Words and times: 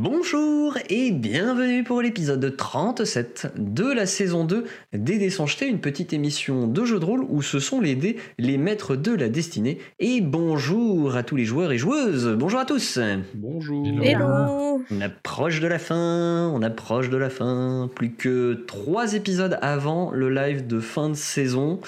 Bonjour 0.00 0.78
et 0.90 1.10
bienvenue 1.10 1.82
pour 1.82 2.00
l'épisode 2.02 2.56
37 2.56 3.54
de 3.56 3.92
la 3.92 4.06
saison 4.06 4.44
2 4.44 4.64
des 4.92 5.18
Dés 5.18 5.28
sans 5.28 5.46
jeter, 5.46 5.66
une 5.66 5.80
petite 5.80 6.12
émission 6.12 6.68
de 6.68 6.84
jeu 6.84 7.00
de 7.00 7.04
rôle 7.04 7.26
où 7.28 7.42
ce 7.42 7.58
sont 7.58 7.80
les 7.80 7.96
dés, 7.96 8.16
les 8.38 8.58
maîtres 8.58 8.94
de 8.94 9.12
la 9.12 9.28
destinée. 9.28 9.80
Et 9.98 10.20
bonjour 10.20 11.16
à 11.16 11.24
tous 11.24 11.34
les 11.34 11.44
joueurs 11.44 11.72
et 11.72 11.78
joueuses, 11.78 12.28
bonjour 12.38 12.60
à 12.60 12.64
tous 12.64 13.00
Bonjour. 13.34 13.84
Hello 14.04 14.84
On 14.88 15.00
approche 15.00 15.58
de 15.58 15.66
la 15.66 15.80
fin, 15.80 16.48
on 16.54 16.62
approche 16.62 17.10
de 17.10 17.16
la 17.16 17.28
fin, 17.28 17.90
plus 17.92 18.12
que 18.12 18.54
trois 18.68 19.14
épisodes 19.14 19.58
avant 19.62 20.12
le 20.12 20.30
live 20.30 20.68
de 20.68 20.78
fin 20.78 21.08
de 21.08 21.14
saison. 21.14 21.80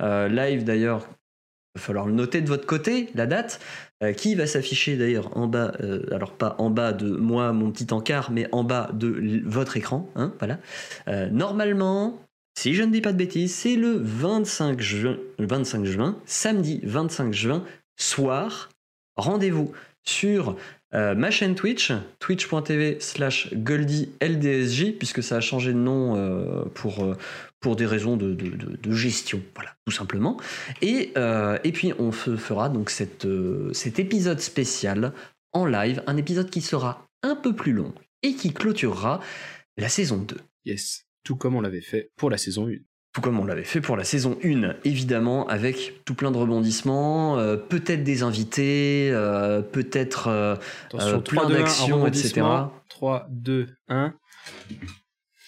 Euh, 0.00 0.28
live 0.28 0.62
d'ailleurs, 0.62 1.08
il 1.74 1.80
va 1.80 1.84
falloir 1.84 2.06
le 2.06 2.12
noter 2.12 2.42
de 2.42 2.48
votre 2.48 2.64
côté, 2.64 3.08
la 3.16 3.26
date. 3.26 3.60
Euh, 4.04 4.12
qui 4.12 4.34
va 4.34 4.46
s'afficher 4.46 4.98
d'ailleurs 4.98 5.34
en 5.38 5.46
bas, 5.46 5.72
euh, 5.80 6.04
alors 6.12 6.32
pas 6.32 6.54
en 6.58 6.68
bas 6.68 6.92
de 6.92 7.16
moi, 7.16 7.54
mon 7.54 7.70
petit 7.70 7.94
encart, 7.94 8.30
mais 8.30 8.46
en 8.52 8.62
bas 8.62 8.90
de 8.92 9.40
votre 9.46 9.78
écran. 9.78 10.10
Hein, 10.16 10.34
voilà. 10.38 10.58
Euh, 11.08 11.30
normalement, 11.30 12.20
si 12.58 12.74
je 12.74 12.82
ne 12.82 12.92
dis 12.92 13.00
pas 13.00 13.12
de 13.12 13.16
bêtises, 13.16 13.54
c'est 13.54 13.74
le 13.74 13.96
25 13.96 14.82
juin, 14.82 15.16
le 15.38 15.46
25 15.46 15.86
juin, 15.86 16.18
samedi 16.26 16.80
25 16.84 17.32
juin, 17.32 17.64
soir. 17.96 18.68
Rendez-vous 19.16 19.72
sur 20.02 20.56
ma 20.92 21.30
chaîne 21.30 21.54
Twitch, 21.54 21.92
twitch.tv 22.20 22.98
slash 23.00 23.52
goldyldsj, 23.54 24.92
puisque 24.98 25.22
ça 25.22 25.36
a 25.36 25.40
changé 25.40 25.72
de 25.72 25.78
nom 25.78 26.64
pour, 26.74 27.16
pour 27.60 27.76
des 27.76 27.86
raisons 27.86 28.16
de, 28.16 28.34
de- 28.34 28.50
de- 28.50 28.76
de 28.76 28.92
gestion, 28.92 29.42
voilà, 29.54 29.70
tout 29.86 29.92
simplement. 29.92 30.36
Et, 30.82 31.12
euh, 31.16 31.58
et 31.64 31.72
puis 31.72 31.92
on 31.98 32.10
fe- 32.10 32.36
fera 32.36 32.68
donc 32.68 32.90
cette, 32.90 33.24
euh, 33.24 33.72
cet 33.72 33.98
épisode 33.98 34.40
spécial 34.40 35.12
en 35.52 35.64
live, 35.66 36.02
un 36.06 36.16
épisode 36.16 36.50
qui 36.50 36.60
sera 36.60 37.06
un 37.22 37.34
peu 37.34 37.54
plus 37.54 37.72
long 37.72 37.92
et 38.22 38.34
qui 38.34 38.52
clôturera 38.52 39.20
la 39.76 39.88
saison 39.88 40.18
2. 40.18 40.36
Yes. 40.64 41.04
Tout 41.24 41.36
comme 41.36 41.54
on 41.56 41.60
l'avait 41.60 41.80
fait 41.80 42.10
pour 42.16 42.30
la 42.30 42.36
saison 42.38 42.68
1. 42.68 42.74
Tout 43.12 43.22
comme 43.22 43.40
on 43.40 43.46
l'avait 43.46 43.64
fait 43.64 43.80
pour 43.80 43.96
la 43.96 44.04
saison 44.04 44.38
1, 44.44 44.74
évidemment, 44.84 45.46
avec 45.48 46.02
tout 46.04 46.14
plein 46.14 46.30
de 46.30 46.36
rebondissements, 46.36 47.38
euh, 47.38 47.56
peut-être 47.56 48.04
des 48.04 48.22
invités, 48.22 49.08
euh, 49.10 49.62
peut-être 49.62 50.28
euh, 50.28 50.54
Euh, 50.94 51.18
3, 51.18 51.22
plein 51.22 51.48
2, 51.48 51.54
1, 51.54 51.58
d'actions, 51.60 52.06
etc. 52.06 52.42
3, 52.90 53.26
2, 53.30 53.68
1. 53.88 54.12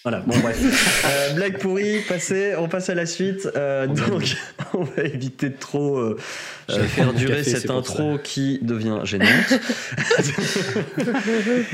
Voilà, 0.03 0.21
bon 0.21 0.37
bref. 0.39 0.59
Euh, 1.09 1.33
blague 1.33 1.59
pourrie, 1.59 1.99
passé, 2.07 2.53
on 2.57 2.67
passe 2.67 2.89
à 2.89 2.95
la 2.95 3.05
suite. 3.05 3.49
Euh, 3.55 3.87
donc, 3.87 4.35
on 4.73 4.83
va 4.83 5.03
éviter 5.03 5.49
de 5.49 5.57
trop 5.57 5.97
euh, 5.97 6.17
faire 6.67 7.13
durer 7.13 7.37
café, 7.37 7.51
cette 7.51 7.69
intro 7.69 8.17
qui 8.23 8.59
devient 8.61 8.99
gênante. 9.03 9.29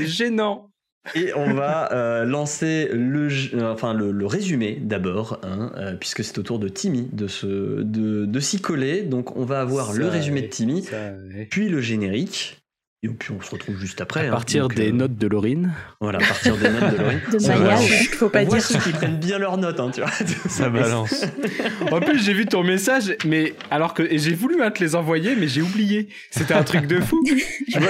Gênant. 0.00 0.70
Et 1.14 1.32
on 1.34 1.54
va 1.54 1.92
euh, 1.92 2.24
lancer 2.24 2.88
le, 2.92 3.28
enfin, 3.62 3.94
le, 3.94 4.10
le 4.10 4.26
résumé 4.26 4.78
d'abord, 4.80 5.38
hein, 5.44 5.72
euh, 5.76 5.94
puisque 5.94 6.24
c'est 6.24 6.38
au 6.38 6.42
tour 6.42 6.58
de 6.58 6.68
Timmy 6.68 7.08
de, 7.12 7.28
se, 7.28 7.46
de, 7.46 8.26
de 8.26 8.40
s'y 8.40 8.60
coller. 8.60 9.02
Donc 9.02 9.36
on 9.36 9.44
va 9.44 9.60
avoir 9.60 9.92
le 9.92 10.08
résumé 10.08 10.42
de 10.42 10.48
Timmy, 10.48 10.84
puis 11.50 11.68
le 11.68 11.80
générique. 11.80 12.58
Et 13.06 13.14
puis 13.14 13.32
on 13.38 13.40
se 13.40 13.50
retrouve 13.50 13.78
juste 13.78 14.00
après. 14.00 14.24
À 14.26 14.28
hein. 14.28 14.30
partir 14.32 14.62
Donc, 14.64 14.74
des 14.74 14.88
euh, 14.88 14.92
notes 14.92 15.16
de 15.16 15.26
Laurine. 15.28 15.72
Voilà, 16.00 16.18
à 16.18 16.22
partir 16.26 16.56
des 16.56 16.68
notes 16.68 16.92
de 16.92 17.02
Laurie. 17.02 17.16
De 17.32 17.38
Ça 17.38 17.48
maillage, 17.56 17.88
balance. 17.88 18.08
faut 18.16 18.28
pas 18.28 18.42
On 18.42 18.44
voit 18.46 18.58
dire. 18.58 18.66
ceux 18.66 18.78
qui 18.80 18.90
prennent 18.90 19.18
bien 19.18 19.38
leurs 19.38 19.58
notes, 19.58 19.78
hein, 19.80 19.90
tu 19.94 20.00
vois. 20.00 20.10
Ça 20.48 20.68
balance. 20.70 21.24
en 21.90 22.00
plus, 22.00 22.18
j'ai 22.24 22.32
vu 22.32 22.46
ton 22.46 22.62
message, 22.64 23.14
mais 23.24 23.54
alors 23.70 23.94
que 23.94 24.02
et 24.02 24.18
j'ai 24.18 24.34
voulu 24.34 24.62
hein, 24.62 24.70
te 24.70 24.82
les 24.82 24.94
envoyer, 24.94 25.36
mais 25.36 25.46
j'ai 25.48 25.62
oublié. 25.62 26.08
C'était 26.30 26.54
un 26.54 26.62
truc 26.64 26.86
de 26.86 27.00
fou. 27.00 27.22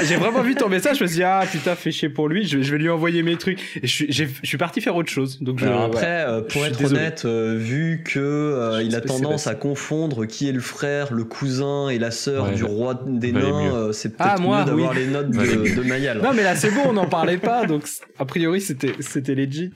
J'ai 0.04 0.16
vraiment 0.16 0.42
vu 0.42 0.54
ton 0.54 0.68
message, 0.68 0.98
je 0.98 1.02
me 1.04 1.08
suis 1.08 1.16
dit, 1.18 1.22
ah 1.22 1.42
putain, 1.50 1.74
fait 1.74 1.90
chier 1.92 2.08
pour 2.08 2.28
lui, 2.28 2.46
je, 2.46 2.60
je 2.62 2.72
vais 2.72 2.78
lui 2.78 2.90
envoyer 2.90 3.22
mes 3.22 3.36
trucs. 3.36 3.58
Et 3.82 3.86
je 3.86 3.92
suis, 3.92 4.06
j'ai- 4.10 4.28
je 4.42 4.46
suis 4.48 4.58
parti 4.58 4.80
faire 4.80 4.96
autre 4.96 5.10
chose. 5.10 5.38
Donc 5.40 5.58
je, 5.58 5.66
Alors 5.66 5.80
ouais. 5.80 5.86
après, 5.86 6.24
euh, 6.28 6.42
pour 6.42 6.64
être 6.66 6.78
désolé. 6.78 7.00
honnête, 7.00 7.22
euh, 7.24 7.56
vu 7.58 8.02
que 8.04 8.18
euh, 8.20 8.82
il 8.82 8.94
a 8.94 9.00
tendance 9.00 9.46
à 9.46 9.54
confondre 9.54 10.26
qui 10.26 10.48
est 10.48 10.52
le 10.52 10.60
frère, 10.60 11.12
le 11.12 11.24
cousin 11.24 11.88
et 11.88 11.98
la 11.98 12.10
sœur 12.10 12.44
Ouais, 12.48 12.54
du 12.54 12.64
roi 12.64 13.00
des 13.06 13.32
valait 13.32 13.46
nains, 13.50 13.74
euh, 13.74 13.92
c'est 13.92 14.12
Ah, 14.18 14.30
peut-être 14.30 14.42
moi, 14.42 14.60
mieux 14.60 14.64
d'avoir 14.66 14.90
oui. 14.92 14.96
les 14.98 15.05
notes 15.06 15.34
Valait 15.34 15.56
de, 15.56 15.74
de 15.76 15.82
Mayal. 15.82 16.20
Non, 16.22 16.32
mais 16.34 16.42
là, 16.42 16.54
c'est 16.56 16.70
bon, 16.70 16.82
on 16.86 16.92
n'en 16.92 17.06
parlait 17.08 17.38
pas, 17.38 17.66
donc 17.66 17.84
a 18.18 18.24
priori, 18.24 18.60
c'était, 18.60 18.94
c'était 19.00 19.34
legit. 19.34 19.72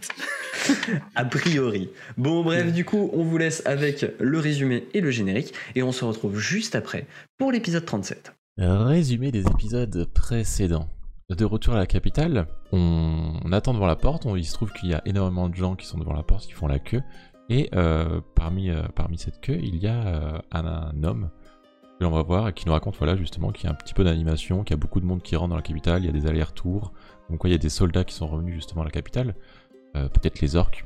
A 1.15 1.25
priori. 1.25 1.91
Bon, 2.17 2.43
bref, 2.45 2.73
du 2.73 2.85
coup, 2.85 3.11
on 3.13 3.25
vous 3.25 3.39
laisse 3.39 3.63
avec 3.67 4.07
le 4.21 4.39
résumé 4.39 4.87
et 4.95 5.01
le 5.01 5.11
générique, 5.11 5.55
et 5.75 5.83
on 5.83 5.93
se 5.93 6.05
retrouve 6.05 6.39
juste 6.39 6.75
après 6.75 7.07
pour 7.39 7.51
l'épisode 7.53 7.85
37. 7.85 8.33
Résumé 8.59 9.33
des 9.33 9.45
épisodes 9.47 10.07
précédents. 10.13 10.89
De 11.31 11.45
retour 11.45 11.75
à 11.75 11.79
la 11.79 11.87
capitale, 11.87 12.47
on, 12.73 13.33
on 13.45 13.53
attend 13.53 13.73
devant 13.73 13.87
la 13.87 13.95
porte. 13.97 14.27
On- 14.27 14.35
il 14.37 14.45
se 14.45 14.53
trouve 14.53 14.73
qu'il 14.73 14.91
y 14.91 14.95
a 14.95 15.03
énormément 15.07 15.49
de 15.49 15.55
gens 15.55 15.77
qui 15.77 15.87
sont 15.87 15.97
devant 15.99 16.13
la 16.13 16.25
porte, 16.25 16.45
qui 16.47 16.53
font 16.53 16.67
la 16.67 16.81
queue. 16.81 17.03
Et 17.49 17.69
euh, 17.75 18.21
parmi, 18.35 18.69
euh, 18.71 18.83
parmi 18.97 19.17
cette 19.17 19.41
queue, 19.41 19.59
il 19.63 19.77
y 19.77 19.87
a 19.87 20.07
euh, 20.07 20.39
un, 20.53 20.65
un 20.67 21.05
homme 21.05 21.31
que 22.01 22.15
va 22.15 22.23
voir 22.23 22.49
et 22.49 22.53
qui 22.53 22.67
nous 22.67 22.73
raconte 22.73 22.97
voilà, 22.97 23.17
justement 23.17 23.53
qu'il 23.53 23.65
y 23.65 23.67
a 23.69 23.71
un 23.73 23.75
petit 23.75 23.95
peu 23.95 24.05
d'animation, 24.05 24.65
qu'il 24.65 24.73
y 24.75 24.79
a 24.79 24.81
beaucoup 24.81 25.01
de 25.01 25.07
monde 25.07 25.23
qui 25.23 25.37
rentre 25.37 25.51
dans 25.51 25.57
la 25.57 25.63
capitale, 25.63 26.03
il 26.03 26.07
y 26.07 26.09
a 26.09 26.13
des 26.13 26.27
allers-retours. 26.27 26.93
Donc 27.29 27.39
quoi, 27.39 27.49
il 27.51 27.53
y 27.53 27.57
a 27.57 27.59
des 27.59 27.69
soldats 27.69 28.05
qui 28.05 28.15
sont 28.15 28.27
revenus 28.27 28.55
justement 28.55 28.83
à 28.83 28.85
la 28.85 28.91
capitale. 28.91 29.35
Euh, 29.97 30.09
Peut-être 30.09 30.41
les 30.41 30.57
orques. 30.57 30.85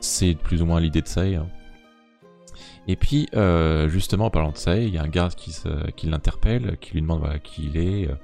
C'est 0.00 0.34
plus 0.34 0.62
ou 0.62 0.66
moins 0.66 0.80
l'idée 0.80 1.02
de 1.02 1.06
ça. 1.08 1.22
hein. 1.22 1.46
Et 2.88 2.96
puis, 2.96 3.28
euh, 3.34 3.88
justement, 3.88 4.26
en 4.26 4.30
parlant 4.30 4.52
de 4.52 4.56
ça, 4.56 4.76
il 4.78 4.88
y 4.88 4.98
a 4.98 5.02
un 5.02 5.08
garde 5.08 5.34
qui, 5.34 5.54
qui 5.96 6.06
l'interpelle, 6.06 6.78
qui 6.80 6.94
lui 6.94 7.02
demande 7.02 7.22
qui 7.42 7.66
il 7.66 7.76
est, 7.76 8.08
euh, 8.08 8.14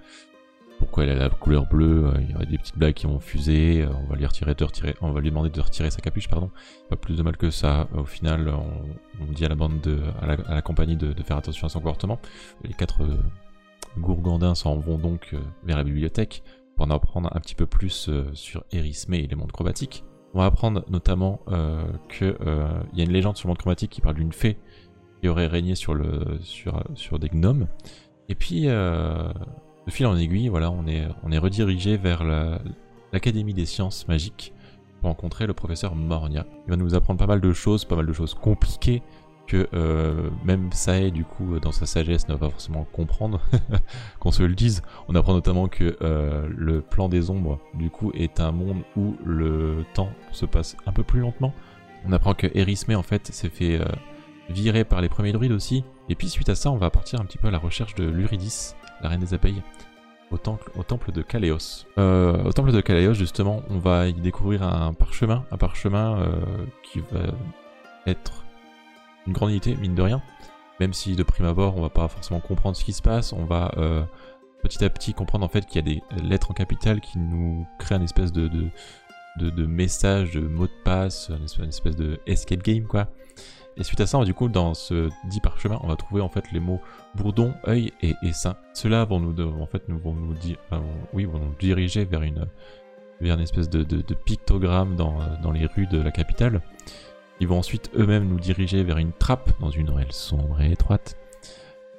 pourquoi 0.79 1.05
elle 1.05 1.11
a 1.11 1.15
la 1.15 1.31
couleur 1.31 1.67
bleue, 1.67 2.07
euh, 2.07 2.21
il 2.21 2.31
y 2.31 2.35
aurait 2.35 2.47
des 2.47 2.59
petites 2.59 2.79
blagues 2.79 2.95
qui 2.95 3.07
vont 3.07 3.21
fuser, 3.21 3.83
euh, 3.83 3.89
on 4.05 4.11
va 4.11 4.17
lui 4.17 4.27
retirer, 4.27 4.55
de 4.55 4.65
retirer, 4.65 4.95
on 5.01 5.13
va 5.13 5.21
lui 5.21 5.31
demander 5.31 5.51
de 5.51 5.61
retirer 5.61 5.91
sa 5.91 6.01
capuche, 6.01 6.29
pardon. 6.29 6.51
Pas 6.89 6.97
plus 6.97 7.17
de 7.17 7.23
mal 7.23 7.37
que 7.37 7.51
ça. 7.51 7.89
Au 7.95 8.05
final, 8.05 8.53
on, 9.21 9.33
dit 9.33 9.45
à 9.45 9.49
la 9.49 9.55
bande 9.55 9.81
de, 9.81 10.01
à 10.21 10.55
la, 10.55 10.63
compagnie 10.63 10.97
de, 10.97 11.15
faire 11.23 11.39
attention 11.39 11.67
à 11.67 11.71
son 11.71 11.81
comportement. 11.81 12.19
Les 12.65 12.75
quatre 12.75 13.03
euh, 13.03 13.17
gourgandins 13.99 14.55
s'en 14.55 14.77
vont 14.77 14.99
donc 14.99 15.31
euh, 15.33 15.39
vers 15.65 15.77
la 15.77 15.85
bibliothèque 15.85 16.43
pour 16.77 16.87
en 16.87 16.91
apprendre 16.91 17.31
un 17.35 17.41
petit 17.41 17.55
peu 17.55 17.67
plus 17.67 18.09
euh, 18.09 18.25
sur 18.35 18.65
Erismé 18.73 19.19
et 19.19 19.27
les 19.27 19.37
mondes 19.37 19.53
chromatiques. 19.53 20.05
On 20.35 20.41
va 20.41 20.47
apprendre 20.47 20.85
notamment 20.89 21.41
euh, 21.49 21.83
que 22.09 22.37
euh, 22.47 22.69
il 22.93 22.99
y 22.99 23.01
a 23.01 23.05
une 23.05 23.13
légende 23.13 23.39
sur 23.39 23.49
le 23.49 23.53
monde 23.53 23.59
chromatique 23.59 23.91
qui 23.91 24.03
parle 24.03 24.17
d'une 24.17 24.33
fée 24.33 24.59
qui 25.21 25.29
aurait 25.29 25.47
régné 25.47 25.75
sur, 25.75 25.95
des 25.95 27.29
gnomes. 27.31 27.69
Et 28.29 28.35
puis, 28.35 28.65
euh, 28.67 29.33
de 29.87 29.91
fil 29.93 30.07
en 30.07 30.17
aiguille, 30.17 30.49
voilà, 30.49 30.71
on 30.71 30.87
est, 30.87 31.07
on 31.23 31.31
est 31.33 31.39
redirigé 31.39 31.97
vers 31.97 32.25
la- 32.25 32.61
l'Académie 33.13 33.55
des 33.55 33.67
sciences 33.67 34.07
magiques 34.09 34.53
pour 35.01 35.09
rencontrer 35.11 35.47
le 35.47 35.55
professeur 35.55 35.95
Mornia. 35.95 36.45
Il 36.67 36.71
va 36.71 36.77
nous 36.77 36.95
apprendre 36.95 37.19
pas 37.19 37.27
mal 37.27 37.41
de 37.41 37.53
choses, 37.53 37.85
pas 37.85 37.97
mal 37.97 38.07
de 38.07 38.13
choses 38.13 38.35
compliquées 38.35 39.03
que 39.47 39.69
euh, 39.75 40.29
même 40.45 40.73
Sae, 40.73 41.13
du 41.13 41.25
coup, 41.25 41.61
dans 41.61 41.71
sa 41.71 41.87
sagesse, 41.87 42.27
ne 42.27 42.33
va 42.35 42.41
pas 42.41 42.51
forcément 42.51 42.85
comprendre, 42.93 43.41
qu'on 44.19 44.33
se 44.33 44.43
le 44.43 44.57
dise. 44.57 44.83
On 45.07 45.15
apprend 45.15 45.35
notamment 45.35 45.69
que 45.69 45.97
euh, 46.03 46.49
le 46.51 46.81
plan 46.81 47.09
des 47.09 47.31
ombres, 47.31 47.61
du 47.75 47.89
coup, 47.89 48.11
est 48.13 48.41
un 48.41 48.51
monde 48.51 48.79
où 48.97 49.15
le 49.25 49.85
temps 49.95 50.11
se 50.33 50.47
passe 50.47 50.77
un 50.87 50.93
peu 50.93 51.05
plus 51.05 51.21
lentement. 51.21 51.55
On 52.05 52.13
apprend 52.13 52.35
que 52.35 52.49
Erismé, 52.55 52.97
en 52.97 53.05
fait, 53.05 53.29
s'est 53.29 53.49
fait 53.49 53.81
euh, 53.81 53.85
virer 54.51 54.85
par 54.85 55.01
les 55.01 55.09
premiers 55.09 55.33
druides 55.33 55.53
aussi. 55.53 55.85
Et 56.09 56.17
puis, 56.17 56.29
suite 56.29 56.49
à 56.49 56.57
ça, 56.57 56.73
on 56.73 56.77
va 56.77 56.91
partir 56.91 57.21
un 57.21 57.25
petit 57.25 57.39
peu 57.39 57.47
à 57.47 57.53
la 57.53 57.59
recherche 57.59 57.95
de 57.95 58.03
l'Uridis, 58.05 58.73
la 59.01 59.11
reine 59.11 59.21
des 59.21 59.33
abeilles, 59.33 59.63
au 60.31 60.39
temple, 60.39 60.71
au 60.77 60.83
temple 60.83 61.13
de 61.13 61.23
Kaléos. 61.23 61.87
Euh, 61.99 62.43
au 62.45 62.53
temple 62.53 62.73
de 62.73 62.81
Kaléos, 62.81 63.15
justement, 63.15 63.63
on 63.71 63.79
va 63.79 64.09
y 64.09 64.13
découvrir 64.15 64.63
un 64.63 64.93
parchemin, 64.93 65.45
un 65.51 65.57
parchemin 65.57 66.19
euh, 66.19 66.41
qui 66.83 67.01
va 67.01 67.21
être 68.07 68.45
une 69.27 69.33
grande 69.33 69.51
unité, 69.51 69.77
mine 69.77 69.95
de 69.95 70.03
rien. 70.03 70.23
Même 70.81 70.93
si 70.93 71.17
de 71.17 71.23
prime 71.23 71.47
abord, 71.47 71.77
on 71.77 71.83
va 71.83 71.89
pas 71.89 72.09
forcément 72.09 72.41
comprendre 72.41 72.77
ce 72.77 72.85
qui 72.85 72.93
se 72.93 73.03
passe, 73.03 73.33
on 73.33 73.45
va 73.45 73.73
euh, 73.77 74.03
petit 74.63 74.85
à 74.85 74.91
petit 74.91 75.15
comprendre 75.15 75.45
en 75.45 75.49
fait 75.49 75.65
qu'il 75.67 75.77
y 75.77 75.79
a 75.79 75.95
des 75.95 76.23
lettres 76.23 76.51
en 76.51 76.55
capital 76.55 77.01
qui 77.01 77.19
nous 77.19 77.67
créent 77.79 77.97
une 77.97 78.03
espèce 78.03 78.33
de, 78.33 78.49
de, 78.49 78.69
de, 79.39 79.51
de 79.51 79.67
message, 79.67 80.33
de 80.33 80.41
mot 80.41 80.67
de 80.67 80.73
passe, 80.85 81.31
une 81.31 81.45
espèce, 81.45 81.63
une 81.63 81.69
espèce 81.71 81.97
de 81.97 82.21
escape 82.27 82.63
game 82.63 82.85
quoi. 82.85 83.09
Et 83.79 83.85
suite 83.85 84.01
à 84.01 84.07
ça, 84.07 84.23
du 84.25 84.33
coup, 84.33 84.49
dans 84.49 84.75
ce 84.75 85.11
dit 85.25 85.41
parchemin, 85.41 85.79
on 85.83 85.89
va 85.89 85.97
trouver 85.97 86.23
en 86.23 86.29
fait 86.29 86.51
les 86.53 86.61
mots 86.61 86.81
bourdon, 87.17 87.55
œil 87.67 87.93
et 88.03 88.15
essaim. 88.23 88.57
Ceux-là 88.75 89.05
vont 89.05 89.19
nous, 89.21 89.35
en 89.61 89.67
fait, 89.67 89.89
nous 89.89 89.99
vont 89.99 90.15
nous 90.15 91.55
diriger 91.59 92.05
vers 92.05 92.23
une, 92.23 92.47
espèce 93.41 93.69
de, 93.69 94.15
pictogramme 94.25 94.97
dans, 94.97 95.53
les 95.53 95.67
rues 95.67 95.87
de 95.87 96.01
la 96.01 96.11
capitale. 96.11 96.61
Ils 97.41 97.49
vont 97.49 97.59
ensuite 97.59 97.91
eux-mêmes 97.97 98.29
nous 98.29 98.39
diriger 98.39 98.83
vers 98.83 98.99
une 98.99 99.13
trappe 99.13 99.51
dans 99.61 99.71
une 99.71 99.91
ruelle 99.91 100.13
sombre 100.13 100.61
et 100.61 100.73
étroite, 100.73 101.19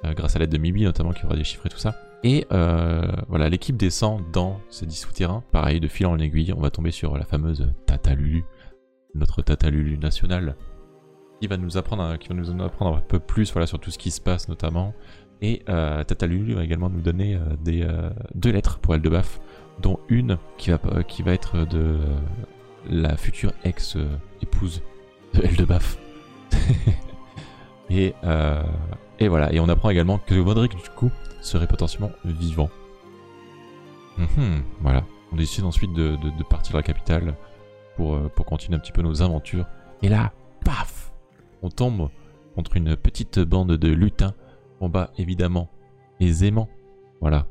euh, 0.04 0.12
grâce 0.12 0.34
à 0.34 0.40
l'aide 0.40 0.50
de 0.50 0.58
Mibi 0.58 0.82
notamment 0.82 1.12
qui 1.12 1.24
aura 1.26 1.36
déchiffré 1.36 1.68
tout 1.68 1.78
ça. 1.78 1.94
Et 2.24 2.46
euh, 2.50 3.06
voilà, 3.28 3.48
l'équipe 3.48 3.76
descend 3.76 4.22
dans 4.32 4.60
ces 4.68 4.86
dix 4.86 4.96
souterrains. 4.96 5.44
Pareil, 5.52 5.78
de 5.78 5.86
fil 5.86 6.06
en 6.06 6.18
aiguille, 6.18 6.52
on 6.52 6.60
va 6.60 6.70
tomber 6.70 6.90
sur 6.90 7.16
la 7.16 7.24
fameuse 7.24 7.72
Tata 7.86 8.14
Lulu, 8.14 8.44
notre 9.14 9.42
Tata 9.42 9.70
Lulu 9.70 9.96
nationale, 9.98 10.56
qui 11.40 11.46
va 11.46 11.56
nous 11.56 11.76
apprendre, 11.76 12.02
apprendre 12.02 12.96
un 12.96 13.00
peu 13.00 13.18
plus 13.18 13.52
voilà, 13.52 13.66
sur 13.66 13.78
tout 13.78 13.90
ce 13.90 13.98
qui 13.98 14.10
se 14.10 14.20
passe 14.20 14.48
notamment. 14.48 14.94
Et 15.40 15.62
euh, 15.68 16.02
Tata 16.04 16.26
Lulu 16.26 16.54
va 16.54 16.64
également 16.64 16.90
nous 16.90 17.00
donner 17.00 17.36
euh, 17.36 17.40
euh, 17.68 18.10
deux 18.34 18.50
lettres 18.50 18.78
pour 18.78 18.94
Eldebaf 18.94 19.40
dont 19.80 20.00
une 20.08 20.38
qui 20.56 20.70
va, 20.70 21.32
être 21.32 21.64
de 21.64 22.00
la 22.88 23.16
future 23.16 23.52
ex-épouse 23.62 24.82
de 25.34 25.42
Eldebaf. 25.42 25.98
et, 27.90 28.14
euh, 28.24 28.64
et 29.20 29.28
voilà, 29.28 29.52
et 29.52 29.60
on 29.60 29.68
apprend 29.68 29.90
également 29.90 30.18
que 30.18 30.34
Modric, 30.34 30.74
du 30.74 30.90
coup, 30.96 31.12
serait 31.40 31.68
potentiellement 31.68 32.10
vivant. 32.24 32.70
Mhm, 34.16 34.64
voilà, 34.80 35.04
on 35.32 35.36
décide 35.36 35.64
ensuite 35.64 35.92
de, 35.92 36.18
partir 36.50 36.72
de 36.72 36.78
la 36.78 36.82
capitale 36.82 37.36
pour, 37.94 38.18
pour 38.30 38.44
continuer 38.46 38.76
un 38.76 38.80
petit 38.80 38.90
peu 38.90 39.02
nos 39.02 39.22
aventures. 39.22 39.66
Et 40.02 40.08
là, 40.08 40.32
paf 40.64 41.07
On 41.62 41.70
tombe 41.70 42.08
contre 42.54 42.76
une 42.76 42.96
petite 42.96 43.38
bande 43.40 43.72
de 43.72 43.88
lutins. 43.88 44.34
On 44.80 44.88
bat 44.88 45.10
évidemment 45.18 45.68
aisément. 46.20 46.68
Voilà. 47.20 47.46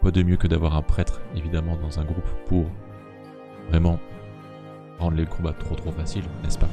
Quoi 0.00 0.10
de 0.10 0.22
mieux 0.22 0.36
que 0.36 0.46
d'avoir 0.46 0.76
un 0.76 0.82
prêtre, 0.82 1.20
évidemment, 1.34 1.76
dans 1.76 1.98
un 1.98 2.04
groupe 2.04 2.28
pour 2.46 2.66
vraiment 3.70 3.98
rendre 4.98 5.16
les 5.16 5.26
combats 5.26 5.52
trop 5.52 5.74
trop 5.74 5.92
faciles, 5.92 6.24
n'est-ce 6.42 6.58
pas? 6.58 6.68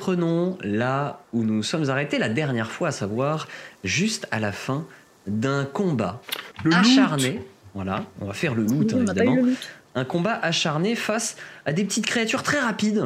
Reprenons 0.00 0.56
là 0.62 1.20
où 1.34 1.44
nous 1.44 1.62
sommes 1.62 1.90
arrêtés 1.90 2.18
la 2.18 2.30
dernière 2.30 2.70
fois, 2.70 2.88
à 2.88 2.92
savoir 2.92 3.48
juste 3.84 4.26
à 4.30 4.40
la 4.40 4.50
fin 4.52 4.86
d'un 5.26 5.64
combat 5.66 6.22
Le 6.64 6.70
loot. 6.70 6.78
acharné. 6.80 7.40
Voilà, 7.74 8.04
on 8.20 8.26
va 8.26 8.32
faire 8.32 8.54
le 8.54 8.62
loot 8.62 8.92
Oui, 8.92 8.98
hein, 9.00 9.04
évidemment. 9.06 9.34
le 9.36 9.42
loot. 9.42 9.68
Un 9.94 10.04
combat 10.04 10.38
acharné 10.42 10.94
face 10.94 11.36
à 11.66 11.72
des 11.72 11.84
petites 11.84 12.06
créatures 12.06 12.42
très 12.42 12.58
rapides, 12.60 13.04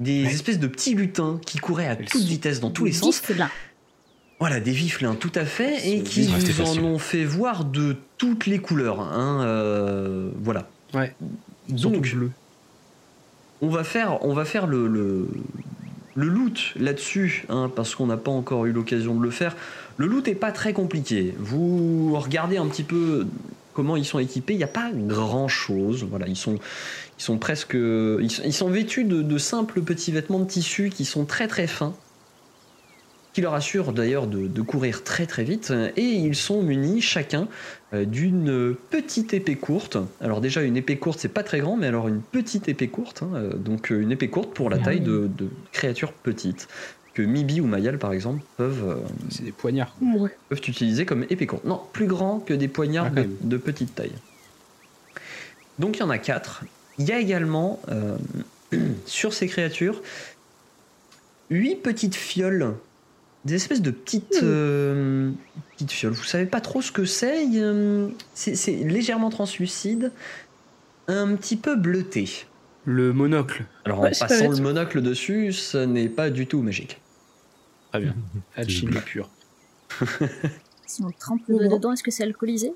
des 0.00 0.24
Ouais. 0.24 0.30
espèces 0.32 0.58
de 0.58 0.66
petits 0.66 0.94
lutins 0.94 1.38
qui 1.46 1.58
couraient 1.58 1.86
à 1.86 1.92
Elles 1.92 2.06
toute 2.06 2.22
vitesse 2.24 2.58
dans 2.60 2.70
tous 2.70 2.84
les 2.86 2.92
sens. 2.92 3.22
Là. 3.36 3.48
Voilà, 4.40 4.58
des 4.60 4.72
viflins, 4.72 5.14
tout 5.14 5.32
à 5.36 5.44
fait, 5.44 5.88
et 5.88 6.02
qui 6.02 6.22
vous 6.26 6.34
en 6.34 6.64
facile. 6.66 6.82
ont 6.82 6.98
fait 6.98 7.24
voir 7.24 7.64
de 7.64 7.96
toutes 8.18 8.46
les 8.46 8.58
couleurs. 8.58 9.00
hein, 9.00 9.42
euh, 9.44 10.30
voilà. 10.42 10.68
Ouais. 10.94 11.14
Donc, 11.68 12.16
on 13.60 13.68
va 13.68 13.84
faire, 13.84 14.24
on 14.24 14.32
va 14.34 14.44
faire 14.44 14.66
le, 14.66 14.86
le, 14.86 15.28
le 16.18 16.26
loot 16.26 16.74
là-dessus, 16.74 17.44
hein, 17.48 17.70
parce 17.74 17.94
qu'on 17.94 18.06
n'a 18.06 18.16
pas 18.16 18.32
encore 18.32 18.66
eu 18.66 18.72
l'occasion 18.72 19.14
de 19.14 19.22
le 19.22 19.30
faire. 19.30 19.54
Le 19.98 20.06
loot 20.06 20.26
est 20.26 20.34
pas 20.34 20.50
très 20.50 20.72
compliqué. 20.72 21.32
Vous 21.38 22.18
regardez 22.18 22.56
un 22.56 22.66
petit 22.66 22.82
peu 22.82 23.24
comment 23.72 23.96
ils 23.96 24.04
sont 24.04 24.18
équipés. 24.18 24.54
Il 24.54 24.56
n'y 24.56 24.64
a 24.64 24.66
pas 24.66 24.90
grand-chose. 24.92 26.04
Voilà, 26.10 26.26
ils 26.26 26.36
sont, 26.36 26.58
presque, 27.38 27.74
ils 27.74 28.30
sont, 28.30 28.42
ils 28.44 28.52
sont 28.52 28.68
vêtus 28.68 29.04
de, 29.04 29.22
de 29.22 29.38
simples 29.38 29.80
petits 29.80 30.10
vêtements 30.10 30.40
de 30.40 30.48
tissu 30.48 30.90
qui 30.90 31.04
sont 31.04 31.24
très 31.24 31.46
très 31.46 31.68
fins, 31.68 31.94
qui 33.32 33.40
leur 33.40 33.54
assurent 33.54 33.92
d'ailleurs 33.92 34.26
de, 34.26 34.46
de 34.46 34.62
courir 34.62 35.04
très 35.04 35.26
très 35.26 35.44
vite. 35.44 35.72
Et 35.96 36.02
ils 36.02 36.34
sont 36.34 36.62
munis 36.62 37.00
chacun 37.00 37.48
euh, 37.92 38.04
d'une 38.04 38.74
petite 38.90 39.34
épée 39.34 39.56
courte. 39.56 39.96
Alors 40.20 40.40
déjà 40.40 40.62
une 40.62 40.76
épée 40.76 40.96
courte 40.96 41.20
c'est 41.20 41.28
pas 41.28 41.42
très 41.42 41.60
grand, 41.60 41.76
mais 41.76 41.86
alors 41.86 42.08
une 42.08 42.20
petite 42.20 42.68
épée 42.68 42.88
courte, 42.88 43.22
hein, 43.22 43.30
euh, 43.34 43.54
donc 43.54 43.92
euh, 43.92 44.00
une 44.00 44.12
épée 44.12 44.28
courte 44.28 44.54
pour 44.54 44.70
la 44.70 44.78
Ah 44.80 44.84
taille 44.86 45.00
de, 45.00 45.28
de 45.36 45.48
créatures 45.72 46.12
petites 46.12 46.68
que 47.18 47.22
Mibi 47.24 47.60
ou 47.60 47.66
Mayal 47.66 47.98
par 47.98 48.12
exemple 48.12 48.44
peuvent, 48.56 48.88
euh, 48.88 48.94
C'est 49.28 49.42
des 49.42 49.50
poignards. 49.50 49.92
Ouais. 50.00 50.30
peuvent 50.48 50.62
utiliser 50.68 51.04
comme 51.04 51.26
épée 51.28 51.48
courte. 51.48 51.64
Non, 51.64 51.82
plus 51.92 52.06
grand 52.06 52.38
que 52.38 52.54
des 52.54 52.68
poignards 52.68 53.10
Ah, 53.16 53.22
de, 53.40 53.56
petite 53.56 53.96
taille. 53.96 54.12
Donc 55.80 55.96
il 55.96 56.00
y 56.00 56.02
en 56.04 56.10
a 56.10 56.18
quatre. 56.18 56.62
Il 56.96 57.08
y 57.08 57.12
a 57.12 57.18
également 57.18 57.80
euh, 57.88 58.16
sur 59.06 59.34
ces 59.34 59.48
créatures 59.48 60.00
huit 61.50 61.82
petites 61.82 62.14
fioles. 62.14 62.74
Des 63.48 63.54
espèces 63.54 63.80
de 63.82 63.90
petites, 63.90 64.40
euh, 64.42 65.30
petites 65.72 65.90
fioles. 65.92 66.12
Vous 66.12 66.22
savez 66.24 66.44
pas 66.46 66.60
trop 66.60 66.82
ce 66.82 66.92
que 66.92 67.04
c'est. 67.06 67.44
a- 67.44 68.08
C'est 68.34 68.54
c'est 68.54 68.72
légèrement 68.76 69.30
translucide, 69.30 70.12
un 71.06 71.34
petit 71.34 71.56
peu 71.56 71.74
bleuté. 71.74 72.28
Le 72.84 73.12
monocle. 73.12 73.64
Alors 73.84 74.00
Ouais, 74.00 74.08
en 74.14 74.18
passant 74.26 74.50
le 74.50 74.60
monocle 74.62 75.00
dessus, 75.02 75.52
ce 75.52 75.78
n'est 75.78 76.08
pas 76.08 76.28
du 76.30 76.46
tout 76.46 76.60
magique. 76.62 77.00
Très 77.90 78.00
bien. 78.02 78.14
Alchimie 78.54 79.00
pure. 79.04 79.30
Si 80.86 81.02
on 81.02 81.10
trempe 81.10 81.42
le 81.48 81.68
dedans, 81.68 81.92
est-ce 81.92 82.02
que 82.02 82.10
c'est 82.10 82.24
alcoolisé? 82.24 82.72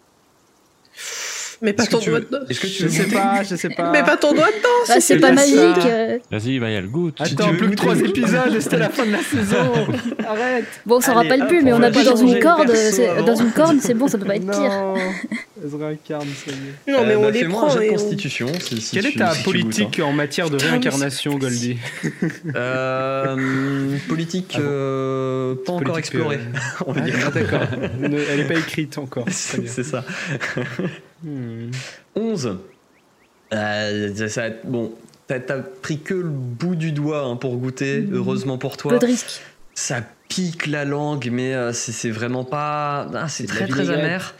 Mais 1.64 1.73
pas 1.73 1.87
ton 1.87 1.99
doigt 2.00 2.20
dedans. 2.20 2.38
Est-ce 2.49 2.61
que 2.61 2.67
tu 2.67 2.82
Je 2.82 2.88
sais 2.88 3.05
pas, 3.06 3.43
je 3.49 3.55
sais 3.56 3.69
pas. 3.70 3.91
Mais 3.93 4.03
pas 4.03 4.17
ton 4.17 4.32
doigt 4.32 4.49
dedans 4.49 4.69
c'est 4.87 5.00
c'est 5.00 5.19
pas 5.19 5.32
magique. 5.32 5.56
euh. 5.87 6.19
Vas-y, 6.31 6.59
Mayal, 6.59 6.87
goûte. 6.88 7.14
tu 7.17 7.23
Attends, 7.23 7.55
plus 7.55 7.70
que 7.70 7.75
trois 7.76 7.99
épisodes 7.99 8.55
et 8.56 8.61
c'était 8.61 8.79
la 8.79 8.88
fin 8.91 9.06
de 9.06 9.12
la 9.12 9.19
saison. 9.23 9.87
Arrête. 10.26 10.64
Bon, 10.87 10.97
on 10.97 11.00
s'en 11.00 11.14
rappelle 11.14 11.47
plus, 11.47 11.62
mais 11.62 11.73
on 11.73 11.82
a 11.82 11.91
bu 11.91 12.03
dans 12.03 12.17
une 12.17 12.38
corde. 12.41 12.73
Dans 13.25 13.37
une 13.37 13.53
corde, 13.53 13.79
c'est 13.81 13.94
bon, 13.94 14.09
ça 14.09 14.19
peut 14.19 14.25
pas 14.26 14.37
être 14.37 14.50
pire. 14.50 14.61
Non. 14.61 14.94
Elle 15.64 15.70
se 15.70 15.76
réincarne, 15.76 16.26
ça 16.44 16.50
y 16.50 16.91
est. 16.91 16.93
Non, 16.93 17.05
mais 17.06 17.12
Euh, 17.14 17.19
on 17.19 17.23
bah, 17.23 17.31
les 17.31 17.44
un 17.44 17.49
prend 17.50 17.69
on... 17.69 17.93
constitution. 17.93 18.47
Quelle 18.93 19.06
est 19.06 19.17
ta 19.17 19.29
goûtes, 19.32 19.44
politique 19.44 20.00
en 20.05 20.12
matière 20.12 20.50
de 20.50 20.56
réincarnation, 20.56 21.37
Goldie 21.38 21.76
hein. 22.05 22.09
Euh, 22.56 23.97
Politique 24.09 24.56
Ah 24.59 25.55
pas 25.64 25.73
encore 25.73 25.99
explorée, 25.99 26.41
on 26.87 26.93
va 26.93 27.03
Ah, 27.05 27.09
dire. 27.09 27.31
d'accord. 27.32 27.61
Elle 28.03 28.41
est 28.41 28.49
pas 28.49 28.55
écrite 28.59 28.99
encore. 28.99 29.26
C'est 29.31 29.85
ça. 29.85 30.05
Hmm. 31.22 31.70
11. 32.16 32.58
Euh, 33.52 34.28
ça- 34.28 34.50
bon, 34.64 34.92
t'as 35.26 35.38
pris 35.82 35.98
que 36.00 36.14
le 36.14 36.28
bout 36.28 36.74
du 36.74 36.92
doigt 36.92 37.24
hein, 37.24 37.36
pour 37.36 37.56
goûter, 37.56 38.00
Mhm. 38.00 38.14
heureusement 38.14 38.58
pour 38.58 38.76
toi. 38.76 38.92
Peu 38.92 38.98
de 38.98 39.06
risque. 39.06 39.40
Ça 39.74 40.02
pique 40.28 40.66
la 40.66 40.84
langue, 40.84 41.28
mais 41.32 41.54
euh, 41.54 41.72
c'est 41.72 42.10
vraiment 42.10 42.44
pas. 42.44 43.08
ah, 43.14 43.28
c'est 43.28 43.46
très 43.46 43.66
très 43.66 43.90
amer. 43.90 44.34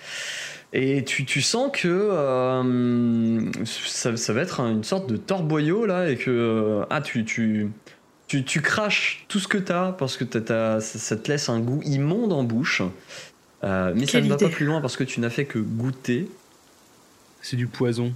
Et 0.75 1.05
tu, 1.05 1.27
tu 1.27 1.43
sens 1.43 1.71
que 1.73 1.89
euh, 1.89 3.41
ça, 3.67 4.17
ça 4.17 4.33
va 4.33 4.41
être 4.41 4.61
une 4.61 4.85
sorte 4.85 5.07
de 5.11 5.19
torboyau 5.19 5.85
là, 5.85 6.09
et 6.09 6.17
que 6.17 6.83
ah, 6.89 7.03
tu, 7.03 7.25
tu, 7.27 7.69
tu, 8.27 8.43
tu 8.45 8.63
craches 8.63 9.27
tout 9.29 9.39
ce 9.39 9.49
que 9.49 9.59
t'as 9.59 9.93
parce 9.93 10.17
que 10.17 10.25
ça, 10.47 10.81
ça 10.81 11.17
te 11.17 11.31
laisse 11.31 11.51
un 11.51 11.61
goût 11.61 11.83
immonde 11.85 12.33
en 12.33 12.43
bouche. 12.43 12.81
Mais 13.63 14.07
ça 14.07 14.21
ne 14.23 14.29
va 14.29 14.37
pas 14.39 14.49
plus 14.49 14.65
loin 14.67 14.81
parce 14.81 14.97
que 14.97 15.05
tu 15.05 15.21
n'as 15.21 15.31
fait 15.31 15.45
que 15.45 15.59
goûter. 15.59 16.29
C'est 17.43 17.57
du 17.57 17.67
poison. 17.67 18.13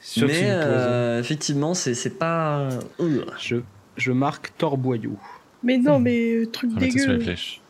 Sûr 0.00 0.28
mais 0.28 0.34
c'est 0.34 0.40
du 0.42 0.46
poison. 0.46 0.66
euh, 0.68 1.20
effectivement, 1.20 1.74
c'est 1.74 1.94
c'est 1.94 2.10
pas. 2.18 2.68
euh, 3.00 3.24
Je, 3.40 3.56
je 3.96 4.12
marque 4.12 4.52
torboyau. 4.56 5.16
Mais 5.64 5.76
non, 5.78 5.98
mais 5.98 6.34
euh, 6.34 6.46
truc 6.46 6.70
On 6.76 6.78
sur 6.78 6.86
les 6.86 6.92
dégueu. 6.92 7.20
flèches. 7.20 7.60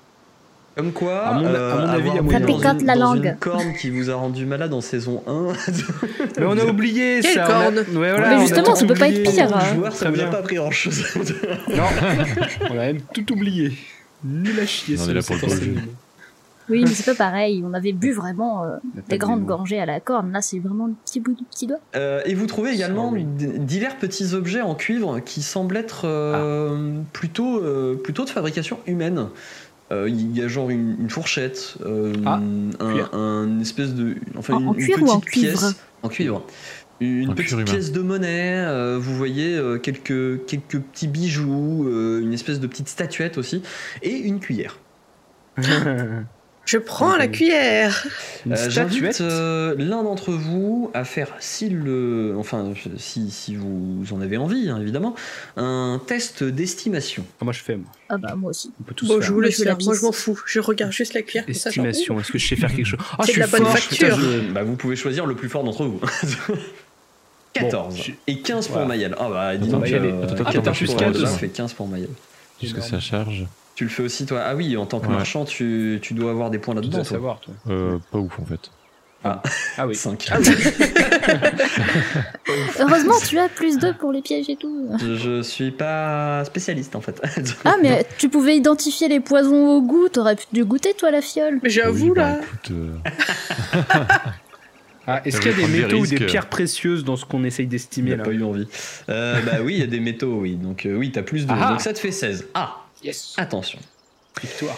Comme 0.77 0.93
quoi, 0.93 1.27
À 1.27 1.33
mon- 1.41 1.47
à 1.47 1.49
euh, 1.49 1.81
mon 1.81 1.89
avis, 1.89 2.01
il 2.03 2.07
y 2.07 2.11
a 2.11 2.13
avoir 2.19 2.23
moyen. 2.23 2.23
mis 2.23 2.31
Ça 2.33 2.39
dans 2.41 2.47
picote 2.61 2.81
une- 2.83 2.87
la 2.87 2.95
langue. 2.95 3.25
une 3.25 3.37
corne 3.39 3.75
qui 3.75 3.91
vous 3.91 4.11
a 4.11 4.15
rendu 4.15 4.47
malade 4.47 4.73
en 4.73 4.81
saison 4.81 5.25
1. 5.27 5.53
Mais 6.39 6.45
on 6.45 6.57
a 6.57 6.65
oublié 6.71 7.19
Quelle 7.21 7.35
ça. 7.35 7.47
on 7.49 7.51
a- 7.51 7.63
corne 7.65 7.77
Ouais, 7.97 8.11
voilà, 8.13 8.37
Mais 8.37 8.41
justement, 8.43 8.75
ça 8.77 8.87
peut 8.87 8.95
pas 8.95 9.09
être 9.09 9.23
pire, 9.29 9.53
En 9.53 9.57
hein. 9.59 9.75
joueur, 9.75 9.93
ça 9.93 10.11
vous 10.11 10.21
a 10.21 10.27
pas 10.27 10.43
pris 10.43 10.55
grand 10.57 10.71
chose. 10.71 11.03
Non, 11.69 11.83
on 12.71 12.75
a 12.75 12.75
même 12.75 13.01
tout 13.13 13.33
oublié. 13.33 13.73
Nul 14.23 14.61
à 14.61 14.67
chier. 14.67 14.97
On 15.01 15.09
est 15.09 15.15
là 15.15 15.23
pour 15.23 15.35
le. 15.37 15.43
Oui, 16.71 16.83
mais 16.83 16.91
c'est 16.95 17.05
pas 17.05 17.15
pareil. 17.15 17.63
On 17.67 17.73
avait 17.75 17.93
bu 17.93 18.13
vraiment 18.13 18.65
euh, 18.65 18.77
des 19.09 19.17
de 19.17 19.21
grandes 19.21 19.45
gorgées 19.45 19.81
à 19.81 19.87
la 19.87 20.01
corne. 20.01 20.33
Là, 20.33 20.41
c'est 20.43 20.59
vraiment 20.59 20.87
le 20.87 20.95
petit 21.05 21.21
bout 21.21 21.33
du 21.35 21.45
petit 21.45 21.67
doigt. 21.67 21.79
Euh, 21.97 22.21
et 22.27 22.35
vous 22.35 22.47
trouvez 22.47 22.73
également 22.73 23.13
divers 23.15 23.97
petits 23.97 24.35
objets 24.35 24.61
en 24.61 24.75
cuivre 24.75 25.21
qui 25.21 25.43
semblent 25.43 25.77
être 25.77 26.03
euh, 26.05 27.01
plutôt, 27.13 27.59
euh, 27.63 27.95
plutôt 27.97 28.25
de 28.25 28.31
fabrication 28.31 28.79
humaine. 28.87 29.29
Euh, 29.91 30.09
Il 30.09 30.37
y 30.37 30.43
a 30.43 30.49
genre 30.49 30.69
une, 30.69 30.97
une 31.01 31.09
fourchette, 31.09 31.77
euh, 31.87 32.13
Ah, 32.27 32.41
un, 33.13 33.61
espèce 33.61 33.95
de. 33.95 34.17
Enfin, 34.37 34.55
En- 34.55 34.61
une, 34.61 34.69
en 34.69 34.75
une 34.75 34.79
cuir 34.85 34.97
petite 34.97 35.09
ou 35.09 35.11
en 35.11 35.21
pièce. 35.21 35.33
cuivre 35.43 35.73
En 36.03 36.09
cuivre. 36.09 36.47
Une 37.01 37.31
En 37.31 37.35
petite 37.35 37.65
pièce 37.65 37.93
de 37.93 38.01
monnaie, 38.03 38.57
euh, 38.67 38.99
vous 39.01 39.15
voyez 39.17 39.57
euh, 39.57 39.79
quelques, 39.79 40.45
quelques 40.47 40.81
petits 40.81 41.07
bijoux, 41.09 41.87
euh, 41.89 42.21
une 42.21 42.33
espèce 42.33 42.59
de 42.61 42.67
petite 42.67 42.89
statuette 42.89 43.39
aussi, 43.39 43.63
et 44.03 44.15
une 44.17 44.41
cuillère. 44.41 44.79
Je 46.69 46.77
prends 46.77 47.17
la 47.17 47.25
Une 47.25 47.31
cuillère. 47.33 48.07
Euh. 48.47 48.55
J'invite 48.69 49.23
euh, 49.23 49.75
l'un 49.79 50.03
d'entre 50.03 50.33
vous 50.33 50.91
à 50.93 51.05
faire, 51.05 51.29
si 51.41 51.71
le, 51.71 52.35
enfin, 52.37 52.75
si, 52.99 53.31
si 53.31 53.55
vous 53.57 54.05
en 54.13 54.21
avez 54.21 54.37
envie, 54.37 54.69
hein, 54.69 54.79
évidemment, 54.79 55.15
un 55.57 55.99
test 56.07 56.45
d'estimation. 56.45 57.25
Ah, 57.41 57.45
Moi 57.47 57.55
je 57.55 57.61
fais, 57.61 57.77
moi. 57.77 57.87
Ah 58.11 58.19
bah, 58.19 58.35
moi 58.37 58.51
aussi. 58.51 58.71
On 58.79 58.83
peut 58.83 58.93
tous 58.95 59.07
Bon, 59.07 59.15
faire. 59.15 59.23
je 59.23 59.29
vous 59.33 59.39
Moi, 59.39 59.47
laisse 59.47 59.63
faire. 59.63 59.79
Moi, 59.83 59.95
je 59.95 60.03
m'en 60.03 60.13
fous. 60.13 60.39
Je 60.45 60.61
regarde 60.61 60.93
juste 60.93 61.15
la 61.15 61.23
cuillère. 61.23 61.47
comme 61.47 61.55
ça, 61.55 61.71
genre, 61.71 61.87
Estimation. 61.87 62.21
Est-ce 62.21 62.33
que 62.33 62.39
je 62.39 62.47
sais 62.49 62.57
faire 62.57 62.75
quelque 62.75 62.85
chose? 62.87 63.01
Ah, 63.19 63.23
C'est 63.25 63.25
je 63.25 63.27
de 63.29 63.33
suis 63.33 63.41
la 63.41 63.47
bonne 63.47 63.63
fort, 63.63 63.79
facture. 63.79 64.17
putain, 64.17 64.21
je- 64.21 64.53
Bah, 64.53 64.63
vous 64.63 64.77
pouvez 64.77 64.97
choisir 64.97 65.25
le 65.25 65.35
plus 65.37 65.49
fort 65.49 65.65
d'entre 65.65 65.87
vous. 65.87 66.01
14. 67.55 67.95
Bon, 67.97 68.03
je- 68.03 68.13
Et 68.27 68.41
15 68.43 68.67
pour 68.67 68.73
Voilà. 68.75 68.89
Mayel. 68.89 69.15
Ah 69.19 69.29
bah, 69.31 69.57
dis 69.57 69.69
donc, 69.69 69.81
Mayel 69.81 70.05
euh, 70.05 70.23
attends, 70.25 70.35
attends, 70.35 70.45
14 70.45 70.57
attends, 70.59 70.73
plus 70.73 70.87
pour 70.87 70.97
quatre, 70.97 71.09
Eldebaf 71.09 71.31
ça. 71.33 71.39
fait 71.39 71.49
15 71.49 71.73
pour 71.73 71.89
Mayel. 71.89 72.09
Puisque 72.59 72.83
ça 72.83 73.01
charge. 73.01 73.47
Tu 73.79 73.85
le 73.85 73.91
fais 73.91 74.03
aussi, 74.03 74.27
toi 74.27 74.43
Ah 74.45 74.57
oui, 74.57 74.77
en 74.77 74.87
tant 74.87 74.99
que 74.99 75.07
Ouais. 75.07 75.13
marchand, 75.13 75.45
tu, 75.45 76.01
tu 76.03 76.13
dois 76.13 76.33
avoir 76.33 76.51
des 76.51 76.59
points 76.59 76.75
Tu 76.75 76.81
là-dedans, 76.81 77.05
savoir, 77.05 77.39
toi. 77.39 77.55
Euh, 77.71 78.01
pas 78.11 78.19
ouf 78.19 78.37
en 78.41 78.45
fait. 78.45 78.59
Ah 79.23 79.41
oui. 79.87 79.95
5. 79.95 80.33
Heureusement, 82.81 83.15
tu 83.25 83.39
as 83.39 83.49
plus 83.49 83.79
2 83.79 83.95
pour 83.95 84.11
les 84.11 84.21
pièges 84.21 84.51
et 84.51 84.57
tout. 84.57 84.91
je, 84.99 85.43
suis 85.43 85.71
pas 85.71 86.45
spécialiste, 86.45 86.97
en 86.97 87.01
fait. 87.01 87.23
Ah, 87.65 87.77
mais 87.81 88.05
tu 88.19 88.29
pouvais 88.29 88.57
identifier 88.57 89.07
les 89.07 89.21
poisons 89.21 89.77
au 89.77 89.81
goût, 89.81 90.09
t'aurais 90.09 90.35
pu 90.35 90.47
dû 90.53 90.65
goûter, 90.65 90.95
toi, 90.95 91.13
la 91.13 91.23
fiole. 91.23 91.61
Mais 91.63 91.71
j'avoue, 91.71 92.07
Oui, 92.07 92.13
bah, 92.17 92.23
là. 92.23 92.41
écoute, 92.43 92.73
euh, 92.73 92.97
Ah, 95.07 95.23
est-ce 95.25 95.41
qu'il 95.41 95.53
y 95.53 95.55
a 95.55 95.57
des 95.57 95.69
métaux 95.69 95.99
ou 95.99 96.07
des 96.09 96.19
pierres 96.19 96.49
précieuses 96.49 97.05
dans 97.05 97.15
ce 97.15 97.25
qu'on 97.25 97.45
essaye 97.45 97.67
Il 97.67 97.69
d'estimer 97.69 98.15
a 98.15 98.17
là 98.17 98.25
pas 98.25 98.33
eu 98.33 98.43
envie. 98.43 98.67
Euh, 99.09 99.41
bah 99.43 99.59
oui, 99.63 99.75
il 99.75 99.81
y 99.81 99.85
a 99.85 99.87
des 99.87 100.01
métaux, 100.01 100.41
oui. 100.41 100.57
Donc 100.57 100.85
euh, 100.85 100.97
oui, 100.97 101.13
t'as 101.13 101.23
plus 101.23 101.47
de... 101.47 101.53
Ah. 101.57 101.69
Donc 101.71 101.81
ça 101.81 101.93
te 101.93 102.01
fait 102.01 102.11
16. 102.11 102.49
Ah 102.55 102.88
Yes 103.03 103.35
Attention. 103.37 103.79
Victoire. 104.41 104.77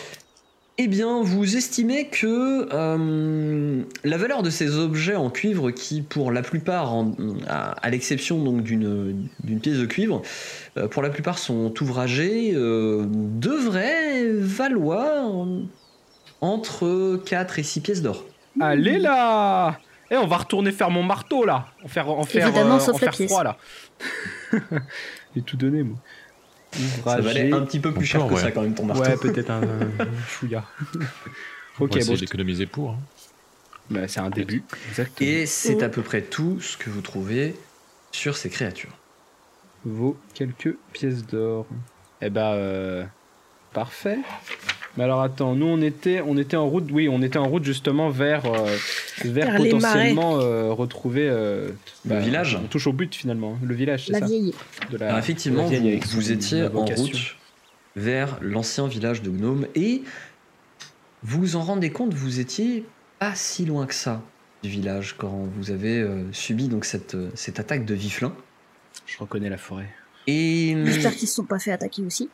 Eh 0.83 0.87
bien, 0.89 1.21
vous 1.23 1.57
estimez 1.57 2.09
que 2.09 2.69
euh, 2.73 3.83
la 4.03 4.17
valeur 4.17 4.43
de 4.43 4.49
ces 4.49 4.77
objets 4.77 5.15
en 5.17 5.29
cuivre, 5.29 5.71
qui 5.71 6.01
pour 6.01 6.33
la 6.33 6.41
plupart, 6.41 6.95
en- 6.95 7.15
à, 7.47 7.73
à 7.73 7.91
l'exception 7.91 8.43
donc 8.43 8.63
d'une 8.63 9.29
pièce 9.63 9.77
de 9.77 9.85
cuivre, 9.85 10.23
euh, 10.79 10.89
pour 10.89 11.03
la 11.03 11.11
plupart 11.11 11.37
sont 11.39 11.75
ouvragés, 11.83 12.53
euh, 12.55 13.05
devrait 13.11 14.33
valoir 14.33 15.31
entre 16.41 17.21
4 17.27 17.59
et 17.59 17.63
6 17.63 17.81
pièces 17.83 18.01
d'or. 18.03 18.25
Allez 18.61 18.99
là 18.99 19.79
Eh, 20.11 20.17
on 20.17 20.27
va 20.27 20.39
retourner 20.39 20.73
faire 20.73 20.91
mon 20.91 21.03
marteau 21.03 21.45
là 21.45 21.67
En 21.85 21.89
faire, 21.89 22.09
en 22.09 22.25
faire, 22.25 22.47
Évidemment, 22.49 22.77
euh, 22.77 22.81
sauf 22.81 22.95
en 22.95 22.99
la 22.99 22.99
faire 22.99 23.13
pièce. 23.13 23.31
froid 23.31 23.45
là. 23.45 23.57
J'ai 25.37 25.43
tout 25.43 25.57
donné 25.59 25.83
moi. 25.83 25.99
Ça 26.73 27.21
valait 27.21 27.51
Ouvragé. 27.51 27.53
un 27.53 27.61
petit 27.67 27.81
peu 27.81 27.93
plus 27.93 28.07
cher 28.07 28.27
que 28.27 28.37
ça 28.37 28.51
quand 28.53 28.63
même 28.63 28.75
ton 28.75 28.85
marteau. 28.87 29.03
Ouais, 29.03 29.17
peut-être 29.21 29.51
un, 29.51 29.63
un 29.63 30.27
chouïa. 30.29 30.65
on 31.81 31.85
ok, 31.85 32.05
bon, 32.07 32.15
d'économiser 32.15 32.67
pour. 32.67 32.91
hein. 32.91 32.99
bah, 33.91 34.07
c'est 34.09 34.21
un 34.21 34.31
début. 34.31 34.63
Exactement. 34.91 35.29
Et 35.31 35.47
c'est 35.47 35.83
à 35.83 35.89
peu 35.89 36.03
près 36.03 36.23
tout 36.23 36.61
ce 36.61 36.77
que 36.77 36.91
vous 36.91 37.01
trouvez 37.01 37.57
sur 38.13 38.37
ces 38.37 38.51
créatures. 38.51 38.97
vaut 39.85 40.17
quelques 40.35 40.77
pièces 40.93 41.27
d'or. 41.27 41.67
Eh 42.21 42.31
bah, 42.31 42.53
euh, 42.53 43.05
parfait. 43.73 44.19
Mais 44.97 45.05
alors 45.05 45.21
attends, 45.23 45.55
nous 45.55 45.67
on 45.67 45.81
était, 45.81 46.21
on 46.27 46.37
était 46.37 46.57
en 46.57 46.69
route, 46.69 46.89
oui, 46.91 47.09
on 47.09 47.23
était 47.23 47.39
en 47.39 47.49
route 47.49 47.65
justement 47.65 48.11
vers, 48.11 48.45
euh, 48.47 48.77
vers 49.25 49.57
potentiellement 49.57 50.39
euh, 50.39 50.73
retrouver 50.73 51.29
euh, 51.29 51.71
Le 52.09 52.19
village 52.19 52.59
On 52.63 52.67
touche 52.67 52.89
au 52.89 52.93
but 52.93 53.15
finalement, 53.15 53.57
le 53.63 53.75
village, 53.75 54.07
c'est 54.07 54.13
La 54.13 54.21
ça 54.21 54.27
vieille. 54.27 54.53
de 54.91 54.97
la, 54.97 55.07
Alors 55.07 55.19
effectivement, 55.19 55.63
la 55.63 55.79
vieille 55.79 56.01
vous, 56.11 56.33
étiez 56.33 56.65
en 56.65 56.85
route 56.85 57.37
vers 57.95 58.39
l'ancien 58.41 58.89
village 58.89 59.23
de 59.23 59.31
Gnome 59.31 59.67
et 59.77 60.03
vous 61.23 61.41
vous 61.41 61.57
en 61.57 61.63
rendez 61.63 61.91
compte, 61.91 62.13
vous 62.13 62.41
étiez 62.41 62.85
pas 63.19 63.35
si 63.35 63.67
loin 63.67 63.87
que 63.87 63.95
ça 63.95 64.23
du 64.63 64.71
village 64.71 65.15
quand 65.17 65.49
vous 65.57 65.71
avez 65.71 66.01
euh, 66.01 66.25
subi 66.33 66.69
donc 66.69 66.85
cette, 66.85 67.17
cette 67.35 67.61
attaque 67.61 67.85
de 67.85 67.95
Viflin. 67.95 68.35
Je 69.07 69.19
reconnais 69.19 69.49
la 69.49 69.57
forêt. 69.57 69.89
Et 70.27 70.77
J'espère 70.85 71.15
qu'ils 71.15 71.29
se 71.29 71.35
sont 71.35 71.45
pas 71.45 71.59
fait 71.59 71.73
attaquer 71.73 72.03
aussi. 72.03 72.29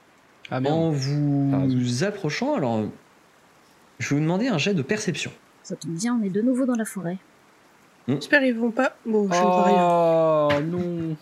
Ah 0.51 0.61
en 0.65 0.91
vous 0.91 2.05
approchant, 2.05 2.55
alors 2.55 2.85
je 3.99 4.09
vais 4.11 4.17
vous 4.17 4.23
demander 4.23 4.49
un 4.49 4.59
jet 4.59 4.75
de 4.75 4.83
perception. 4.83 5.31
Ça 5.63 5.75
tombe 5.77 5.93
bien, 5.95 6.19
on 6.21 6.25
est 6.25 6.31
de 6.31 6.41
nouveau 6.43 6.65
dans 6.67 6.77
la 6.77 6.85
forêt. 6.85 7.19
J'espère 8.09 8.41
qu'ils 8.41 8.55
vont 8.55 8.71
pas. 8.71 8.95
Bon, 9.05 9.29
je 9.33 9.37
ne 9.37 9.43
vois 9.45 9.65
rien. 9.65 10.59
Oh 10.59 10.63
non 10.63 11.17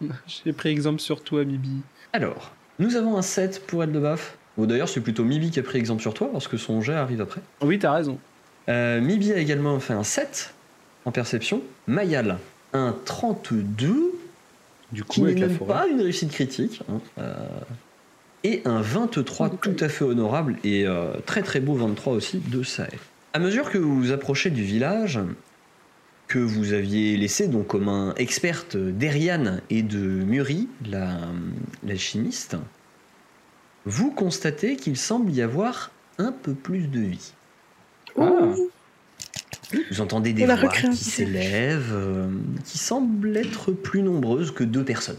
J'ai 0.26 0.52
pris 0.54 0.70
exemple 0.70 1.00
sur 1.00 1.22
toi, 1.22 1.44
Bibi. 1.44 1.82
Alors, 2.14 2.52
nous 2.78 2.96
avons 2.96 3.16
un 3.18 3.22
7 3.22 3.66
pour 3.66 3.82
Eldebaf. 3.84 4.38
Bon, 4.56 4.64
D'ailleurs, 4.64 4.88
c'est 4.88 5.00
plutôt 5.02 5.24
Mibi 5.24 5.50
qui 5.50 5.58
a 5.60 5.62
pris 5.62 5.78
exemple 5.78 6.00
sur 6.00 6.14
toi 6.14 6.30
parce 6.32 6.48
que 6.48 6.56
son 6.56 6.80
jet 6.80 6.94
arrive 6.94 7.20
après. 7.20 7.42
Oui, 7.60 7.78
t'as 7.78 7.92
raison. 7.92 8.18
Euh, 8.70 9.00
Mibi 9.02 9.32
a 9.32 9.36
également 9.36 9.78
fait 9.78 9.92
un 9.92 10.04
7 10.04 10.54
en 11.04 11.12
perception. 11.12 11.60
Mayal, 11.86 12.38
un 12.72 12.94
32, 13.04 14.12
Du 14.92 15.04
qui 15.04 15.20
coup, 15.20 15.26
n'est 15.26 15.32
avec 15.32 15.40
la 15.42 15.48
forêt. 15.50 15.72
pas 15.74 15.86
une 15.88 16.00
réussite 16.00 16.30
critique. 16.32 16.82
hein. 16.90 17.00
Euh, 17.18 17.34
et 18.46 18.62
un 18.64 18.80
23 18.80 19.50
Oh, 19.52 19.56
tout 19.60 19.76
à 19.80 19.88
fait 19.88 20.04
honorable 20.04 20.56
et 20.62 20.86
euh, 20.86 21.12
très 21.26 21.42
très 21.42 21.60
beau 21.60 21.74
23 21.74 22.12
aussi 22.12 22.38
de 22.38 22.62
Sae. 22.62 22.88
À 23.32 23.38
mesure 23.38 23.70
que 23.70 23.78
vous 23.78 24.00
vous 24.00 24.12
approchez 24.12 24.50
du 24.50 24.62
village, 24.62 25.18
que 26.28 26.38
vous 26.38 26.72
aviez 26.72 27.16
laissé 27.16 27.48
donc 27.48 27.66
comme 27.66 27.88
un 27.88 28.14
experte 28.14 28.76
d'Eriane 28.76 29.62
et 29.68 29.82
de 29.82 29.98
Muri, 29.98 30.68
la, 30.88 31.18
la 31.84 31.96
chimiste, 31.96 32.56
vous 33.84 34.12
constatez 34.12 34.76
qu'il 34.76 34.96
semble 34.96 35.32
y 35.32 35.42
avoir 35.42 35.90
un 36.18 36.32
peu 36.32 36.54
plus 36.54 36.86
de 36.86 37.00
vie. 37.00 37.32
Ah. 38.18 38.54
Vous 39.90 40.00
entendez 40.00 40.32
des 40.32 40.46
voix 40.46 40.68
qui 40.68 40.96
s'élèvent, 40.96 41.92
euh, 41.92 42.28
qui 42.64 42.78
semblent 42.78 43.36
être 43.36 43.72
plus 43.72 44.02
nombreuses 44.02 44.52
que 44.52 44.62
deux 44.62 44.84
personnes. 44.84 45.18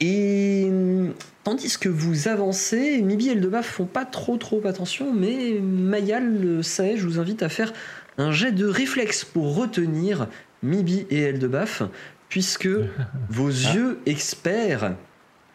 Et 0.00 0.66
euh, 0.70 1.10
tandis 1.44 1.76
que 1.78 1.88
vous 1.88 2.28
avancez, 2.28 3.02
Mibi 3.02 3.28
et 3.28 3.32
Eldebaf 3.32 3.66
font 3.66 3.86
pas 3.86 4.04
trop 4.04 4.36
trop 4.36 4.64
attention, 4.66 5.12
mais 5.12 5.58
Mayal, 5.60 6.40
le 6.40 6.62
sait, 6.62 6.96
je 6.96 7.04
vous 7.06 7.18
invite 7.18 7.42
à 7.42 7.48
faire 7.48 7.72
un 8.16 8.30
jet 8.30 8.52
de 8.52 8.66
réflexe 8.66 9.24
pour 9.24 9.56
retenir 9.56 10.28
Mibi 10.62 11.06
et 11.10 11.20
Eldebaf, 11.20 11.82
puisque 12.28 12.68
vos 13.28 13.48
yeux 13.48 13.98
experts 14.06 14.94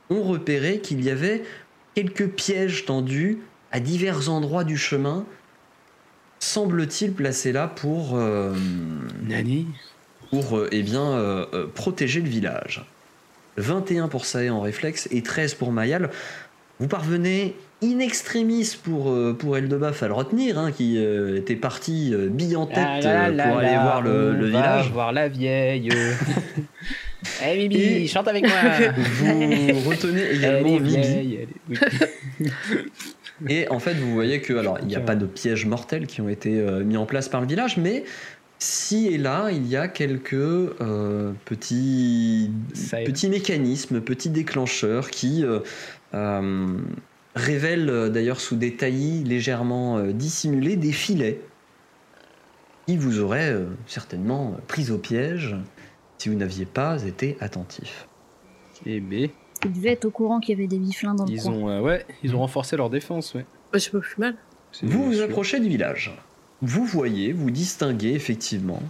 ont 0.09 0.23
repéré 0.23 0.79
qu'il 0.79 1.03
y 1.03 1.09
avait 1.09 1.43
quelques 1.95 2.29
pièges 2.29 2.85
tendus 2.85 3.39
à 3.71 3.79
divers 3.79 4.29
endroits 4.29 4.63
du 4.63 4.77
chemin, 4.77 5.25
semble-t-il 6.39 7.13
placés 7.13 7.51
là 7.51 7.67
pour, 7.67 8.15
euh, 8.15 8.53
Nani 9.23 9.67
pour 10.29 10.57
euh, 10.57 10.67
eh 10.71 10.83
bien, 10.83 11.11
euh, 11.13 11.67
protéger 11.73 12.21
le 12.21 12.29
village. 12.29 12.85
21 13.57 14.07
pour 14.07 14.25
Sae 14.25 14.49
en 14.49 14.61
réflexe 14.61 15.07
et 15.11 15.21
13 15.21 15.53
pour 15.55 15.71
Mayal. 15.71 16.09
Vous 16.79 16.87
parvenez 16.87 17.55
in 17.83 17.99
extremis 17.99 18.75
pour, 18.83 19.11
euh, 19.11 19.33
pour 19.37 19.57
Eldebaf 19.57 20.01
à 20.03 20.07
le 20.07 20.13
retenir, 20.13 20.57
hein, 20.57 20.71
qui 20.71 20.97
euh, 20.97 21.37
était 21.37 21.55
parti 21.55 22.11
euh, 22.13 22.29
bille 22.29 22.55
en 22.55 22.65
tête 22.65 22.77
Ah 23.05 23.27
euh, 23.27 23.31
pour 23.37 23.57
aller 23.59 23.69
voir 23.69 24.01
le, 24.01 24.33
le 24.33 24.45
village. 24.47 24.89
voir 24.91 25.11
la 25.11 25.27
vieille. 25.27 25.89
Eh 27.45 27.55
Bibi, 27.57 27.81
Et- 27.81 28.07
chante 28.07 28.27
avec 28.27 28.45
moi. 28.45 28.57
Vous 29.73 29.89
retenez 29.89 30.31
également 30.31 30.75
oui. 30.75 31.39
Et 33.47 33.67
en 33.69 33.79
fait, 33.79 33.93
vous 33.93 34.13
voyez 34.13 34.41
que, 34.41 34.53
alors, 34.53 34.77
il 34.81 34.87
n'y 34.87 34.95
a 34.95 34.99
pas 35.01 35.15
de 35.15 35.25
pièges 35.25 35.65
mortels 35.65 36.05
qui 36.07 36.21
ont 36.21 36.29
été 36.29 36.59
euh, 36.59 36.83
mis 36.83 36.97
en 36.97 37.05
place 37.05 37.29
par 37.29 37.41
le 37.41 37.47
village, 37.47 37.77
mais 37.77 38.03
si 38.63 39.07
et 39.07 39.17
là, 39.17 39.49
il 39.51 39.67
y 39.67 39.75
a 39.75 39.87
quelques 39.89 40.33
euh, 40.33 41.33
petits, 41.45 42.49
petits 43.05 43.29
mécanismes, 43.29 43.99
petits 43.99 44.29
déclencheurs 44.29 45.09
qui 45.09 45.43
euh, 45.43 45.59
euh, 46.13 46.77
révèlent 47.35 48.09
d'ailleurs 48.13 48.39
sous 48.39 48.55
des 48.55 48.75
taillis 48.77 49.23
légèrement 49.25 49.97
euh, 49.97 50.13
dissimulés 50.13 50.77
des 50.77 50.93
filets 50.93 51.41
qui 52.87 52.95
vous 52.95 53.19
auraient 53.19 53.51
euh, 53.51 53.65
certainement 53.85 54.55
pris 54.67 54.91
au 54.91 54.97
piège 54.97 55.57
si 56.17 56.29
vous 56.29 56.35
n'aviez 56.35 56.65
pas 56.65 57.03
été 57.03 57.35
attentif. 57.41 58.07
Eh 58.85 59.01
ben, 59.01 59.29
Ils 59.65 59.73
devaient 59.73 59.91
être 59.91 60.05
au 60.05 60.11
courant 60.11 60.39
qu'il 60.39 60.55
y 60.55 60.57
avait 60.57 60.67
des 60.67 60.79
biflins 60.79 61.15
dans 61.15 61.25
le 61.25 61.31
ils 61.31 61.41
coin. 61.41 61.51
ont, 61.51 61.69
euh, 61.69 61.81
ouais, 61.81 62.05
ils 62.23 62.33
ont 62.33 62.39
renforcé 62.39 62.77
leur 62.77 62.89
défense, 62.89 63.33
ouais. 63.33 63.45
Bah, 63.73 63.79
c'est 63.79 63.91
pas 63.91 63.99
plus 63.99 64.17
mal. 64.19 64.35
C'est 64.71 64.85
Vous 64.85 65.03
vous 65.03 65.19
approchez 65.21 65.59
du 65.59 65.67
village. 65.67 66.15
Vous 66.65 66.85
voyez, 66.85 67.33
vous 67.33 67.51
distinguez 67.51 68.13
effectivement 68.13 68.81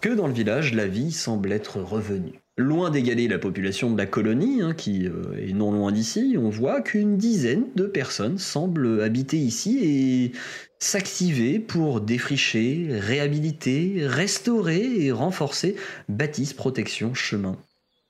que 0.00 0.08
dans 0.08 0.26
le 0.26 0.32
village, 0.32 0.74
la 0.74 0.88
vie 0.88 1.12
semble 1.12 1.52
être 1.52 1.76
revenue. 1.80 2.40
Loin 2.56 2.90
d'égaler 2.90 3.28
la 3.28 3.38
population 3.38 3.92
de 3.92 3.96
la 3.96 4.06
colonie, 4.06 4.60
hein, 4.60 4.74
qui 4.74 5.06
euh, 5.06 5.36
est 5.38 5.52
non 5.52 5.70
loin 5.70 5.92
d'ici, 5.92 6.34
on 6.36 6.48
voit 6.48 6.80
qu'une 6.80 7.16
dizaine 7.16 7.66
de 7.76 7.84
personnes 7.84 8.38
semblent 8.38 9.02
habiter 9.02 9.36
ici 9.36 9.78
et 9.84 10.32
s'activer 10.80 11.60
pour 11.60 12.00
défricher, 12.00 12.88
réhabiliter, 12.90 14.04
restaurer 14.04 15.04
et 15.04 15.12
renforcer 15.12 15.76
bâtisses, 16.08 16.54
protections, 16.54 17.14
chemins, 17.14 17.56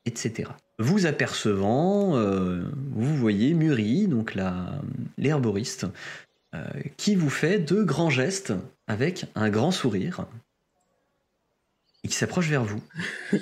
etc. 0.06 0.48
Vous 0.78 1.04
apercevant, 1.04 2.16
euh, 2.16 2.62
vous 2.92 3.14
voyez 3.14 3.52
Muri, 3.52 4.06
donc 4.06 4.38
l'herboriste, 5.18 5.86
qui 6.96 7.14
vous 7.14 7.30
fait 7.30 7.58
deux 7.58 7.84
grands 7.84 8.10
gestes 8.10 8.52
avec 8.86 9.26
un 9.34 9.50
grand 9.50 9.70
sourire 9.70 10.26
et 12.02 12.08
qui 12.08 12.16
s'approche 12.16 12.48
vers 12.48 12.64
vous. 12.64 12.82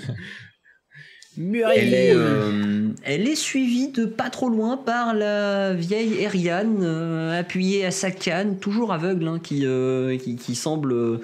Elle 1.41 1.95
est, 1.95 2.15
euh, 2.15 2.89
elle 3.05 3.29
est 3.29 3.37
suivie 3.37 3.93
de 3.93 4.07
pas 4.07 4.29
trop 4.29 4.49
loin 4.49 4.77
par 4.77 5.15
la 5.15 5.73
vieille 5.73 6.15
Eriane, 6.15 6.81
euh, 6.83 7.39
appuyée 7.39 7.85
à 7.85 7.93
sa 7.93 8.11
canne, 8.11 8.59
toujours 8.59 8.93
aveugle, 8.93 9.29
hein, 9.29 9.39
qui, 9.39 9.65
euh, 9.65 10.17
qui, 10.19 10.35
qui 10.35 10.57
semble 10.57 10.93
euh, 10.93 11.21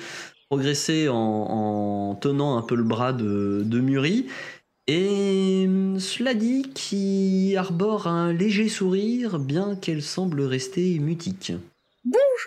progresser 0.49 1.09
en, 1.09 1.17
en 1.17 2.15
tenant 2.15 2.57
un 2.57 2.63
peu 2.63 2.77
le 2.77 2.85
bras 2.85 3.13
de, 3.13 3.63
de 3.65 3.81
Muri. 3.81 4.27
Et 4.87 5.65
hum, 5.67 5.99
cela 5.99 6.35
dit, 6.35 6.71
qui 6.75 7.57
arbore 7.57 8.07
un 8.07 8.33
léger 8.33 8.69
sourire, 8.69 9.41
bien 9.41 9.75
qu'elle 9.75 10.03
semble 10.03 10.43
rester 10.43 10.97
mutique. 11.01 11.55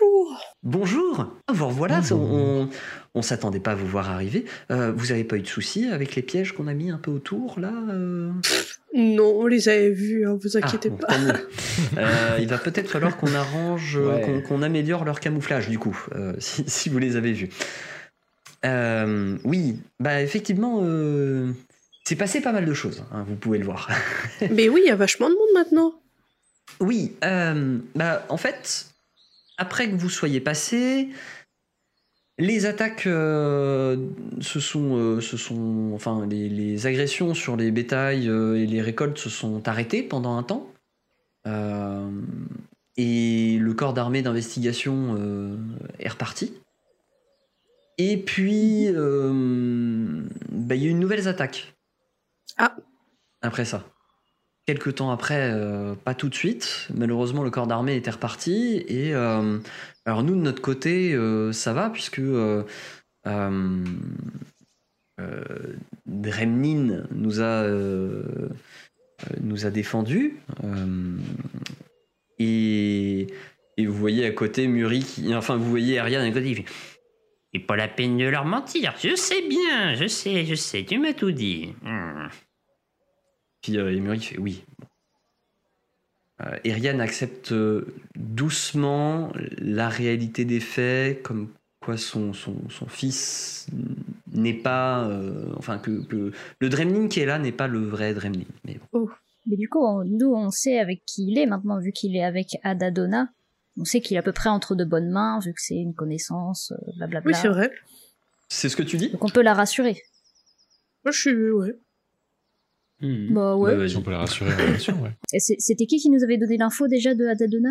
Bonjour. 0.00 0.40
Bonjour, 0.62 1.26
Ah, 1.46 1.52
vous 1.52 1.66
revoilà, 1.68 1.96
Bonjour. 2.00 2.20
on, 2.20 2.68
on 3.14 3.22
s'attendait 3.22 3.60
pas 3.60 3.72
à 3.72 3.74
vous 3.74 3.86
voir 3.86 4.10
arriver. 4.10 4.44
Euh, 4.70 4.92
vous 4.94 5.12
avez 5.12 5.24
pas 5.24 5.36
eu 5.36 5.42
de 5.42 5.46
soucis 5.46 5.86
avec 5.86 6.14
les 6.14 6.22
pièges 6.22 6.52
qu'on 6.52 6.66
a 6.68 6.74
mis 6.74 6.90
un 6.90 6.98
peu 6.98 7.10
autour 7.10 7.58
là 7.58 7.72
euh? 7.90 8.30
Non, 8.94 9.32
on 9.40 9.46
les 9.46 9.68
avait 9.68 9.90
vus, 9.90 10.26
hein, 10.26 10.38
vous 10.40 10.56
inquiétez 10.56 10.90
Ah, 11.08 11.16
bon, 11.18 11.28
pas. 11.32 11.38
Euh, 11.98 12.36
il 12.40 12.48
va 12.48 12.58
peut-être 12.58 12.88
falloir 12.90 13.16
qu'on 13.16 13.34
arrange, 13.34 13.96
Ouais. 13.96 14.20
qu'on 14.22 14.40
qu'on 14.42 14.62
améliore 14.62 15.04
leur 15.04 15.20
camouflage 15.20 15.68
du 15.68 15.78
coup, 15.78 15.98
euh, 16.14 16.34
si, 16.38 16.64
si 16.68 16.88
vous 16.88 16.98
les 16.98 17.16
avez 17.16 17.32
vus. 17.32 17.48
Euh, 18.64 19.36
oui, 19.44 19.78
bah 20.00 20.20
effectivement, 20.20 20.80
euh, 20.82 21.52
c'est 22.04 22.16
passé 22.16 22.40
pas 22.40 22.52
mal 22.52 22.66
de 22.66 22.74
choses, 22.74 23.04
hein, 23.12 23.24
vous 23.28 23.36
pouvez 23.36 23.58
le 23.58 23.64
voir. 23.64 23.88
Mais 24.50 24.68
oui, 24.68 24.82
il 24.84 24.88
y 24.88 24.90
a 24.90 24.96
vachement 24.96 25.28
de 25.28 25.34
monde 25.34 25.54
maintenant. 25.54 25.92
Oui, 26.80 27.14
euh, 27.24 27.78
bah, 27.94 28.24
en 28.28 28.36
fait, 28.36 28.87
après 29.58 29.90
que 29.90 29.96
vous 29.96 30.08
soyez 30.08 30.40
passé, 30.40 31.08
les 32.38 32.66
attaques 32.66 33.06
euh, 33.08 33.96
se 34.40 34.60
sont, 34.60 34.96
euh, 34.96 35.20
se 35.20 35.36
sont, 35.36 35.90
enfin, 35.94 36.24
les, 36.26 36.48
les 36.48 36.86
agressions 36.86 37.34
sur 37.34 37.56
les 37.56 37.72
bétails 37.72 38.28
euh, 38.28 38.56
et 38.56 38.66
les 38.66 38.80
récoltes 38.80 39.18
se 39.18 39.28
sont 39.28 39.66
arrêtées 39.68 40.02
pendant 40.02 40.36
un 40.36 40.42
temps. 40.42 40.72
Et 43.00 43.58
le 43.58 43.72
corps 43.72 43.94
d'armée 43.94 44.20
d'investigation 44.20 45.16
est 45.98 46.08
reparti. 46.08 46.52
Et 47.96 48.18
puis, 48.18 48.88
bah, 48.92 50.74
il 50.74 50.82
y 50.82 50.84
a 50.84 50.88
eu 50.88 50.90
une 50.90 51.00
nouvelle 51.00 51.26
attaque. 51.26 51.74
Ah. 52.58 52.76
Après 53.40 53.64
ça. 53.64 53.82
Quelques 54.68 54.96
temps 54.96 55.10
après, 55.10 55.50
euh, 55.50 55.94
pas 55.94 56.12
tout 56.12 56.28
de 56.28 56.34
suite. 56.34 56.88
Malheureusement, 56.94 57.42
le 57.42 57.48
corps 57.48 57.66
d'armée 57.66 57.96
était 57.96 58.10
reparti. 58.10 58.84
Et 58.86 59.14
euh, 59.14 59.56
alors 60.04 60.22
nous, 60.22 60.36
de 60.36 60.42
notre 60.42 60.60
côté, 60.60 61.14
euh, 61.14 61.52
ça 61.52 61.72
va 61.72 61.88
puisque 61.88 62.20
Dremnin 66.04 67.06
nous 67.12 67.40
a 67.40 67.66
nous 69.40 69.70
défendu. 69.70 70.36
Et, 72.38 73.26
et 73.78 73.86
vous 73.86 73.94
voyez 73.94 74.26
à 74.26 74.32
côté 74.32 74.66
Muri, 74.66 74.98
qui, 74.98 75.34
enfin 75.34 75.56
vous 75.56 75.70
voyez 75.70 75.98
Ariane 75.98 76.26
à 76.26 76.30
côté. 76.30 76.50
Il 76.50 76.56
fait, 76.56 76.66
C'est 77.54 77.60
pas 77.60 77.76
la 77.76 77.88
peine 77.88 78.18
de 78.18 78.26
leur 78.26 78.44
mentir. 78.44 78.94
Je 79.02 79.16
sais 79.16 79.48
bien, 79.48 79.94
je 79.94 80.06
sais, 80.06 80.44
je 80.44 80.54
sais, 80.54 80.84
tu 80.84 80.98
m'as 80.98 81.14
tout 81.14 81.32
dit. 81.32 81.72
Hmm. 81.80 82.28
Puis 83.62 83.76
euh, 83.78 84.18
fait 84.20 84.38
oui. 84.38 84.64
Euh, 86.40 86.56
Eriane 86.64 87.00
accepte 87.00 87.50
euh, 87.52 87.86
doucement 88.14 89.32
la 89.58 89.88
réalité 89.88 90.44
des 90.44 90.60
faits, 90.60 91.22
comme 91.22 91.48
quoi 91.80 91.96
son, 91.96 92.32
son, 92.32 92.68
son 92.70 92.86
fils 92.86 93.66
n'est 94.32 94.54
pas. 94.54 95.04
euh, 95.08 95.52
enfin, 95.56 95.78
que, 95.78 96.04
que 96.06 96.32
le 96.60 96.68
Dremlin 96.68 97.08
qui 97.08 97.18
est 97.20 97.26
là 97.26 97.38
n'est 97.40 97.50
pas 97.52 97.66
le 97.66 97.80
vrai 97.84 98.14
Dremlin. 98.14 98.44
Mais 98.64 98.78
bon. 98.92 99.08
Mais 99.46 99.56
du 99.56 99.68
coup, 99.68 99.84
on- 99.84 100.04
nous, 100.04 100.32
on 100.32 100.50
sait 100.50 100.78
avec 100.78 101.02
qui 101.06 101.26
il 101.26 101.38
est 101.38 101.46
maintenant, 101.46 101.80
vu 101.80 101.90
qu'il 101.90 102.14
est 102.14 102.22
avec 102.24 102.56
Adadona. 102.62 103.30
On 103.80 103.84
sait 103.84 104.00
qu'il 104.00 104.16
est 104.16 104.20
à 104.20 104.22
peu 104.22 104.32
près 104.32 104.48
entre 104.50 104.74
de 104.76 104.84
bonnes 104.84 105.10
mains, 105.10 105.40
vu 105.40 105.52
que 105.52 105.60
c'est 105.60 105.76
une 105.76 105.94
connaissance, 105.94 106.72
euh, 106.72 106.92
blablabla. 106.98 107.30
Oui, 107.30 107.34
c'est 107.34 107.48
vrai. 107.48 107.72
C'est 108.48 108.68
ce 108.68 108.76
que 108.76 108.82
tu 108.82 108.96
dis? 108.96 109.10
Donc 109.10 109.24
on 109.24 109.28
peut 109.28 109.42
la 109.42 109.54
rassurer. 109.54 110.02
Moi, 111.04 111.12
je 111.12 111.18
suis. 111.20 111.50
Ouais. 111.50 111.74
Hmm. 113.00 113.32
Bah 113.34 113.56
ouais. 113.56 113.72
Bah, 113.72 113.78
vas-y. 113.78 113.90
Si 113.90 113.96
on 113.96 114.02
peut 114.02 114.10
la 114.10 114.18
rassurer, 114.18 114.50
bien 114.56 114.78
sûr, 114.78 114.94
ouais. 115.00 115.10
C'était 115.38 115.86
qui 115.86 115.98
qui 115.98 116.10
nous 116.10 116.24
avait 116.24 116.36
donné 116.38 116.56
l'info 116.56 116.88
déjà 116.88 117.14
de 117.14 117.26
Adadona 117.26 117.70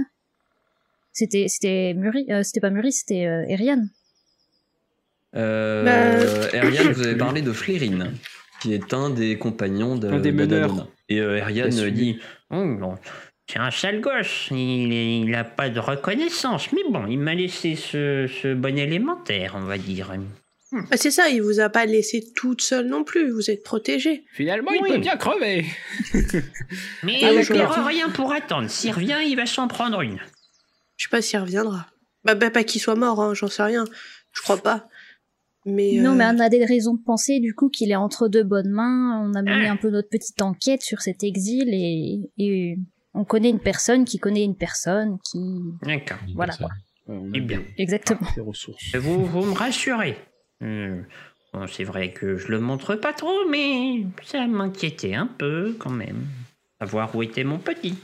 C'était 1.12 1.47
c'était 1.49 1.93
Muri, 1.93 2.25
euh, 2.30 2.43
c'était 2.43 2.62
pas 2.62 2.69
Muri, 2.69 2.91
c'était 2.91 3.25
euh, 3.25 3.43
Eriane. 3.47 3.89
Euh, 5.36 5.84
Bah- 5.84 6.58
Ariane, 6.58 6.91
vous 6.93 7.02
avez 7.06 7.15
parlé 7.17 7.41
de 7.41 7.52
Flérine, 7.52 8.13
qui 8.62 8.73
est 8.73 8.93
un 8.93 9.10
des 9.10 9.38
compagnons 9.38 9.95
de 9.97 10.08
Un 10.08 10.19
des 10.19 10.32
meneurs. 10.32 10.67
d'Adadona. 10.69 10.88
Et 11.10 11.19
euh, 11.19 11.41
Ariane 11.41 11.69
Bien 11.69 11.91
dit 11.91 12.19
Oh, 12.49 12.63
bon. 12.80 12.95
C'est 13.49 13.60
un 13.60 13.71
sale 13.71 14.02
gosse, 14.02 14.47
il, 14.52 14.91
est- 14.93 15.19
il 15.21 15.34
a 15.36 15.43
pas 15.45 15.69
de 15.69 15.80
reconnaissance, 15.80 16.71
mais 16.73 16.82
bon, 16.89 17.06
il 17.08 17.17
m'a 17.19 17.34
laissé 17.34 17.75
ce, 17.75 18.28
ce 18.28 18.54
bon 18.54 18.78
élémentaire, 18.78 19.56
on 19.58 19.62
va 19.65 19.78
dire. 19.78 20.13
Ah, 20.91 20.97
c'est 20.97 21.12
ça, 21.12 21.30
il 21.30 21.41
vous 21.41 21.60
a 21.62 21.69
pas 21.69 21.86
laissé 21.86 22.25
toute 22.36 22.62
seule 22.62 22.88
non 22.88 23.03
plus, 23.06 23.32
vous 23.32 23.49
êtes 23.49 23.63
protégée. 23.63 24.25
Finalement, 24.34 24.71
Oui. 24.71 24.80
il 24.86 24.93
peut 24.95 24.99
bien 24.99 25.15
crever. 25.15 25.65
Mais 27.03 27.19
Ah, 27.23 27.30
euh, 27.32 27.63
aura 27.63 27.86
rien 27.86 28.10
pour 28.10 28.32
attendre. 28.34 28.69
S'il 28.69 28.91
revient, 28.91 29.17
il 29.25 29.36
va 29.36 29.45
s'en 29.45 29.67
prendre 29.67 30.01
une. 30.01 30.19
Je 30.97 31.06
sais 31.06 31.10
pas 31.10 31.21
s'il 31.21 31.39
reviendra. 31.39 31.88
Bah, 32.25 32.36
bah 32.36 32.49
pas 32.51 32.63
qu'il 32.63 32.82
soit 32.82 32.95
mort, 32.95 33.21
hein, 33.21 33.34
j'en 33.34 33.47
sais 33.47 33.63
rien. 33.63 33.86
Je 34.34 34.41
crois 34.41 34.58
pas. 34.58 34.89
Mais. 35.65 35.93
Non, 35.93 36.12
euh, 36.12 36.15
mais 36.15 36.25
on 36.25 36.39
a 36.39 36.49
des 36.49 36.65
raisons 36.65 36.95
de 36.95 37.01
penser 37.03 37.39
du 37.39 37.53
coup 37.53 37.69
qu'il 37.69 37.91
est 37.91 37.95
entre 37.95 38.27
de 38.27 38.43
bonnes 38.43 38.69
mains. 38.69 39.21
On 39.23 39.34
a 39.36 39.41
mené 39.41 39.67
Ah. 39.67 39.71
un 39.71 39.77
peu 39.77 39.89
notre 39.89 40.10
petite 40.10 40.41
enquête 40.41 40.82
sur 40.82 41.01
cet 41.01 41.23
exil 41.23 41.69
et, 41.73 42.30
et 42.38 42.77
on 43.13 43.23
connaît 43.23 43.49
une 43.49 43.60
personne 43.62 44.03
qui 44.06 44.17
connaît 44.19 44.43
une 44.43 44.58
personne 44.58 45.17
qui. 45.23 45.39
D'accord. 45.84 46.17
Voilà, 46.36 46.53
Ça- 46.53 46.67
Eh 47.34 47.39
bien. 47.39 47.63
Exactement. 47.77 48.27
Des 48.36 48.41
ressources. 48.41 48.95
Vous, 48.95 49.25
vous 49.25 49.45
me 49.45 49.53
rassurez. 49.53 50.17
Euh, 50.63 51.02
bon, 51.54 51.67
c'est 51.67 51.84
vrai 51.84 52.12
que 52.12 52.38
je 52.38 52.48
le 52.48 52.60
montre 52.60 52.96
pas 52.96 53.13
trop, 53.13 53.46
mais 53.50 54.06
ça 54.24 54.46
m'inquiétait 54.48 55.13
un 55.13 55.28
peu 55.28 55.76
quand 55.80 55.89
même. 55.91 56.26
Savoir 56.80 57.15
où 57.15 57.24
était 57.24 57.43
mon 57.43 57.58
petit. 57.60 57.96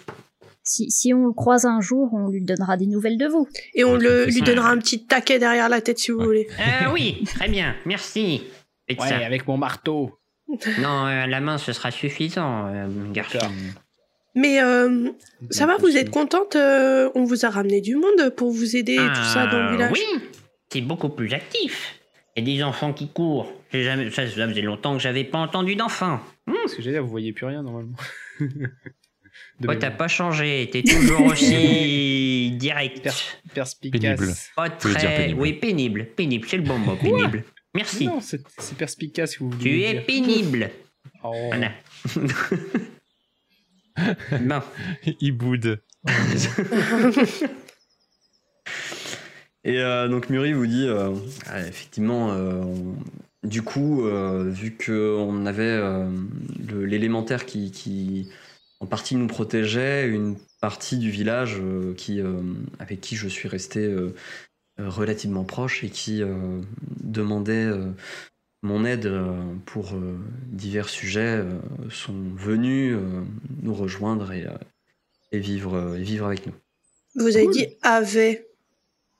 Si, 0.66 0.90
si 0.90 1.14
on 1.14 1.26
le 1.28 1.34
croise 1.34 1.66
un 1.66 1.82
jour, 1.82 2.14
on 2.14 2.30
lui 2.30 2.42
donnera 2.42 2.78
des 2.78 2.86
nouvelles 2.88 3.18
de 3.18 3.28
vous. 3.28 3.48
Et 3.74 3.84
on 3.84 3.96
le, 3.98 4.26
lui 4.26 4.42
donnera 4.42 4.70
un 4.70 4.78
petit 4.78 5.06
taquet 5.06 5.38
derrière 5.38 5.68
la 5.68 5.82
tête 5.82 6.00
si 6.00 6.12
vous 6.12 6.20
Ouais. 6.20 6.26
voulez. 6.26 6.48
Ah 6.58 6.92
oui, 6.94 7.24
très 7.26 7.50
bien, 7.50 7.76
merci. 7.86 8.44
Faites 8.88 9.00
Ouais, 9.02 9.10
ça. 9.10 9.18
avec 9.26 9.48
mon 9.48 9.58
marteau. 9.58 10.18
Non, 10.80 11.06
euh, 11.06 11.24
à 11.24 11.28
la 11.28 11.42
main, 11.42 11.58
ce 11.58 11.74
sera 11.74 11.92
suffisant, 11.92 12.68
euh, 12.68 12.88
garçon. 13.12 13.40
Mais 14.36 14.62
euh, 14.62 15.10
ça 15.52 15.66
va, 15.66 15.78
vous 15.78 15.96
êtes 15.98 16.10
contente 16.10 16.56
euh, 16.56 17.10
On 17.14 17.24
vous 17.24 17.46
a 17.46 17.50
ramené 17.50 17.82
du 17.82 17.96
monde 17.96 18.30
pour 18.36 18.52
vous 18.52 18.76
aider 18.76 18.94
et 18.96 18.98
tout 19.14 19.24
ça 19.24 19.46
dans 19.48 19.60
le 19.60 19.68
Ah, 19.68 19.72
village? 19.72 19.92
Oui, 19.94 20.04
c'est 20.72 20.82
beaucoup 20.82 21.10
plus 21.10 21.34
actif. 21.34 22.00
Il 22.36 22.48
y 22.48 22.52
a 22.52 22.56
des 22.58 22.64
enfants 22.64 22.94
qui 22.94 23.10
courent. 23.10 23.52
J'ai 23.72 23.84
jamais, 23.84 24.10
ça, 24.10 24.28
ça 24.28 24.48
faisait 24.48 24.62
longtemps 24.62 24.94
que 24.96 25.02
j'avais 25.02 25.24
pas 25.24 25.38
entendu 25.40 25.76
d'enfants. 25.76 26.20
Parce 26.46 26.74
que 26.76 26.82
j'allais 26.82 26.96
dire, 26.98 27.04
vous 27.04 27.10
voyez 27.12 27.32
plus 27.34 27.46
rien 27.46 27.62
normalement. 27.64 27.96
Même. 29.60 29.80
t'as 29.80 29.92
pas 29.92 30.08
changé. 30.08 30.68
T'es 30.72 30.82
toujours 30.84 31.26
aussi 31.28 32.52
direct. 32.58 33.04
Per- 33.04 33.12
perspicace. 33.54 34.02
Pénible. 34.02 34.34
Pas 34.56 34.70
dire 34.70 34.78
très. 34.78 35.18
pénible. 35.18 35.40
Oui, 35.42 35.54
pénible. 35.54 36.06
Pénible, 36.16 36.48
c'est 36.48 36.58
le 36.58 36.64
bon 36.64 36.78
mot, 36.80 36.96
pénible. 36.96 37.44
Merci. 37.76 38.08
Non, 38.08 38.20
c'est 38.22 38.42
perspicace 38.78 39.36
que 39.38 39.44
vous 39.44 39.50
voulez 39.52 39.64
Tu 39.64 39.82
es 39.84 39.94
dire. 39.94 40.06
pénible. 40.06 40.70
Oh. 41.24 41.32
Voilà. 41.48 41.72
bon. 44.40 44.62
Il 45.20 45.32
boude. 45.34 45.82
Et 49.64 49.80
euh, 49.80 50.08
donc 50.10 50.30
Muri 50.30 50.54
vous 50.54 50.68
dit, 50.68 50.88
euh, 50.88 51.14
effectivement, 51.56 52.32
euh, 52.32 52.62
on- 52.62 52.96
du 53.48 53.62
coup, 53.62 54.06
euh, 54.06 54.50
vu 54.50 54.78
qu'on 54.78 55.46
avait 55.46 55.64
euh, 55.64 56.10
l'élémentaire 56.86 57.46
qui, 57.46 57.72
qui, 57.72 58.30
en 58.80 58.86
partie 58.86 59.16
nous 59.16 59.28
protégeait, 59.28 60.08
une 60.08 60.38
partie 60.62 60.98
du 60.98 61.12
village 61.12 61.58
euh, 61.60 61.94
qui, 61.94 62.22
euh, 62.22 62.42
avec 62.80 63.02
qui 63.02 63.16
je 63.18 63.28
suis 63.28 63.50
resté 63.50 63.94
relativement 64.78 65.44
proche 65.44 65.84
et 65.84 65.90
qui 65.90 66.24
euh, 66.24 66.62
demandait 67.04 67.66
euh, 67.66 67.92
mon 68.62 68.86
aide 68.86 69.06
euh, 69.08 69.36
pour 69.66 69.94
euh, 69.94 70.16
divers 70.48 70.90
sujets, 70.90 71.38
euh, 71.44 71.60
sont 71.90 72.16
venus 72.36 72.96
euh, 72.96 73.24
nous 73.62 73.74
rejoindre 73.74 74.32
et, 74.32 74.46
euh, 74.48 74.52
et, 75.34 75.40
vivre, 75.40 75.76
euh, 75.76 75.98
et 75.98 76.04
vivre 76.04 76.26
avec 76.26 76.46
nous. 76.48 76.54
Vous 77.16 77.36
avez 77.36 77.46
Cool. 77.46 77.54
dit 77.54 77.68
avait. 77.82 78.48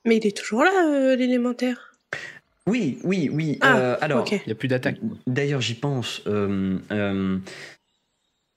Mais 0.04 0.18
il 0.18 0.26
est 0.26 0.36
toujours 0.36 0.64
là, 0.64 0.86
euh, 0.88 1.16
l'élémentaire. 1.16 1.94
Oui, 2.66 2.98
oui, 3.04 3.30
oui. 3.32 3.58
Ah, 3.60 3.78
euh, 3.78 3.96
alors. 4.00 4.26
Il 4.30 4.40
n'y 4.46 4.52
a 4.52 4.54
plus 4.54 4.68
d'attaque. 4.68 4.98
D'ailleurs, 5.26 5.60
j'y 5.60 5.74
pense. 5.74 6.22
euh, 6.26 6.78
euh, 6.92 7.38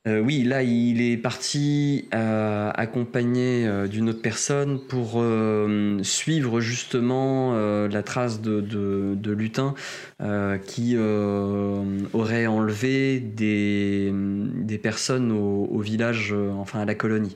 euh, 0.08 0.20
oui, 0.20 0.44
là, 0.44 0.64
il 0.64 1.02
est 1.02 1.18
parti 1.18 2.08
euh, 2.14 2.72
accompagné 2.74 3.68
euh, 3.68 3.88
d'une 3.88 4.08
autre 4.10 4.22
personne 4.22 4.80
pour 4.88 5.16
euh, 5.16 6.02
suivre 6.04 6.62
justement 6.62 7.56
euh, 7.56 7.90
la 7.90 8.04
trace 8.04 8.40
de, 8.40 8.62
de, 8.62 9.16
de 9.16 9.32
lutin 9.34 9.76
euh, 10.22 10.58
qui 10.58 10.94
euh, 10.96 11.84
aurait 12.14 12.48
enlevé 12.48 13.20
des, 13.20 14.14
des 14.14 14.78
personnes 14.78 15.34
au, 15.34 15.66
au 15.66 15.80
village, 15.80 16.32
euh, 16.32 16.52
enfin 16.52 16.80
à 16.80 16.86
la 16.86 16.96
colonie. 16.96 17.36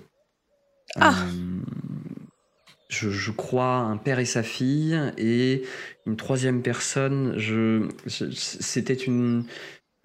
Ah. 0.95 1.15
Je, 2.91 3.09
je 3.09 3.31
crois, 3.31 3.77
un 3.77 3.95
père 3.95 4.19
et 4.19 4.25
sa 4.25 4.43
fille, 4.43 4.99
et 5.17 5.63
une 6.05 6.17
troisième 6.17 6.61
personne, 6.61 7.35
je, 7.37 7.87
je- 8.05 8.25
c'était 8.31 8.93
une, 8.93 9.45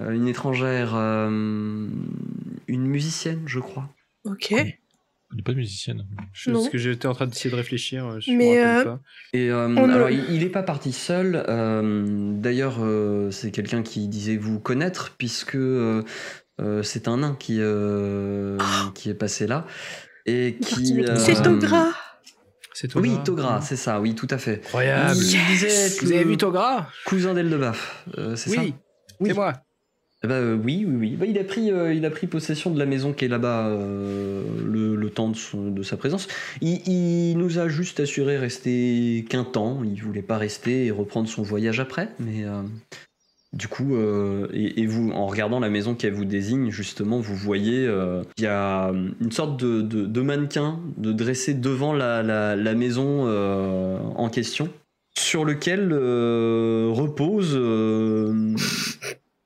euh, 0.00 0.10
une 0.12 0.28
étrangère, 0.28 0.92
euh, 0.94 1.28
une 2.68 2.86
musicienne, 2.86 3.42
je 3.46 3.58
crois. 3.58 3.88
Ok. 4.24 4.52
Elle 4.52 4.76
n'est 5.34 5.42
pas 5.42 5.52
musicienne. 5.54 6.06
Je, 6.32 6.52
Non. 6.52 6.62
ce 6.62 6.70
que 6.70 6.78
j'étais 6.78 7.08
en 7.08 7.12
train 7.12 7.26
d'essayer 7.26 7.50
de 7.50 7.56
réfléchir, 7.56 8.06
euh, 8.06 8.20
je 8.20 8.30
Mais, 8.30 8.44
me 8.44 8.50
rappelle 8.50 8.76
euh, 8.78 8.84
pas. 8.84 9.00
Et 9.32 9.50
euh, 9.50 9.76
alors, 9.90 10.06
a- 10.06 10.10
il 10.12 10.24
il 10.36 10.44
est 10.44 10.48
pas 10.48 10.62
parti 10.62 10.92
seul. 10.92 11.44
euh, 11.48 12.32
D'ailleurs, 12.40 12.76
euh, 12.78 13.32
c'est 13.32 13.50
quelqu'un 13.50 13.82
qui 13.82 14.06
disait 14.06 14.36
vous 14.36 14.60
connaître, 14.60 15.16
puisque 15.18 15.56
euh, 15.56 16.04
euh, 16.60 16.84
c'est 16.84 17.08
un 17.08 17.16
nain 17.18 17.34
qui, 17.34 17.56
euh, 17.58 18.56
qui 18.94 19.10
est 19.10 19.14
passé 19.14 19.48
là. 19.48 19.66
Et 20.24 20.56
qui. 20.60 21.04
euh, 21.04 21.16
C'est 21.16 21.42
Togra. 21.42 21.92
C'est 22.78 22.88
Togra. 22.88 23.08
Oui, 23.10 23.16
Togra, 23.24 23.60
c'est 23.62 23.76
ça, 23.76 24.02
oui, 24.02 24.14
tout 24.14 24.26
à 24.28 24.36
fait. 24.36 24.60
Incroyable. 24.66 25.14
Vous 26.02 26.12
avez 26.12 26.24
vu 26.24 26.36
Togra 26.36 26.88
Cousin 27.06 27.32
d'Eldebaf, 27.32 28.04
euh, 28.18 28.36
c'est 28.36 28.50
ça 28.50 28.60
Oui, 28.60 28.74
Oui. 29.20 29.28
c'est 29.30 29.34
moi. 29.34 29.54
Eh 30.24 30.28
ben, 30.28 30.34
euh, 30.34 30.56
oui, 30.62 30.84
oui, 30.86 30.94
oui. 30.98 31.16
Bah, 31.16 31.24
il, 31.26 31.38
a 31.38 31.44
pris, 31.44 31.70
euh, 31.70 31.94
il 31.94 32.04
a 32.04 32.10
pris 32.10 32.26
possession 32.26 32.70
de 32.70 32.78
la 32.78 32.84
maison 32.84 33.14
qui 33.14 33.24
est 33.24 33.28
là-bas 33.28 33.68
euh, 33.68 34.42
le, 34.66 34.94
le 34.94 35.10
temps 35.10 35.28
de, 35.30 35.36
son- 35.36 35.70
de 35.70 35.82
sa 35.82 35.96
présence. 35.96 36.28
Il, 36.60 36.86
il 36.86 37.38
nous 37.38 37.58
a 37.58 37.68
juste 37.68 38.00
assuré 38.00 38.36
rester 38.36 39.24
qu'un 39.30 39.44
temps. 39.44 39.82
Il 39.84 40.02
voulait 40.02 40.22
pas 40.22 40.36
rester 40.36 40.84
et 40.86 40.90
reprendre 40.90 41.28
son 41.28 41.42
voyage 41.42 41.80
après. 41.80 42.08
Mais 42.18 42.44
euh, 42.44 42.62
du 43.56 43.68
coup, 43.68 43.96
euh, 43.96 44.46
et, 44.52 44.82
et 44.82 44.86
vous, 44.86 45.10
en 45.12 45.26
regardant 45.26 45.58
la 45.60 45.70
maison 45.70 45.94
qu'elle 45.94 46.12
vous 46.12 46.24
désigne, 46.26 46.70
justement, 46.70 47.18
vous 47.20 47.34
voyez 47.34 47.86
euh, 47.86 48.22
il 48.36 48.44
y 48.44 48.46
a 48.46 48.92
une 49.20 49.32
sorte 49.32 49.58
de, 49.58 49.80
de- 49.80 50.04
de 50.06 50.20
mannequin 50.20 50.78
de 50.98 51.10
dressé 51.12 51.54
devant 51.54 51.92
la, 51.94 52.22
la- 52.22 52.54
la 52.54 52.74
maison 52.74 53.24
euh, 53.26 53.98
en 54.16 54.28
question, 54.28 54.68
sur 55.16 55.44
lequel 55.46 55.88
euh, 55.92 56.88
repose 56.92 57.54
euh, 57.56 58.54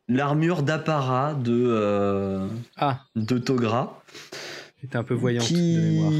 l'armure 0.08 0.62
d'apparat 0.62 1.34
de, 1.34 1.64
euh, 1.68 2.46
Ah, 2.76 3.00
de 3.16 3.38
Togra. 3.38 4.02
était 4.82 4.96
un 4.96 5.04
peu 5.04 5.14
voyante 5.14 5.52
de 5.52 5.56
mémoire. 5.56 6.12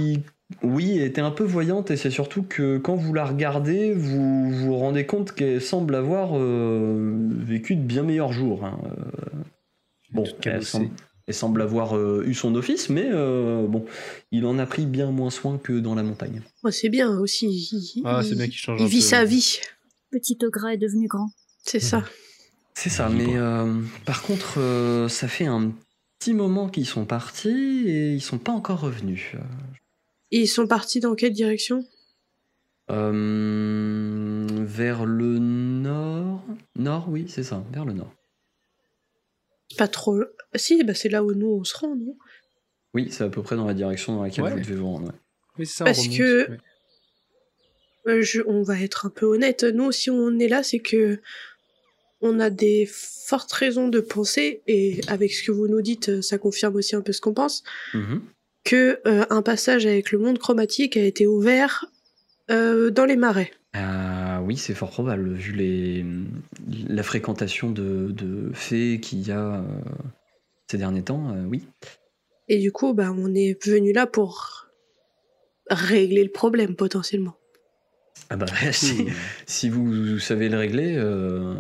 Oui, 0.63 0.99
était 0.99 1.21
un 1.21 1.31
peu 1.31 1.45
voyante 1.45 1.91
et 1.91 1.97
c'est 1.97 2.11
surtout 2.11 2.43
que 2.43 2.79
quand 2.79 2.97
vous 2.97 3.15
la 3.15 3.25
regardez, 3.25 3.93
vous 3.95 4.51
vous 4.51 4.77
rendez 4.77 5.07
compte 5.07 5.33
qu'elle 5.33 5.63
semble 5.63 5.95
avoir 5.95 6.31
euh, 6.37 7.15
vécu 7.31 7.77
de 7.77 7.83
bien 7.83 8.03
meilleurs 8.03 8.33
jours. 8.33 8.65
hein. 8.65 8.79
Euh, 8.85 9.39
Bon, 10.13 10.25
elle 10.45 10.65
semble, 10.65 10.89
elle 11.29 11.35
semble 11.35 11.63
avoir 11.63 11.97
euh, 11.97 12.25
eu 12.27 12.35
son 12.35 12.57
office, 12.57 12.89
mais 12.89 13.09
euh, 13.13 13.65
bon, 13.69 13.85
il 14.33 14.45
en 14.45 14.59
a 14.59 14.67
pris 14.67 14.87
bien 14.87 15.13
moins 15.13 15.31
soin 15.31 15.57
que 15.57 15.79
dans 15.79 15.95
la 15.95 16.03
montagne. 16.03 16.43
C'est 16.73 16.89
bien 16.89 17.17
aussi. 17.21 17.47
Il, 17.95 18.03
Ah, 18.05 18.21
c'est 18.25 18.35
bien 18.35 18.47
qu'il 18.47 18.57
change 18.57 18.81
il 18.81 18.85
un 18.87 18.89
vit 18.89 18.97
peu. 18.99 19.05
sa 19.05 19.25
vie. 19.25 19.61
Petit 20.11 20.37
Ogre 20.43 20.67
est 20.71 20.79
devenu 20.79 21.07
grand. 21.07 21.31
C'est 21.63 21.79
ça. 21.79 22.03
C'est 22.75 22.91
ça, 22.91 23.09
mais 23.09 23.37
euh, 23.37 23.73
par 24.05 24.23
contre, 24.23 24.55
euh, 24.59 25.07
ça 25.09 25.29
fait 25.29 25.47
un 25.47 25.71
petit 26.19 26.35
moment 26.35 26.69
qu'ils 26.69 26.87
sont 26.87 27.05
partis 27.05 27.85
et 27.87 28.13
ils 28.15 28.21
sont 28.21 28.39
pas 28.39 28.51
encore 28.53 28.81
revenus. 28.81 29.33
Et 30.33 30.41
ils 30.41 30.47
sont 30.49 30.67
partis 30.67 31.01
dans 31.01 31.15
quelle 31.15 31.33
direction? 31.33 31.85
Euh, 32.91 34.47
vers 34.65 35.05
le 35.07 35.39
nord? 35.39 36.45
Nord, 36.77 37.09
oui, 37.09 37.27
c'est 37.29 37.43
ça, 37.43 37.65
vers 37.73 37.85
le 37.85 37.93
nord. 37.93 38.13
Pas 39.79 39.89
trop. 39.89 40.21
Si, 40.57 40.83
bah 40.85 40.95
c'est 40.95 41.09
là 41.09 41.23
où 41.25 41.33
nous 41.33 41.49
on 41.61 41.65
se 41.65 41.77
rend, 41.77 41.95
non? 41.95 42.17
Oui, 42.95 43.09
c'est 43.11 43.25
à 43.25 43.29
peu 43.29 43.43
près 43.43 43.55
dans 43.57 43.67
la 43.67 43.75
direction 43.75 44.17
dans 44.17 44.23
laquelle 44.25 44.45
Ouais. 44.45 44.53
vous 44.55 44.61
devez 44.61 44.75
vous 44.75 44.87
rendre. 44.89 45.07
ouais. 45.09 45.15
Oui, 45.59 45.67
c'est 45.67 45.75
ça, 45.79 45.85
on 45.85 45.87
Parce 45.87 45.99
remonte, 46.01 46.17
que- 46.19 46.51
ouais. 46.51 46.59
Euh, 48.07 48.23
je- 48.23 48.41
On 48.47 48.63
va 48.63 48.81
être 48.81 49.07
un 49.07 49.11
peu 49.11 49.27
honnête. 49.27 49.63
Nous, 49.63 49.93
si 49.93 50.11
on 50.11 50.39
est 50.39 50.49
là, 50.49 50.63
c'est 50.63 50.79
que 50.81 51.21
on 52.23 52.41
a 52.41 52.51
des 52.51 52.87
fortes 52.87 53.53
raisons 53.53 53.89
de 53.89 54.01
penser, 54.01 54.63
et 54.67 55.01
avec 55.07 55.33
ce 55.33 55.43
que 55.45 55.53
vous 55.53 55.69
nous 55.69 55.83
dites, 55.83 56.21
ça 56.23 56.39
confirme 56.39 56.77
aussi 56.77 56.97
un 56.97 57.03
peu 57.03 57.13
ce 57.13 57.21
qu'on 57.21 57.33
pense, 57.35 57.63
Mhm. 57.95 58.23
Que 58.71 59.01
euh, 59.05 59.27
un 59.31 59.43
passage 59.43 59.85
avec 59.85 60.13
le 60.13 60.21
monde 60.21 60.39
chromatique 60.39 60.97
a 60.97 61.03
été 61.03 61.27
ouvert 61.27 61.87
euh, 62.53 62.91
dans 62.93 63.05
les 63.05 63.17
marais. 63.17 63.51
Ah 63.73 64.41
oui, 64.45 64.57
c'est 64.57 64.75
fort 64.75 64.91
probable, 64.91 65.33
vu 65.33 65.53
les, 65.53 66.05
la 66.89 67.03
fréquentation 67.03 67.73
de, 67.73 68.13
de 68.13 68.53
fées 68.55 69.01
qu'il 69.03 69.27
y 69.27 69.33
a 69.33 69.57
euh, 69.57 69.63
ces 70.71 70.79
derniers 70.79 71.03
temps, 71.03 71.35
euh, 71.35 71.45
oui. 71.47 71.67
Et 72.47 72.61
du 72.61 72.71
coup, 72.71 72.95
bah, 72.95 73.13
on 73.13 73.35
est 73.35 73.61
venu 73.67 73.93
là 73.93 74.07
pour 74.07 74.69
régler 75.69 76.23
le 76.23 76.31
problème 76.31 76.77
potentiellement. 76.77 77.35
Ah 78.29 78.37
bah, 78.37 78.47
si, 78.73 79.09
si 79.47 79.69
vous 79.69 80.21
savez 80.21 80.49
le 80.49 80.59
régler, 80.59 80.95
euh, 80.97 81.57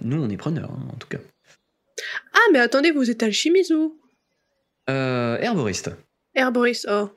nous 0.00 0.20
on 0.20 0.28
est 0.28 0.36
preneurs, 0.36 0.72
hein, 0.72 0.88
en 0.92 0.96
tout 0.96 1.08
cas. 1.08 1.20
Ah, 2.32 2.50
mais 2.52 2.58
attendez, 2.58 2.90
vous 2.90 3.12
êtes 3.12 3.22
alchimiste, 3.22 3.72
vous? 3.72 3.96
Euh, 4.88 5.38
herboriste. 5.38 5.90
Herboriste, 6.34 6.86
oh. 6.90 7.10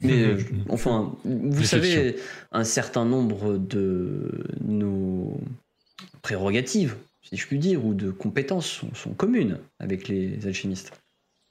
Mais 0.00 0.22
euh, 0.22 0.38
enfin, 0.68 1.16
vous 1.24 1.64
savez, 1.64 2.16
un 2.52 2.62
certain 2.64 3.04
nombre 3.04 3.56
de 3.58 4.44
nos 4.60 5.40
prérogatives, 6.22 6.94
si 7.22 7.36
je 7.36 7.46
puis 7.46 7.58
dire, 7.58 7.84
ou 7.84 7.94
de 7.94 8.10
compétences 8.12 8.66
sont, 8.70 8.94
sont 8.94 9.10
communes 9.14 9.58
avec 9.80 10.06
les 10.06 10.46
alchimistes. 10.46 10.92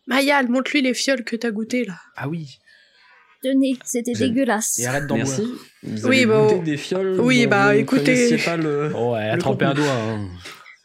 Mayal, 0.07 0.47
montre-lui 0.49 0.81
les 0.81 0.93
fioles 0.93 1.25
que 1.25 1.35
t'as 1.35 1.51
goûtées, 1.51 1.83
là. 1.83 1.99
Ah 2.15 2.29
oui. 2.29 2.57
Tenez, 3.43 3.77
c'était 3.83 4.13
J'aime. 4.15 4.29
dégueulasse. 4.29 4.79
Et 4.79 4.85
arrête 4.85 5.07
d'en 5.07 5.17
Merci. 5.17 5.41
boire. 5.41 5.57
Vous 5.83 6.07
Oui, 6.07 6.25
bah, 6.25 6.41
goûté 6.43 6.55
oh. 6.59 6.63
des 6.63 6.77
fioles 6.77 7.19
Oui, 7.19 7.47
bah, 7.47 7.75
écoutez. 7.75 8.03
connaissiez 8.05 8.37
pas 8.37 8.55
le... 8.57 8.91
Oh, 8.95 9.15
elle 9.17 9.29
a 9.31 9.37
trempé 9.37 9.65
un 9.65 9.73
doigt. 9.73 9.91
hein. 9.91 10.27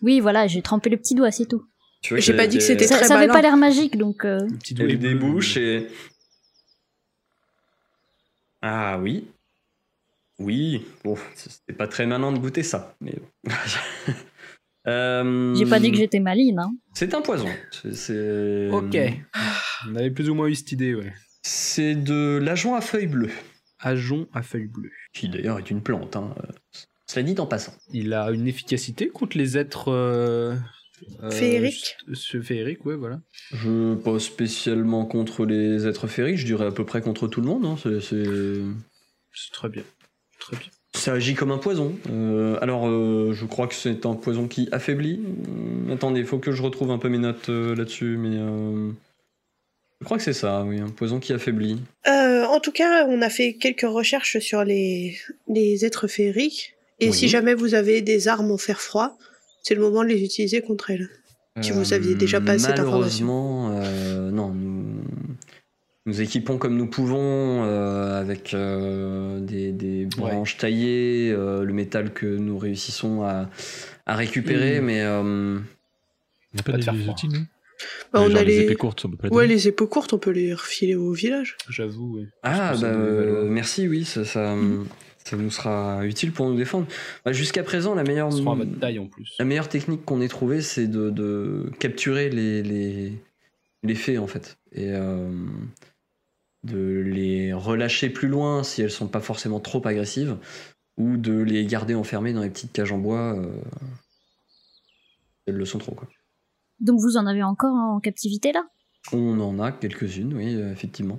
Oui, 0.02 0.18
voilà, 0.18 0.48
j'ai 0.48 0.62
trempé 0.62 0.90
le 0.90 0.96
petit 0.96 1.14
doigt, 1.14 1.30
c'est 1.30 1.46
tout. 1.46 1.64
Tu 2.02 2.14
vois 2.14 2.20
J'ai 2.20 2.34
pas 2.36 2.46
dit 2.46 2.58
que 2.58 2.62
c'était 2.64 2.86
Ça, 2.86 2.96
très 2.98 3.06
ça 3.06 3.16
avait 3.16 3.28
pas 3.28 3.40
l'air 3.42 3.56
magique, 3.56 3.96
donc 3.96 4.24
euh, 4.24 4.40
Le 4.40 4.58
petit 4.58 4.74
Il 4.74 4.76
doigt 4.78 4.86
y 4.88 4.90
a 4.90 4.94
est 4.94 4.98
des 4.98 5.14
bleu. 5.14 5.18
bouches 5.30 5.56
et... 5.56 5.86
Ah 8.60 8.98
oui. 9.00 9.26
Oui, 10.38 10.84
bon, 11.04 11.16
c'était 11.34 11.72
pas 11.76 11.86
très 11.86 12.06
malin 12.06 12.32
de 12.32 12.38
goûter 12.38 12.62
ça, 12.62 12.94
mais... 13.00 13.14
Euh, 14.88 15.54
j'ai 15.54 15.64
pas 15.66 15.78
dit 15.78 15.92
que 15.92 15.96
j'étais 15.96 16.18
maline. 16.18 16.58
Hein. 16.58 16.74
C'est 16.92 17.14
un 17.14 17.20
poison. 17.22 17.46
C'est- 17.70 17.94
C'est... 17.94 18.68
Ok. 18.72 18.96
On 19.88 19.94
avait 19.94 20.10
plus 20.10 20.28
ou 20.28 20.34
moins 20.34 20.48
eu 20.48 20.56
cette 20.56 20.72
idée, 20.72 20.92
ouais. 20.96 21.12
C'est 21.44 21.94
de 21.94 22.40
l'agent 22.42 22.74
à 22.74 22.80
feuilles 22.80 23.06
bleues, 23.06 23.30
Ajon 23.78 24.26
à 24.34 24.42
feuilles 24.42 24.66
bleues. 24.66 24.90
qui 25.12 25.28
d'ailleurs 25.28 25.60
est 25.60 25.70
une 25.70 25.82
plante. 25.84 26.16
Hein. 26.16 26.34
Cela 27.06 27.22
dit 27.22 27.40
en 27.40 27.46
passant. 27.46 27.72
Il 27.92 28.12
a 28.12 28.32
une 28.32 28.48
efficacité 28.48 29.08
contre 29.08 29.38
les 29.38 29.56
êtres. 29.56 29.86
Euh, 29.92 30.56
euh, 31.22 31.30
Féeriques 31.30 31.96
ce- 32.12 32.40
Féeriques, 32.42 32.84
ouais, 32.86 32.96
voilà. 32.96 33.20
Je 33.52 33.94
pas 33.94 34.18
spécialement 34.18 35.04
contre 35.06 35.44
les 35.46 35.86
êtres 35.86 36.06
féeriques, 36.06 36.38
je 36.38 36.46
dirais 36.46 36.66
à 36.66 36.70
peu 36.72 36.84
près 36.84 37.00
contre 37.00 37.28
tout 37.28 37.40
le 37.40 37.46
monde. 37.46 37.64
hein. 37.64 37.76
C'est- 37.82 38.00
c'est- 38.00 38.60
C'est 39.34 39.52
très 39.52 39.68
bien. 39.68 39.82
Très 40.38 40.56
bien. 40.56 40.68
Ça 40.94 41.12
agit 41.14 41.34
comme 41.34 41.50
un 41.52 41.58
poison. 41.58 41.96
Euh, 42.10 42.58
alors, 42.60 42.86
euh, 42.86 43.32
je 43.32 43.46
crois 43.46 43.66
que 43.66 43.74
c'est 43.74 44.04
un 44.04 44.14
poison 44.14 44.46
qui 44.46 44.68
affaiblit. 44.72 45.20
Attendez, 45.90 46.20
il 46.20 46.26
faut 46.26 46.38
que 46.38 46.52
je 46.52 46.60
retrouve 46.62 46.90
un 46.90 46.98
peu 46.98 47.08
mes 47.08 47.16
notes 47.18 47.48
euh, 47.48 47.74
là-dessus, 47.74 48.18
mais 48.18 48.36
euh, 48.36 48.90
je 50.00 50.04
crois 50.04 50.18
que 50.18 50.22
c'est 50.22 50.32
ça, 50.34 50.64
oui, 50.64 50.80
un 50.80 50.90
poison 50.90 51.18
qui 51.18 51.32
affaiblit. 51.32 51.78
Euh, 52.06 52.44
en 52.44 52.60
tout 52.60 52.72
cas, 52.72 53.06
on 53.06 53.22
a 53.22 53.30
fait 53.30 53.54
quelques 53.54 53.88
recherches 53.88 54.38
sur 54.40 54.64
les, 54.64 55.16
les 55.48 55.84
êtres 55.86 56.08
féeriques. 56.08 56.74
Et 57.00 57.06
Oui. 57.08 57.14
si 57.14 57.28
jamais 57.28 57.54
vous 57.54 57.74
avez 57.74 58.02
des 58.02 58.28
armes 58.28 58.50
en 58.50 58.58
fer 58.58 58.80
froid, 58.80 59.16
c'est 59.62 59.74
le 59.74 59.80
moment 59.80 60.02
de 60.02 60.08
les 60.08 60.22
utiliser 60.22 60.60
contre 60.62 60.90
elles. 60.90 61.08
Si 61.60 61.70
vous 61.70 61.92
aviez 61.92 62.14
déjà 62.14 62.40
pas 62.40 62.58
cette 62.58 62.78
information. 62.78 63.26
Malheureusement, 63.26 63.70
euh, 63.82 64.30
non, 64.30 64.48
nous, 64.54 65.02
nous 66.06 66.20
équipons 66.22 66.56
comme 66.56 66.76
nous 66.78 66.86
pouvons 66.86 67.62
euh, 67.64 68.18
avec 68.20 68.54
euh, 68.54 69.38
des, 69.40 69.70
des 69.72 70.06
branches 70.06 70.56
taillées, 70.56 71.30
euh, 71.30 71.62
le 71.64 71.72
métal 71.74 72.12
que 72.14 72.24
nous 72.26 72.56
réussissons 72.58 73.22
à, 73.22 73.50
à 74.06 74.16
récupérer, 74.16 74.80
Mm. 74.80 74.84
mais 74.84 75.02
euh, 75.02 75.58
Il 76.54 76.56
n'y 76.56 76.60
a 76.60 76.62
pas 76.62 76.72
Pas 76.72 76.72
de 76.72 76.76
des 76.78 76.82
faire 76.84 76.94
des 76.94 77.08
outils, 77.08 77.28
nous 77.28 77.40
Bah, 78.12 78.20
Euh, 78.20 78.28
on 78.30 78.34
a 78.34 78.42
les 78.42 78.56
les... 78.58 78.64
épées 78.64 78.74
courtes, 78.76 79.04
on 79.04 79.10
peut 79.10 79.16
pas 79.18 79.28
les 79.28 79.34
Ouais, 79.34 79.46
les 79.46 79.68
épées 79.68 79.86
courtes, 79.86 80.12
on 80.14 80.18
peut 80.18 80.30
les 80.30 80.54
refiler 80.54 80.94
au 80.94 81.12
village. 81.12 81.56
J'avoue, 81.68 82.16
ouais. 82.16 82.28
ah 82.42 82.74
bah 82.80 82.86
euh, 82.86 83.46
merci, 83.48 83.88
oui, 83.88 84.04
ça, 84.06 84.24
ça, 84.24 84.54
ça 85.24 85.36
nous 85.36 85.50
sera 85.50 86.04
utile 86.06 86.32
pour 86.32 86.48
nous 86.48 86.56
défendre. 86.56 86.86
Bah, 87.24 87.32
Jusqu'à 87.32 87.62
présent, 87.62 87.94
la 87.94 88.02
meilleure, 88.04 88.28
Ils 88.30 88.38
seront 88.38 88.52
à 88.52 88.56
votre 88.56 88.78
taille 88.78 88.98
en 88.98 89.06
plus. 89.06 89.34
la 89.38 89.44
meilleure 89.44 89.68
technique 89.68 90.04
qu'on 90.04 90.20
ait 90.20 90.28
trouvée, 90.28 90.62
c'est 90.62 90.86
de, 90.88 91.10
de 91.10 91.70
capturer 91.78 92.28
les, 92.30 92.62
les, 92.62 93.12
les 93.82 93.94
fées, 93.94 94.18
en 94.18 94.26
fait. 94.26 94.58
Et 94.72 94.90
euh, 94.90 95.30
de 96.64 96.78
les 97.04 97.52
relâcher 97.52 98.08
plus 98.10 98.28
loin 98.28 98.62
si 98.62 98.82
elles 98.82 98.90
sont 98.90 99.08
pas 99.08 99.20
forcément 99.20 99.60
trop 99.60 99.86
agressives, 99.86 100.36
ou 100.96 101.16
de 101.16 101.32
les 101.40 101.64
garder 101.66 101.94
enfermées 101.94 102.32
dans 102.32 102.42
les 102.42 102.50
petites 102.50 102.72
cages 102.72 102.92
en 102.92 102.98
bois 102.98 103.34
euh, 103.36 103.46
si 104.64 105.42
elles 105.46 105.56
le 105.56 105.64
sont 105.64 105.78
trop. 105.78 105.94
Quoi. 105.94 106.08
Donc 106.80 107.00
vous 107.00 107.16
en 107.16 107.26
avez 107.26 107.42
encore 107.42 107.74
en 107.74 107.98
captivité 108.00 108.52
là? 108.52 108.64
On 109.12 109.40
en 109.40 109.58
a 109.58 109.72
quelques-unes, 109.72 110.34
oui, 110.34 110.54
euh, 110.54 110.70
effectivement. 110.72 111.18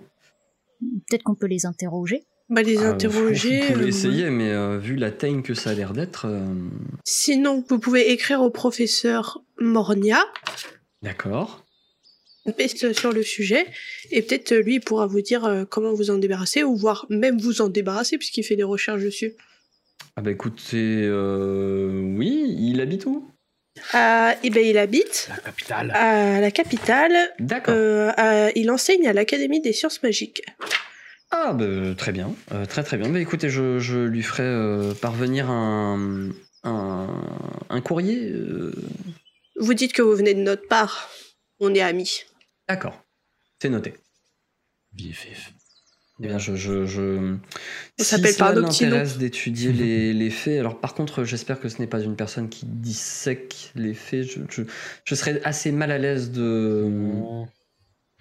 Peut-être 1.09 1.23
qu'on 1.23 1.35
peut 1.35 1.47
les 1.47 1.65
interroger. 1.65 2.23
Bah, 2.53 2.61
les 2.61 2.77
Ah, 2.77 2.89
interroger. 2.89 3.61
Vous 3.61 3.73
pouvez 3.73 3.85
euh, 3.85 3.87
essayer, 3.87 4.29
mais 4.29 4.49
euh, 4.51 4.77
vu 4.77 4.95
la 4.95 5.09
teigne 5.11 5.41
que 5.41 5.53
ça 5.55 5.71
a 5.71 5.73
l'air 5.73 5.93
d'être. 5.93 6.25
euh, 6.27 6.45
Sinon, 7.03 7.63
vous 7.67 7.79
pouvez 7.79 8.11
écrire 8.11 8.41
au 8.41 8.51
professeur 8.51 9.41
Mornia, 9.59 10.19
D'accord. 11.01 11.65
sur 12.93 13.11
le 13.11 13.23
sujet, 13.23 13.65
et 14.11 14.21
peut-être 14.21 14.53
lui 14.53 14.79
pourra 14.79 15.07
vous 15.07 15.21
dire 15.21 15.65
comment 15.69 15.93
vous 15.93 16.11
en 16.11 16.17
débarrasser, 16.17 16.63
ou 16.63 16.75
voire 16.75 17.05
même 17.09 17.39
vous 17.39 17.61
en 17.61 17.69
débarrasser, 17.69 18.17
puisqu'il 18.17 18.43
fait 18.43 18.55
des 18.55 18.63
recherches 18.63 19.01
dessus. 19.01 19.33
Ah 20.15 20.21
bah 20.21 20.29
écoutez, 20.29 21.01
euh, 21.05 21.89
oui, 22.17 22.55
il 22.59 22.79
habite 22.81 23.05
où? 23.07 23.27
Ah, 23.93 24.35
et 24.43 24.51
ben 24.51 24.63
il 24.63 24.77
habite 24.77 25.27
La 25.29 25.37
capitale. 25.37 25.91
à 25.95 26.39
la 26.39 26.51
capitale. 26.51 27.15
D'accord. 27.39 27.73
il 28.55 28.69
enseigne 28.69 29.07
à 29.07 29.13
l'Académie 29.13 29.61
des 29.61 29.73
sciences 29.73 30.03
magiques. 30.03 30.43
Ah 31.35 31.53
bah 31.53 31.95
très 31.97 32.11
bien, 32.11 32.35
Euh, 32.51 32.65
très 32.67 32.83
très 32.83 32.95
bien. 32.97 33.09
Bah 33.09 33.19
écoutez, 33.19 33.49
je, 33.49 33.79
je 33.79 33.97
lui 33.97 34.21
ferai 34.21 34.43
euh, 34.43 34.93
parvenir 34.93 35.49
un, 35.49 36.29
un, 36.63 37.07
un 37.69 37.81
courrier. 37.81 38.29
euh, 38.29 38.71
Vous 39.59 39.73
dites 39.73 39.93
que 39.93 40.03
vous 40.03 40.15
venez 40.15 40.35
de 40.35 40.41
notre 40.41 40.67
part. 40.67 41.09
On 41.59 41.73
est 41.73 41.81
amis. 41.81 42.23
D'accord, 42.69 43.01
c'est 43.59 43.69
noté. 43.69 43.95
BFF. 44.93 45.53
Eh 46.21 46.27
bien, 46.27 46.37
je, 46.37 46.55
je, 46.55 46.85
je... 46.85 47.35
Ça 47.97 48.05
s'appelle 48.05 48.33
cela 48.33 48.51
pas 48.53 48.59
un 48.59 48.61
l'intéresse 48.61 49.17
d'étudier 49.17 49.73
les, 49.73 50.13
les 50.13 50.29
faits, 50.29 50.59
alors 50.59 50.79
par 50.79 50.93
contre, 50.93 51.23
j'espère 51.23 51.59
que 51.59 51.67
ce 51.67 51.79
n'est 51.79 51.87
pas 51.87 51.99
une 52.01 52.15
personne 52.15 52.47
qui 52.49 52.67
dissèque 52.67 53.71
les 53.75 53.95
faits. 53.95 54.27
Je, 54.27 54.39
je, 54.51 54.61
je 55.03 55.15
serais 55.15 55.41
assez 55.43 55.71
mal 55.71 55.89
à 55.89 55.97
l'aise 55.97 56.31
de. 56.31 56.87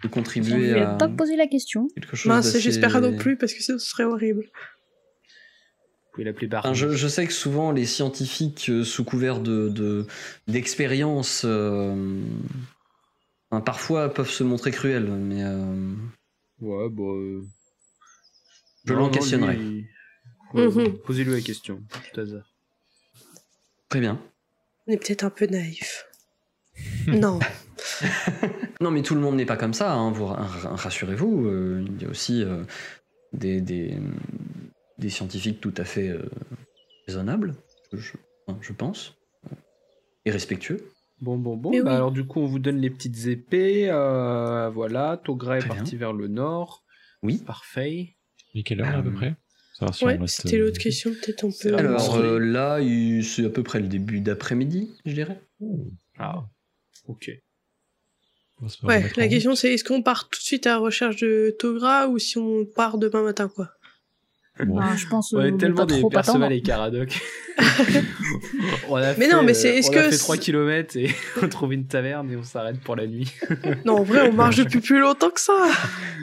De 0.03 0.09
Je 0.09 0.13
contribuer 0.13 0.81
à 0.81 0.95
pas 0.95 1.09
posé 1.09 1.37
la 1.37 1.47
question. 1.47 1.89
quelque 1.95 2.17
chose 2.17 2.29
Mince, 2.29 2.59
j'espère 2.59 3.01
non 3.01 3.17
plus, 3.17 3.37
parce 3.37 3.55
que 3.55 3.63
ce 3.63 3.79
serait 3.79 4.05
horrible. 4.05 4.51
L'appeler 6.19 6.47
Barney. 6.47 6.69
Enfin, 6.71 6.75
je, 6.75 6.95
je 6.95 7.09
sais 7.09 7.27
que 7.27 7.33
souvent 7.33 7.73
les 7.73 7.87
scientifiques, 7.87 8.67
euh, 8.69 8.85
sous 8.85 9.03
couvert 9.03 9.41
de 9.41 9.71
de- 9.71 10.07
d'expérience, 10.47 11.43
euh, 11.47 12.21
enfin, 13.51 13.63
parfois 13.63 14.13
peuvent 14.13 14.29
se 14.31 14.45
montrer 14.45 14.73
cruels, 14.73 15.07
mais 15.11 15.43
euh, 15.43 15.95
Ouais, 16.61 16.89
bon. 16.91 17.17
euh, 17.19 17.43
Je 18.85 18.93
l'en 18.93 19.09
questionnerai. 19.11 19.57
lui, 19.57 19.87
ouais, 20.53 20.67
Mhm. 20.67 20.99
Posez-lui 20.99 21.33
la 21.33 21.41
question, 21.41 21.83
tout 22.13 22.21
hasard. 22.21 22.45
très 23.89 24.01
bien. 24.01 24.21
On 24.87 24.93
est 24.93 24.99
peut-être 24.99 25.25
un 25.25 25.31
peu 25.31 25.47
naïf. 25.47 26.05
non. 27.07 27.39
Non, 28.83 28.91
mais 28.91 29.03
tout 29.03 29.15
le 29.15 29.21
monde 29.21 29.37
n'est 29.37 29.47
pas 29.47 29.57
comme 29.57 29.75
ça. 29.75 29.93
hein, 29.95 30.11
vous 30.11 30.27
ra- 30.27 30.45
rassurez-vous. 30.75 31.47
euh, 31.47 31.85
il 31.87 32.03
y 32.03 32.05
a 32.05 32.09
aussi 32.09 32.43
euh, 32.43 32.65
des, 33.33 33.61
des 33.61 33.97
des 34.99 35.09
scientifiques 35.11 35.61
tout 35.61 35.75
à 35.79 35.85
fait 35.85 36.09
euh, 36.09 36.23
raisonnables, 37.07 37.55
je, 37.93 38.13
enfin, 38.47 38.59
je 38.61 38.73
pense, 38.73 39.17
et 40.25 40.31
respectueux. 40.31 40.85
Bon, 41.21 41.37
bon, 41.39 41.57
bon. 41.57 41.71
Mais 41.71 41.81
bah 41.83 41.91
oui. 41.91 41.97
Alors, 41.97 42.13
du 42.13 42.25
coup, 42.27 42.41
on 42.41 42.47
vous 42.47 42.59
donne 42.59 42.79
les 42.79 42.91
petites 42.91 43.27
épées. 43.27 43.89
euh, 43.91 44.69
voilà. 44.71 45.17
Togra 45.25 45.59
est 45.59 45.67
parti 45.67 45.97
vers 45.97 46.13
le 46.13 46.27
nord. 46.29 46.85
Oui. 47.23 47.39
Parfait. 47.39 48.17
Et 48.55 48.63
quelle 48.65 48.81
heure 48.81 48.97
à 48.97 49.03
peu 49.03 49.13
près? 49.13 49.37
Si 49.93 50.05
Ouais, 50.05 50.17
reste, 50.17 50.43
c'était 50.43 50.59
l'autre 50.59 50.79
question, 50.79 51.11
peut-être 51.13 51.49
peut. 51.61 51.71
la 51.71 51.79
Alors 51.79 52.15
euh, 52.17 52.39
là, 52.39 52.79
c'est 53.23 53.47
à 53.47 53.51
peu 53.51 53.63
près 53.63 53.81
le 53.81 53.89
début 53.89 54.21
d'après-midi, 54.21 54.91
je 55.07 55.13
dirais. 55.15 55.41
Ah, 56.19 56.45
ok. 57.07 57.31
Ouais, 58.85 59.11
la 59.17 59.29
question 59.29 59.55
c'est 59.55 59.75
est-ce 59.75 59.85
qu'on 59.85 60.03
part 60.03 60.29
tout 60.29 60.39
de 60.39 60.45
suite 60.45 60.67
à 60.67 60.71
la 60.71 60.79
recherche 60.79 61.17
de 61.17 61.55
Togra 61.59 62.07
ou 62.09 62.19
si 62.19 62.39
on 62.39 62.65
part 62.65 62.97
demain 62.99 63.23
matin, 63.23 63.51
quoi? 63.55 63.71
Bon. 64.65 64.77
Bah, 64.77 64.91
je 64.97 65.07
pense 65.09 65.33
On 65.33 65.39
euh, 65.39 65.45
est 65.47 65.51
ne 65.51 65.57
tellement 65.57 65.87
des. 65.87 66.03
Perceval 66.11 66.53
et 66.53 66.61
Caradoc. 66.61 67.19
on 68.89 68.97
a 68.97 69.15
Mais 69.15 69.27
fait, 69.27 69.33
non, 69.33 69.43
mais 69.43 69.55
c'est- 69.55 69.73
euh, 69.73 69.79
est-ce 69.79 69.89
on 69.89 69.93
a 69.93 69.95
que 69.97 70.03
fait 70.03 70.13
c'est- 70.13 70.19
3 70.19 70.37
km 70.37 70.97
et 70.97 71.11
on 71.43 71.49
trouve 71.49 71.73
une 71.73 71.87
taverne 71.87 72.31
et 72.31 72.37
on 72.37 72.43
s'arrête 72.43 72.79
pour 72.81 72.95
la 72.97 73.07
nuit. 73.07 73.33
Non, 73.87 73.99
en 73.99 74.03
vrai, 74.03 74.29
on 74.29 74.33
marche 74.33 74.57
depuis 74.57 74.81
plus 74.81 75.01
longtemps 75.01 75.31
que 75.31 75.41
ça. 75.41 75.55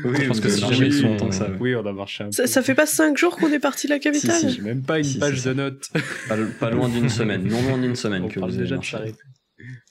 Oui, 0.06 0.15
Je 0.21 0.28
pense 0.28 0.39
que 0.39 0.49
si 0.49 0.62
marché 0.62 0.75
jamais 0.75 0.89
plus 0.89 0.97
ils 0.97 1.02
sont- 1.02 1.08
longtemps 1.10 1.30
que 1.30 1.36
ça. 1.36 1.45
ouais. 1.49 1.58
Oui, 1.60 1.75
on 1.75 1.86
a 1.86 1.91
marché 1.91 2.23
un 2.23 2.28
peu. 2.28 2.32
Ça, 2.34 2.47
ça 2.47 2.62
fait 2.62 2.75
pas 2.75 2.86
cinq 2.86 3.17
jours 3.17 3.36
qu'on 3.36 3.52
est 3.52 3.60
parti 3.60 3.88
de 3.88 3.93
la 3.93 3.99
capitale 3.99 4.36
Si, 4.39 4.49
si. 4.52 4.56
J'ai 4.58 4.62
même 4.62 4.84
pas 4.84 4.99
une 4.99 5.04
Si, 5.04 5.17
page 5.19 5.39
c'est 5.39 5.49
de 5.49 5.54
notes. 5.56 5.89
Pas, 6.30 6.36
pas 6.60 6.69
loin 6.69 6.88
d'une 6.88 7.10
semaine, 7.10 7.43
non 7.47 7.62
loin 7.63 7.78
d'une 7.80 7.95
semaine 7.95 8.23
on 8.23 8.28
que 8.28 8.39
parle 8.39 8.52
vous 8.52 8.58
avez 8.58 8.63
déjà 8.65 8.75
marché. 8.75 8.97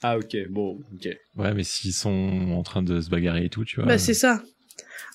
Ah, 0.01 0.17
ok, 0.17 0.35
bon, 0.49 0.79
ok. 0.93 1.09
Ouais, 1.35 1.53
mais 1.53 1.63
s'ils 1.63 1.93
sont 1.93 2.51
en 2.51 2.63
train 2.63 2.81
de 2.81 3.01
se 3.01 3.09
bagarrer 3.09 3.45
et 3.45 3.49
tout, 3.49 3.65
tu 3.65 3.77
vois. 3.77 3.85
Bah, 3.85 3.97
c'est 3.97 4.13
ça. 4.13 4.41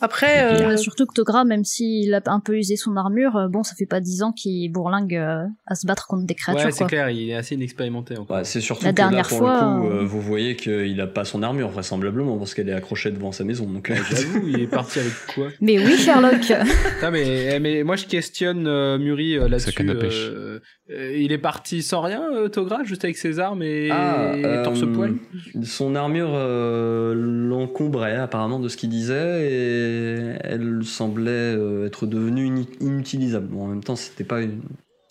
Après, 0.05 0.45
euh, 0.45 0.69
Ouais, 0.69 0.77
surtout 0.77 1.07
que 1.07 1.15
Togra, 1.15 1.45
même 1.45 1.65
s'il 1.65 2.13
a 2.13 2.21
un 2.27 2.41
peu 2.41 2.57
usé 2.57 2.77
son 2.77 2.97
armure, 2.97 3.37
euh, 3.37 3.49
bon, 3.49 3.63
ça 3.63 3.75
fait 3.75 3.87
pas 3.87 4.01
dix 4.01 4.23
ans 4.23 4.33
qu'il 4.33 4.71
bourlingue 4.71 5.17
euh, 5.17 5.45
à 5.67 5.75
se 5.75 5.87
battre 5.87 6.07
contre 6.07 6.27
des 6.27 6.35
créatures, 6.35 6.67
Ouais, 6.67 6.73
c'est 6.73 6.85
clair, 6.85 7.09
il 7.11 7.31
est 7.31 7.35
assez 7.35 7.55
inexpérimenté 7.55 8.19
encore. 8.19 8.37
Ouais, 8.37 8.45
c'est 8.45 8.61
surtout 8.61 8.85
La 8.85 8.93
que 8.93 8.99
là, 8.99 9.09
dernière 9.09 9.29
pour 9.29 9.39
fois, 9.39 9.55
le 9.55 9.81
coup, 9.81 9.87
euh, 9.95 10.01
euh, 10.03 10.05
vous 10.05 10.21
voyez 10.21 10.57
qu'il 10.57 11.01
a 11.01 11.07
pas 11.07 11.25
son 11.25 11.43
armure, 11.43 11.69
vraisemblablement, 11.71 12.37
parce 12.37 12.53
qu'elle 12.55 12.69
est 12.69 12.75
accrochée 12.75 13.11
devant 13.11 13.33
sa 13.33 13.45
maison. 13.45 13.65
Donc, 13.67 13.91
euh, 13.91 13.95
J'avoue, 14.11 14.47
il 14.49 14.61
est 14.61 14.67
parti 14.67 14.99
avec 14.99 15.13
quoi 15.35 15.49
Mais 15.61 15.79
oui, 15.79 15.97
Sherlock 15.97 16.51
Non, 17.03 17.11
mais, 17.11 17.59
mais 17.61 17.83
moi 17.83 17.97
je 17.97 18.05
questionne 18.05 18.67
euh, 18.67 18.99
Muri 18.99 19.37
euh, 19.39 19.49
là-dessus. 19.49 19.75
Euh, 19.81 20.61
euh, 20.91 21.17
il 21.17 21.33
est 21.33 21.39
parti 21.39 21.83
sans 21.83 22.03
rien, 22.03 22.23
euh, 22.35 22.49
Togra, 22.49 22.85
juste 22.85 23.05
avec 23.05 23.17
ses 23.17 23.39
armes 23.39 23.63
et, 23.63 23.89
Ah, 23.91 24.33
et 24.37 24.45
euh, 24.45 24.65
torse-poil 24.65 25.15
Son 25.63 25.95
armure 25.95 26.33
euh, 26.35 27.15
l'encombrait 27.15 28.17
apparemment 28.17 28.61
de 28.61 28.69
ce 28.69 28.77
qu'il 28.77 28.91
disait 28.91 29.51
et 29.51 29.94
elle 30.43 30.85
semblait 30.85 31.31
euh, 31.57 31.87
être 31.87 32.07
devenue 32.07 32.47
inutilisable. 32.81 33.47
Bon, 33.49 33.65
en 33.65 33.69
même 33.69 33.85
temps, 33.85 33.97
c'était 33.97 34.25
pas 34.25 34.41
une, 34.43 34.61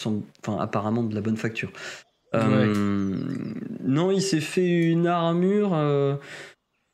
enfin 0.05 0.57
apparemment 0.59 1.03
de 1.03 1.15
la 1.15 1.21
bonne 1.21 1.37
facture. 1.37 1.71
Euh, 2.35 3.15
Non, 3.83 4.09
il 4.11 4.21
s'est 4.21 4.39
fait 4.41 4.67
une 4.67 5.07
armure. 5.07 5.73
euh, 5.73 6.15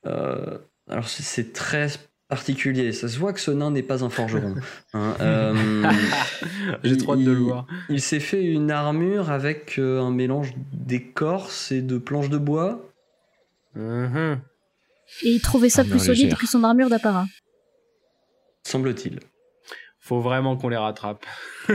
euh, 0.05 0.57
alors 0.89 1.07
c'est- 1.07 1.53
très 1.53 1.87
particulier. 2.27 2.91
Ça 2.91 3.07
se 3.07 3.17
voit 3.17 3.33
que 3.33 3.39
ce 3.39 3.49
nain 3.51 3.71
n'est 3.71 3.81
pas 3.83 4.03
un 4.03 4.09
forgeron. 4.09 4.53
hein. 4.93 5.15
Euh, 5.21 5.83
J'ai 6.83 6.97
trop 6.97 7.13
hâte 7.13 7.19
de 7.23 7.31
le 7.31 7.37
il- 7.39 7.43
voir. 7.43 7.65
il 7.89 8.01
s'est 8.01 8.19
fait 8.19 8.43
une 8.43 8.69
armure 8.69 9.31
avec 9.31 9.79
euh, 9.79 9.99
un 10.01 10.11
mélange 10.11 10.53
d'écorce 10.73 11.71
et 11.71 11.81
de 11.81 11.97
planches 11.97 12.29
de 12.29 12.37
bois. 12.37 12.85
Mhm. 13.75 14.39
Et 15.23 15.29
il 15.31 15.41
trouvait 15.41 15.69
ça 15.69 15.81
Armure 15.81 15.95
plus 15.97 16.05
solide 16.05 16.23
légère. 16.25 16.37
que 16.39 16.45
son 16.47 16.63
armure 16.63 16.89
d'apparat. 16.89 17.25
Semble-t-il. 18.65 19.19
Faut 19.99 20.21
vraiment 20.21 20.57
qu'on 20.57 20.69
les 20.69 20.77
rattrape. 20.77 21.25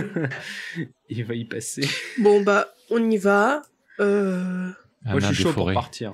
il 1.08 1.24
va 1.24 1.34
y 1.34 1.44
passer. 1.44 1.82
bon, 2.18 2.42
bah, 2.42 2.68
on 2.90 3.10
y 3.10 3.16
va. 3.18 3.62
Euh, 4.00 4.68
Moi 5.04 5.20
je 5.20 5.26
suis 5.26 5.34
chaud 5.44 5.52
pour 5.52 5.72
partir. 5.72 6.12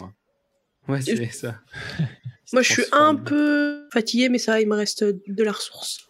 Ouais, 0.88 1.00
c'est 1.00 1.30
ça. 1.32 1.60
Moi, 2.52 2.62
je 2.62 2.72
suis 2.72 2.84
un 2.90 3.14
peu 3.14 3.86
fatiguée, 3.92 4.28
mais 4.28 4.38
ça, 4.38 4.60
il 4.60 4.66
me 4.68 4.74
reste 4.74 5.04
de 5.04 5.44
la 5.44 5.52
ressource. 5.52 6.08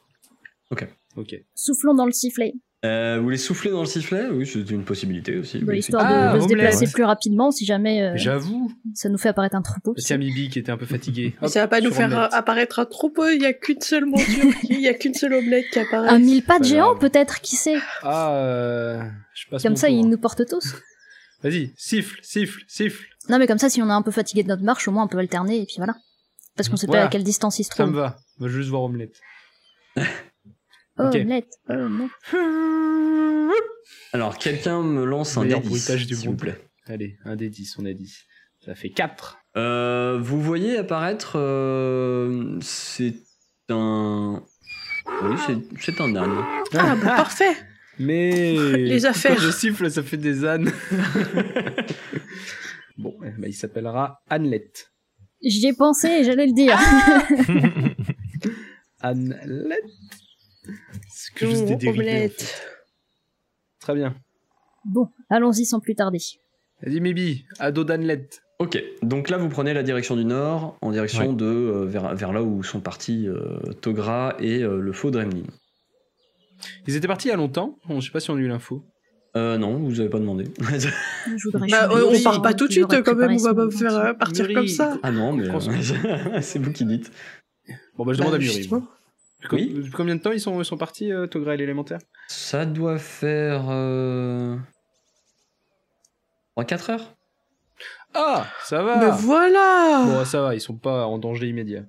Ok. 1.16 1.38
Soufflons 1.55 1.92
dans 1.92 2.07
le 2.07 2.12
sifflet, 2.12 2.55
Euh, 2.85 3.18
vous 3.18 3.25
voulez 3.25 3.37
souffler 3.37 3.70
dans 3.73 3.81
le 3.81 3.87
sifflet? 3.87 4.29
Oui, 4.29 4.46
c'est 4.46 4.70
une 4.70 4.85
possibilité 4.85 5.37
aussi. 5.37 5.59
bah, 5.59 5.75
histoire 5.77 6.03
Ah, 6.07 6.33
de, 6.33 6.38
de 6.38 6.42
se 6.42 6.49
déplacer 6.49 6.87
Ouais. 6.87 6.92
plus 6.92 7.05
rapidement 7.05 7.51
si 7.51 7.66
jamais 7.66 8.01
euh, 8.03 8.12
J'avoue. 8.16 8.73
Ça 8.94 9.09
nous 9.09 9.18
fait 9.18 9.29
apparaître 9.29 9.57
un 9.57 9.62
troupeau. 9.62 9.94
Tiens, 9.96 10.16
Mibi 10.18 10.48
qui 10.48 10.59
était 10.59 10.70
un 10.72 10.76
peu 10.76 10.87
fatigué. 10.87 11.35
Mais 11.42 11.48
ça 11.48 11.61
va 11.61 11.68
pas 11.68 11.81
nous 11.81 11.90
faire 11.92 12.07
omelette. 12.12 12.33
apparaître 12.33 12.79
un 12.79 12.87
troupeau, 12.87 13.29
il 13.29 13.42
y 13.42 13.46
a 13.46 13.53
qu'une 13.53 13.81
seule 13.81 14.07
monture, 14.07 14.53
il 14.64 14.81
y 14.81 14.88
a 14.88 14.94
qu'une 14.94 15.14
seule 15.14 15.35
omelette 15.35 15.66
qui 15.72 15.79
apparaît. 15.79 16.09
Un 16.09 16.18
mille 16.18 16.42
pattes 16.42 16.62
pas 16.62 16.68
géant, 16.68 16.88
grave. 16.94 16.98
peut-être, 17.00 17.40
qui 17.40 17.57
sait 17.57 17.79
Ah, 18.03 18.33
euh, 18.35 19.03
je 19.35 19.48
passe 19.50 19.62
Comme 19.62 19.76
ça, 19.76 19.88
tour. 19.88 19.96
il 19.96 20.09
nous 20.09 20.18
porte 20.18 20.46
tous. 20.48 20.74
Vas-y, 21.42 21.72
siffle, 21.76 22.18
siffle, 22.22 22.62
siffle. 22.68 23.07
Non, 23.29 23.38
mais 23.38 23.46
comme 23.46 23.59
ça, 23.59 23.70
si 23.70 23.81
on 23.81 23.88
est 23.88 23.92
un 23.92 24.03
peu 24.03 24.11
fatigué 24.11 24.42
de 24.42 24.48
notre 24.48 24.62
marche, 24.62 24.87
au 24.88 24.90
moins 24.92 25.05
on 25.05 25.09
peut 25.09 25.18
alterner, 25.18 25.61
et 25.62 25.64
puis 25.66 25.76
voilà. 25.79 25.94
Parce 26.57 26.68
qu'on 26.68 26.76
sait 26.76 26.87
Voilà. 26.87 27.03
pas 27.03 27.07
à 27.07 27.11
quelle 27.11 27.24
distance 27.24 27.59
il 27.59 27.64
se 27.64 27.70
Ça 27.74 27.87
me 27.87 27.92
trouve. 27.92 28.03
va. 28.03 28.18
On 28.40 28.44
va 28.44 28.50
juste 28.50 28.68
voir 28.68 28.83
Omelette. 28.83 29.16
Oh, 29.96 30.03
Ok. 31.05 31.14
omelette, 31.14 31.48
oh, 31.70 31.74
non. 31.74 32.09
Alors, 34.12 34.37
quelqu'un 34.38 34.83
me 34.83 35.05
lance 35.05 35.37
un 35.37 35.44
dé 35.44 35.55
bruitage 35.55 36.03
10, 36.03 36.07
du 36.09 36.14
s'il 36.16 36.29
vous 36.31 36.37
plaît. 36.37 36.59
Allez, 36.87 37.16
un 37.24 37.37
des 37.37 37.48
10, 37.48 37.76
on 37.79 37.87
a 37.87 37.92
dit. 37.92 38.12
Ça 38.64 38.75
fait 38.75 38.90
4. 38.90 39.38
Euh, 39.57 40.18
vous 40.20 40.40
voyez 40.40 40.77
apparaître. 40.79 41.33
euh, 41.37 42.59
c'est 42.61 43.14
un. 43.70 44.42
Oui, 45.23 45.37
c'est- 45.46 45.81
c'est 45.81 46.01
un 46.01 46.14
âne. 46.16 46.44
Ah, 46.75 46.94
bon, 46.94 47.01
parfait 47.03 47.57
Mais 47.99 48.53
Les 48.77 49.07
affaires. 49.07 49.37
Quand 49.37 49.42
je 49.42 49.51
siffle, 49.51 49.90
ça 49.90 50.03
fait 50.03 50.16
des 50.18 50.44
ânes. 50.44 50.70
bon, 52.99 53.16
eh 53.25 53.31
ben, 53.31 53.46
il 53.49 53.55
s'appellera 53.55 54.23
Annelette. 54.29 54.92
J'y 55.42 55.66
ai 55.68 55.73
pensé 55.75 56.09
et 56.09 56.25
j'allais 56.25 56.46
le 56.46 56.53
dire. 56.53 56.79
Annelette 59.01 59.85
C'est 61.09 61.35
que 61.35 61.46
juste 61.46 61.64
des 61.64 61.75
Mmh, 61.75 61.79
dérivés. 61.79 61.88
en 61.88 61.92
omelette. 62.12 62.42
fait. 62.42 62.62
Très 63.81 63.94
bien. 63.94 64.14
bon, 64.85 65.09
allons-y 65.31 65.64
sans 65.64 65.81
plus 65.81 65.94
tarder. 65.94 66.18
Vas-y, 66.83 67.01
Mibi, 67.01 67.46
ado 67.59 67.85
d'Annelette. 67.85 68.42
Ok, 68.61 68.83
donc 69.03 69.31
là 69.31 69.38
vous 69.38 69.49
prenez 69.49 69.73
la 69.73 69.83
direction 69.83 70.16
du 70.16 70.25
nord, 70.27 70.77
en 70.83 70.92
direction 70.92 71.31
Ouais. 71.31 71.35
de 71.35 71.46
euh, 71.46 71.85
vers, 71.87 72.14
vers 72.14 72.31
là 72.33 72.42
où 72.42 72.62
sont 72.62 72.81
partis 72.81 73.27
euh, 73.27 73.59
Togra 73.81 74.37
et 74.38 74.62
euh, 74.62 74.79
le 74.79 74.92
faux 74.92 75.11
Dremlin. 75.11 75.44
Ils 76.87 76.94
étaient 76.94 77.09
partis 77.09 77.29
il 77.29 77.31
y 77.31 77.35
a 77.35 77.37
longtemps? 77.38 77.79
Je 77.88 78.01
sais 78.01 78.11
pas 78.11 78.20
si 78.20 78.31
on 78.31 78.37
a 78.37 78.38
eu 78.38 78.49
l'info. 78.49 78.85
Euh, 79.35 79.57
non, 79.57 79.79
vous 79.79 79.99
avez 80.01 80.11
pas 80.11 80.18
demandé. 80.18 80.44
Bah, 81.70 81.88
on 81.90 82.12
de 82.12 82.23
part 82.23 82.42
pas 82.42 82.53
tout 82.53 82.66
de 82.68 82.73
suite 82.73 82.87
quand 83.03 83.14
même, 83.14 83.33
on 83.33 83.37
va 83.38 83.55
pas 83.55 83.70
son 83.70 83.79
faire 83.79 83.96
euh, 83.96 84.12
partir 84.12 84.53
comme 84.53 84.68
ça. 84.68 84.99
ah 85.03 85.11
non, 85.11 85.33
mais 85.33 85.49
euh, 85.49 86.40
c'est 86.42 86.59
vous 86.59 86.73
qui 86.73 86.85
dites. 86.85 87.11
Bon, 87.96 88.05
bah, 88.05 88.12
je 88.12 88.18
demande 88.18 88.33
Bah, 88.35 88.38
à. 88.38 88.68
Com- 88.68 88.87
Oui. 89.53 89.73
Depuis 89.75 89.90
combien 89.92 90.16
de 90.16 90.20
temps 90.20 90.33
ils 90.33 90.40
sont, 90.40 90.61
ils 90.61 90.64
sont 90.66 90.77
partis, 90.77 91.11
euh, 91.12 91.27
Togra 91.27 91.55
et 91.55 91.57
l'élémentaire? 91.57 92.01
Ça 92.29 92.66
doit 92.66 92.99
faire. 92.99 93.68
Euh... 93.70 94.57
3-4 96.59 96.90
heures 96.90 97.14
Ah, 98.14 98.47
ça 98.64 98.83
va 98.83 98.99
Mais 98.99 99.23
voilà 99.23 100.05
Bon, 100.07 100.25
ça 100.25 100.40
va, 100.43 100.55
ils 100.55 100.61
sont 100.61 100.77
pas 100.77 101.07
en 101.07 101.19
danger 101.19 101.49
immédiat. 101.49 101.85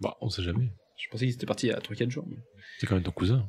Bah, 0.00 0.16
on 0.20 0.28
sait 0.28 0.42
jamais. 0.42 0.72
Je 0.98 1.08
pensais 1.10 1.26
qu'ils 1.26 1.34
étaient 1.34 1.46
partis 1.46 1.66
il 1.66 1.70
y 1.70 1.72
a 1.72 1.78
3-4 1.80 2.10
jours. 2.10 2.24
mais- 2.28 2.36
C'est 2.78 2.86
quand 2.86 2.94
même 2.94 3.04
ton 3.04 3.10
cousin. 3.12 3.46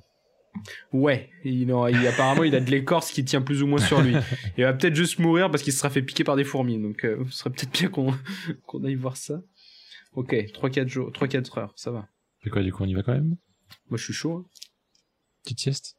Ouais, 0.92 1.32
il, 1.44 1.66
non, 1.66 1.88
il- 1.88 2.06
apparemment 2.08 2.44
il 2.44 2.54
a 2.56 2.60
de 2.60 2.70
l'écorce 2.70 3.10
qui 3.12 3.26
tient 3.26 3.42
plus 3.42 3.63
ou 3.63 3.68
moins 3.68 3.80
sur 3.82 4.02
lui. 4.02 4.13
Il 4.58 4.63
va 4.63 4.74
peut-être 4.74 4.94
juste 4.94 5.18
mourir 5.18 5.50
parce 5.50 5.63
qu'il 5.63 5.74
se 5.74 5.80
sera 5.80 5.89
fait 5.89 6.04
piquer 6.04 6.24
par 6.24 6.36
des 6.36 6.44
fourmis, 6.44 6.80
donc 6.80 7.04
euh, 7.06 7.26
ce 7.32 7.38
serait 7.39 7.50
peut-être 7.50 7.72
bien 7.72 7.89
qu'on 7.89 8.13
aille 8.86 8.94
voir 8.96 9.18
ça. 9.18 9.42
Ok, 10.13 10.32
3-4 10.34 10.88
jours, 10.88 11.10
3-4 11.12 11.58
heures, 11.60 11.74
ça 11.76 11.89
va. 11.89 12.08
C'est 12.44 12.52
quoi, 12.52 12.62
du 12.62 12.72
coup, 12.72 12.84
on 12.84 12.88
y 12.88 12.94
va 12.94 13.02
quand 13.02 13.13
même? 13.13 13.36
Moi 13.89 13.98
je 13.98 14.04
suis 14.04 14.13
chaud. 14.13 14.46
Hein. 14.46 14.50
Petite 15.44 15.60
sieste? 15.60 15.96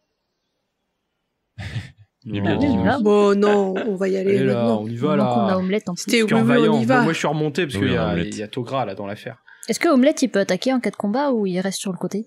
Il 2.27 2.37
est 2.37 2.41
bien 2.41 2.57
dit, 2.57 2.67
là. 2.85 2.99
Bon, 3.01 3.39
non, 3.39 3.75
on 3.87 3.97
va 3.97 4.09
y 4.09 4.17
aller 4.17 4.37
Allez 4.39 4.47
là, 4.47 4.67
on 4.79 4.87
y 4.87 4.97
va 4.97 5.09
qu'on 5.09 5.13
a 5.23 5.47
là. 5.49 5.59
Omelette 5.59 5.89
en 5.89 5.95
plus. 5.95 6.03
C'était 6.05 6.23
oui, 6.23 6.33
on 6.33 6.81
y 6.81 6.85
va. 6.85 7.03
Moi 7.03 7.13
je 7.13 7.19
suis 7.19 7.27
remonté 7.27 7.67
parce 7.67 7.75
Oui, 7.75 7.83
qu'il 7.83 7.93
y, 7.93 7.99
on 7.99 8.03
a 8.03 8.07
a- 8.13 8.19
y 8.19 8.43
a 8.43 8.49
Togra 8.49 8.87
là 8.87 8.95
dans 8.95 9.07
l'affaire. 9.07 9.37
Est-ce 9.69 9.79
que 9.81 9.89
Omelette 9.89 10.23
il 10.23 10.29
peut 10.29 10.41
attaquer 10.41 10.73
en 10.73 10.81
cas 10.81 10.91
de 10.91 10.97
combat 10.97 11.31
ou 11.33 11.47
il 11.47 11.59
reste 11.61 11.79
sur 11.81 11.93
le 11.93 11.99
côté? 11.99 12.27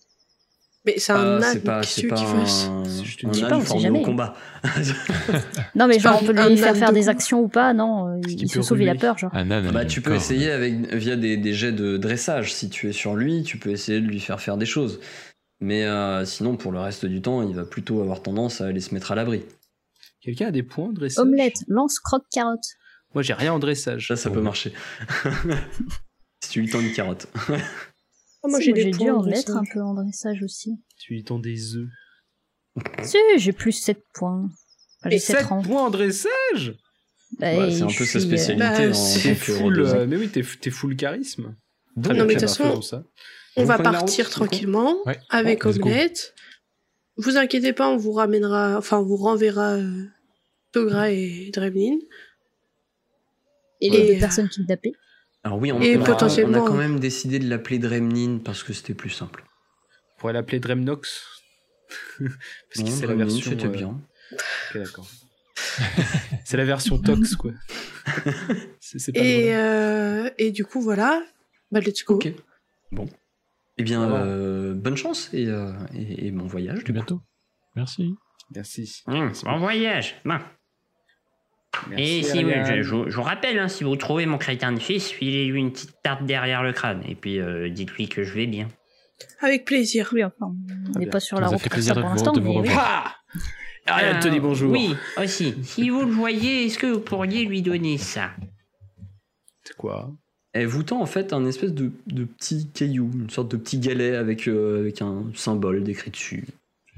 Mais 0.86 0.94
c'est 1.00 1.12
un 1.12 1.42
âne, 1.42 1.60
pas, 1.62 1.82
qu'est-ce 1.82 2.00
qu'il 2.02 2.10
fasse? 2.16 2.72
Je 3.04 3.18
te 3.18 3.28
dis 3.28 3.42
pas, 3.42 3.58
on 3.58 3.80
jamais. 3.80 4.02
combat. 4.04 4.36
Non 5.76 5.88
mais 5.88 6.00
genre 6.00 6.20
on 6.22 6.26
peut 6.26 6.32
lui 6.50 6.58
faire 6.58 6.76
faire 6.76 6.90
de 6.90 6.94
des 6.96 7.10
actions 7.10 7.42
ou 7.42 7.48
pas, 7.48 7.74
non, 7.74 8.08
euh, 8.08 8.22
il 8.28 8.50
se 8.50 8.62
sauve, 8.62 8.82
il 8.82 8.90
a 8.90 8.96
peur 8.96 9.18
genre. 9.18 9.32
Un 9.34 9.52
âne. 9.52 9.70
bah, 9.72 9.86
tu 9.86 10.02
peux 10.02 10.16
essayer 10.16 10.50
avec, 10.52 10.94
via 10.94 11.16
des, 11.16 11.38
des 11.38 11.54
jets 11.54 11.72
de 11.74 11.98
dressage. 11.98 12.54
Si 12.54 12.70
tu 12.70 12.90
es 12.90 12.94
sur 12.94 13.16
lui, 13.16 13.44
tu 13.44 13.58
peux 13.58 13.70
essayer 13.72 14.00
de 14.00 14.06
lui 14.08 14.20
faire 14.20 14.40
faire 14.40 14.58
des 14.58 14.66
choses. 14.66 15.00
Mais 15.60 15.86
euh, 15.86 16.24
sinon, 16.24 16.56
pour 16.56 16.72
le 16.72 16.80
reste 16.80 17.06
du 17.06 17.22
temps, 17.22 17.42
il 17.48 17.56
va 17.56 17.66
plutôt 17.66 18.02
avoir 18.02 18.22
tendance 18.22 18.62
à 18.62 18.68
aller 18.68 18.80
se 18.80 18.94
mettre 18.94 19.12
à 19.12 19.16
l'abri. 19.16 19.42
Quelqu'un 20.22 20.48
a 20.48 20.52
des 20.52 20.64
points 20.64 20.90
de 20.90 20.96
dressage 20.96 21.24
Omelette, 21.24 21.64
lance, 21.68 22.00
croque, 22.00 22.26
carotte. 22.32 22.66
Moi 23.14 23.24
j'ai 23.24 23.34
rien 23.34 23.54
en 23.54 23.60
dressage. 23.60 24.08
Ça, 24.08 24.16
ça 24.16 24.30
peut 24.30 24.40
Oh. 24.40 24.44
marcher. 24.44 24.74
si 26.44 26.50
tu 26.52 26.62
lui 26.62 26.70
tends 26.70 26.80
une 26.82 26.94
carotte. 26.94 27.28
Ah, 28.44 28.48
moi 28.48 28.60
Si, 28.60 28.66
j'ai 28.66 28.74
des 28.74 28.86
dû 28.92 28.98
points 28.98 29.14
en 29.16 29.24
mettre 29.24 29.56
un 29.56 29.64
peu 29.72 29.82
en 29.82 29.94
dressage 29.94 30.44
aussi. 30.44 30.72
Tu 30.98 31.14
lui 31.14 31.24
tends 31.24 31.40
des 31.40 31.76
œufs. 31.76 31.88
Si, 33.04 33.18
j'ai 33.38 33.54
plus 33.54 33.72
7 33.72 34.00
points. 34.14 34.50
Enfin, 35.02 35.10
j'ai 35.10 35.16
Et 35.16 35.20
7 35.20 35.38
7 35.38 35.46
rangs. 35.48 35.62
points 35.64 35.84
en 35.86 35.90
dressage 35.90 36.76
Bah, 37.40 37.58
Ouais, 37.58 37.72
c'est 37.72 37.82
un 37.84 37.88
peu 37.88 38.06
sa 38.06 38.20
euh, 38.20 38.22
spécialité 38.22 38.60
bah, 38.90 38.90
en 38.90 39.36
Full, 39.36 39.80
euh, 39.80 40.06
mais 40.08 40.16
oui, 40.18 40.30
t'es 40.30 40.44
full 40.44 40.96
charisme. 40.96 41.56
Très 42.02 42.10
Non, 42.14 42.14
bien, 42.14 42.26
mais 42.26 42.36
de 42.36 42.40
Clément, 42.40 42.40
toute 42.40 42.58
façon, 42.58 42.64
faisons 42.70 42.82
ça. 42.82 43.04
On 43.56 43.64
va 43.66 43.80
partir 43.80 44.30
tranquillement 44.30 44.96
Ouais. 45.06 45.20
avec. 45.30 45.66
Omelette. 45.66 46.36
Vous 47.18 47.38
inquiétez 47.38 47.74
pas, 47.74 47.90
on 47.90 47.98
vous 47.98 48.12
ramènera, 48.14 48.78
enfin, 48.78 49.00
on 49.00 49.04
vous 49.04 49.18
renverra 49.18 49.74
euh, 49.76 50.06
Togra 50.72 51.12
et 51.12 51.50
Dremlin. 51.54 51.98
Et 53.82 53.90
les 53.90 54.14
deux 54.14 54.20
personnes 54.20 54.50
kidnappées. 54.50 54.94
Alors 55.44 55.60
oui, 55.60 55.72
on, 55.72 55.80
Et 55.82 55.98
on 55.98 56.02
a- 56.02 56.06
potentiellement- 56.06 56.60
on 56.64 56.66
a 56.66 56.68
quand 56.68 56.76
même 56.78 57.00
décidé 57.00 57.40
de 57.40 57.48
l'appeler 57.50 57.80
Dremlin 57.80 58.40
parce 58.44 58.64
que 58.64 58.74
c'était 58.74 58.94
plus 58.96 59.10
simple. 59.12 59.44
On 60.16 60.20
pourrait 60.20 60.34
l'appeler 60.34 60.60
Dremnox. 60.60 61.24
Parce 62.20 62.84
que 62.84 62.90
c'est 62.92 63.08
la 63.08 63.14
version. 63.16 63.52
C'était 63.52 63.68
euh, 63.68 63.70
bien. 63.70 64.02
Ok, 64.34 64.40
d'accord. 64.76 65.08
c'est 66.44 66.58
la 66.58 66.66
version 66.66 66.98
Tox, 66.98 67.36
quoi. 67.36 67.52
c'est 68.82 69.00
c'est 69.00 69.14
pas 69.14 69.20
Et, 69.22 69.44
drôle. 69.44 69.54
euh, 69.56 70.30
et 70.38 70.52
du 70.52 70.66
coup, 70.66 70.82
voilà. 70.82 71.24
Bah, 71.72 71.80
let's 71.80 72.04
go. 72.04 72.16
Ok. 72.16 72.34
Bon. 72.92 73.08
Eh 73.78 73.84
bien, 73.84 74.02
euh, 74.12 74.74
bonne 74.74 74.98
chance 74.98 75.30
et, 75.34 75.46
euh, 75.48 75.72
et, 75.94 76.28
et 76.28 76.32
bon 76.32 76.48
voyage. 76.48 76.76
À 76.76 76.80
Du 76.80 76.86
coup. 76.86 76.92
bientôt. 76.94 77.22
Merci. 77.76 78.16
Merci. 78.56 79.04
Hum, 79.08 79.32
bon 79.44 79.60
voyage. 79.60 80.16
Bon. 80.26 80.38
Merci, 81.90 82.04
Et 82.04 82.24
si 82.24 82.40
Ariane. 82.40 82.66
je, 82.78 82.82
je- 82.82 83.10
je 83.10 83.16
vous 83.16 83.22
rappelle, 83.22 83.60
hein, 83.60 83.68
si 83.68 83.84
vous 83.84 83.96
trouvez 83.96 84.26
mon 84.26 84.38
crétin 84.40 84.72
de 84.72 84.80
fils, 84.80 85.10
filez-lui 85.12 85.60
une 85.60 85.72
petite 85.72 85.94
tarte 86.02 86.26
derrière 86.26 86.64
le 86.64 86.74
crâne. 86.74 87.04
Et 87.08 87.14
puis 87.14 87.40
euh, 87.40 87.70
dites-lui 87.70 88.08
que 88.10 88.24
je 88.24 88.34
vais 88.34 88.48
bien. 88.48 88.68
Avec 89.42 89.66
plaisir. 89.66 90.10
Oui, 90.14 90.24
enfin, 90.24 90.36
on 90.42 91.00
n'est 91.00 91.06
bien. 91.06 91.10
pas 91.10 91.20
sur 91.20 91.40
la 91.40 91.48
route 91.48 91.60
fait 91.60 91.70
plaisir 91.70 91.94
ça 91.94 92.00
de 92.00 92.02
pour 92.02 92.10
vous- 92.10 92.16
l'instant, 92.16 92.32
de 92.32 92.40
vous 92.40 92.48
mais 92.54 92.60
oui. 92.62 92.68
revoir. 92.70 93.24
Ah 93.86 93.94
Ariane 93.96 94.20
te 94.20 94.28
dit 94.28 94.38
Euh, 94.38 94.42
bonjour. 94.42 94.72
Oui, 94.72 94.96
aussi. 95.18 95.56
Si 95.64 95.90
vous 95.90 96.02
le 96.04 96.12
voyez, 96.12 96.66
est-ce 96.66 96.78
que 96.80 96.88
vous 96.88 97.00
pourriez 97.00 97.46
lui 97.46 97.62
donner 97.62 97.98
ça? 97.98 98.32
C'est 99.64 99.76
quoi? 99.78 100.12
Elle 100.62 100.68
vous 100.68 100.84
tend 100.84 101.02
en 101.02 101.06
fait 101.06 101.34
un 101.34 101.46
espèce 101.46 101.74
de, 101.74 101.92
de 102.08 102.24
petit 102.26 102.68
caillou, 102.74 103.10
une 103.14 103.30
sorte 103.30 103.52
de 103.52 103.58
petit 103.58 103.80
galet 103.80 104.16
avec, 104.16 104.48
euh, 104.48 104.80
avec 104.80 105.02
un 105.02 105.26
symbole 105.36 105.84
décrit 105.84 106.12
dessus. 106.12 106.46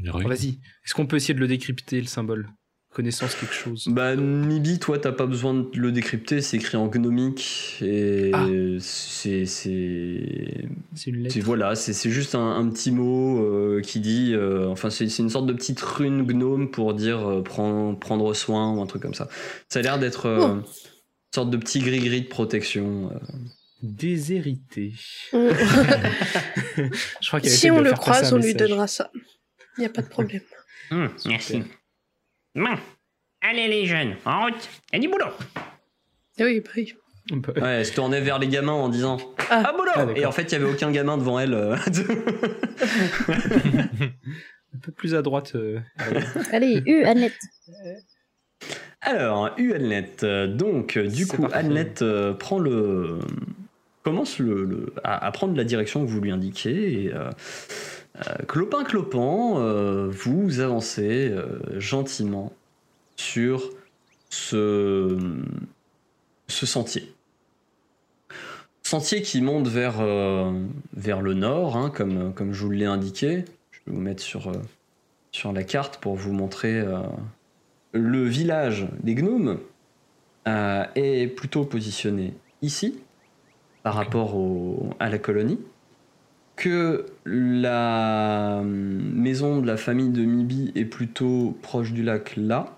Vas-y. 0.04 0.60
Est-ce 0.86 0.93
qu'on 0.93 1.06
peut 1.08 1.17
essayer 1.17 1.34
de 1.34 1.39
le 1.39 1.48
décrypter, 1.48 2.00
le 2.00 2.08
symbole? 2.08 2.48
Connaissance 2.91 3.36
quelque 3.36 3.54
chose? 3.54 3.88
Bah, 3.91 4.15
Mibi, 4.15 4.80
toi, 4.80 4.98
t'as 4.98 5.12
pas 5.12 5.28
besoin 5.28 5.54
de 5.54 5.67
le 5.76 5.91
décrypter, 5.91 6.41
c'est 6.41 6.58
écrit 6.58 6.76
en 6.76 6.88
gnomique 6.88 7.78
et 7.84 8.32
Ah. 8.34 8.48
c'est. 8.80 9.45
c'est- 9.45 10.65
une 11.06 11.17
lettre. 11.24 11.38
Voilà, 11.41 11.76
c'est 11.76 11.93
c'est 11.93 12.10
juste 12.10 12.34
un, 12.34 12.50
un 12.56 12.67
petit 12.69 12.91
mot 12.91 13.43
euh, 13.43 13.82
qui 13.82 14.00
dit. 14.00 14.32
euh, 14.34 14.67
enfin, 14.69 14.89
c'est 14.89 15.08
c'est 15.08 15.22
une 15.22 15.30
sorte 15.30 15.45
de 15.45 15.54
petite 15.54 15.80
rune 15.82 16.24
gnome 16.26 16.72
pour 16.72 16.93
dire 16.95 17.19
euh, 17.30 17.43
prends- 17.43 17.93
prendre 17.93 18.34
soin 18.34 18.74
ou 18.74 18.82
un 18.82 18.88
truc 18.88 19.04
comme 19.04 19.13
ça. 19.13 19.28
Ça 19.69 19.80
a 19.80 19.82
l'air 19.84 20.00
d'être 20.00 20.26
euh, 20.26 20.56
Oh. 20.58 20.69
Sorte 21.34 21.50
de 21.52 21.58
petit 21.58 21.80
gris-gris 21.80 22.22
de 22.22 22.28
protection. 22.28 23.12
euh. 23.13 23.20
Déshérité. 23.82 24.94
On- 25.32 25.50
Je 27.22 27.28
crois 27.28 27.39
qu'elle 27.39 27.52
si 27.52 27.72
on 27.72 27.80
le 27.82 27.92
croise, 27.94 28.34
on 28.34 28.38
lui 28.38 28.54
donnera 28.54 28.88
ça. 28.88 29.10
Il 29.78 29.82
n'y 29.82 29.86
a 29.86 29.89
pas 29.89 30.02
de 30.02 30.08
problème. 30.10 30.42
Hum, 30.92 31.10
Merci. 31.26 31.63
Bon. 32.56 32.76
Allez 33.42 33.68
les 33.70 33.86
jeunes, 33.86 34.15
en 34.26 34.46
route. 34.46 34.70
Et 34.92 35.00
du 35.00 35.08
boulot. 35.08 35.28
Ah 35.56 36.44
oui, 36.44 36.60
bah 36.62 36.72
peut- 37.42 37.62
Ouais, 37.62 37.70
elle 37.80 37.86
se 37.86 37.94
tournait 37.94 38.20
vers 38.22 38.38
les 38.39 38.48
gamins 38.50 38.74
en 38.74 38.89
disant 38.89 39.18
Ah. 39.50 39.63
Ah, 39.68 39.72
boulot 39.72 39.92
Ah. 39.96 40.08
Et 40.15 40.26
en 40.26 40.32
fait, 40.34 40.44
il 40.44 40.52
y 40.52 40.56
avait 40.56 40.65
aucun 40.70 40.92
gamin 40.92 41.18
devant 41.18 41.39
elle. 41.39 41.54
euh. 41.54 41.78
Un 44.74 44.80
peu 44.82 44.92
plus 44.92 45.15
à 45.15 45.22
droite. 45.22 45.54
euh, 45.56 45.80
Allez, 46.52 46.82
U, 46.86 47.04
Annette. 47.06 47.38
Alors, 49.02 49.52
ULNet. 49.58 50.24
euh, 50.24 50.48
Donc, 50.48 50.98
euh, 50.98 51.08
du 51.08 51.26
coup. 51.28 51.48
Annette 51.54 52.02
euh, 52.02 52.34
prend 52.34 52.60
le. 52.60 53.19
commence 54.04 54.39
le, 54.39 54.65
le- 54.65 54.93
à, 55.04 55.26
à 55.26 55.32
prendre 55.32 55.56
la 55.56 55.63
direction 55.63 56.06
que 56.06 56.10
vous 56.10 56.19
lui 56.22 56.32
indiquez. 56.32 57.06
Et, 57.06 57.13
euh, 57.13 57.30
euh, 58.28 58.34
clopin 58.48 58.84
clopant, 58.84 59.60
euh, 59.60 60.10
vous 60.10 60.60
avancez 60.60 61.34
gentiment 61.78 62.52
sur 63.15 63.69
ce, 64.30 65.17
ce 66.48 66.65
sentier. 66.65 67.13
Sentier 68.84 69.22
qui 69.22 69.41
monte 69.41 69.67
vers, 69.67 70.02
vers 70.95 71.22
le 71.22 71.34
nord, 71.36 71.78
hein, 71.78 71.91
comme, 71.95 72.34
comme 72.34 72.54
je 72.54 72.63
vous 72.63 72.72
l'ai 72.72 72.86
indiqué. 72.86 73.45
Je 73.72 73.80
vais 73.86 73.95
vous 73.95 74.02
mettre 74.02 74.24
sur, 74.24 74.52
sur 75.32 75.54
la 75.54 75.63
carte 75.63 75.98
pour 75.98 76.15
vous 76.15 76.34
montrer. 76.34 76.84
Euh, 77.95 77.99
le 77.99 78.23
village 78.23 78.88
des 79.02 79.15
gnomes 79.15 79.60
euh, 80.47 80.86
est 80.95 81.28
plutôt 81.28 81.65
positionné 81.65 82.34
ici 82.62 82.99
par 83.84 83.95
rapport 83.95 84.36
au- 84.36 84.89
à 84.99 85.10
la 85.10 85.17
colonie, 85.19 85.60
que 86.56 87.06
la 87.25 88.62
maison 88.63 89.62
de 89.62 89.67
la 89.67 89.78
famille 89.78 90.10
de 90.10 90.25
Mibi 90.25 90.71
est 90.75 90.86
plutôt 90.86 91.58
proche 91.62 91.93
du 91.93 92.04
lac 92.04 92.36
là. 92.36 92.78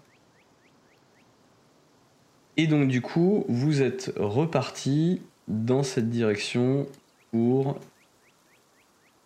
Et 2.58 2.68
donc 2.68 2.88
du 2.88 3.02
coup, 3.02 3.46
vous 3.48 3.82
êtes 3.82 4.14
reparti 4.18 5.22
dans 5.48 5.82
cette 5.82 6.10
direction 6.10 6.88
pour 7.32 7.80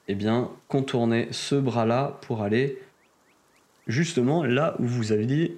eh 0.08 0.16
bien, 0.16 0.50
contourner 0.68 1.28
ce 1.32 1.56
bras-là 1.56 2.18
pour 2.22 2.42
aller 2.44 2.78
justement 3.88 4.44
là 4.44 4.76
où 4.80 4.86
vous 4.86 5.12
aviez, 5.12 5.58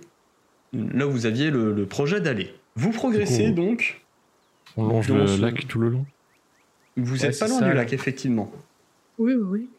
là 0.93 1.07
où 1.07 1.11
vous 1.11 1.25
aviez 1.25 1.51
le, 1.51 1.73
le 1.73 1.85
projet 1.85 2.21
d'aller. 2.21 2.53
Vous 2.75 2.91
progressez 2.91 3.45
coup, 3.49 3.51
donc, 3.55 4.01
On 4.77 4.85
longe 4.87 5.07
Dans 5.07 5.17
le 5.17 5.27
ce- 5.27 5.41
lac 5.41 5.67
tout 5.67 5.79
le 5.79 5.89
long. 5.89 6.05
vous 6.95 7.21
Ouais, 7.21 7.27
êtes 7.29 7.39
pas 7.39 7.47
loin 7.47 7.59
ça, 7.59 7.67
du 7.69 7.73
lac 7.73 7.91
effectivement. 7.93 8.51
Oui, 9.17 9.33
oui, 9.33 9.43
oui. 9.49 9.69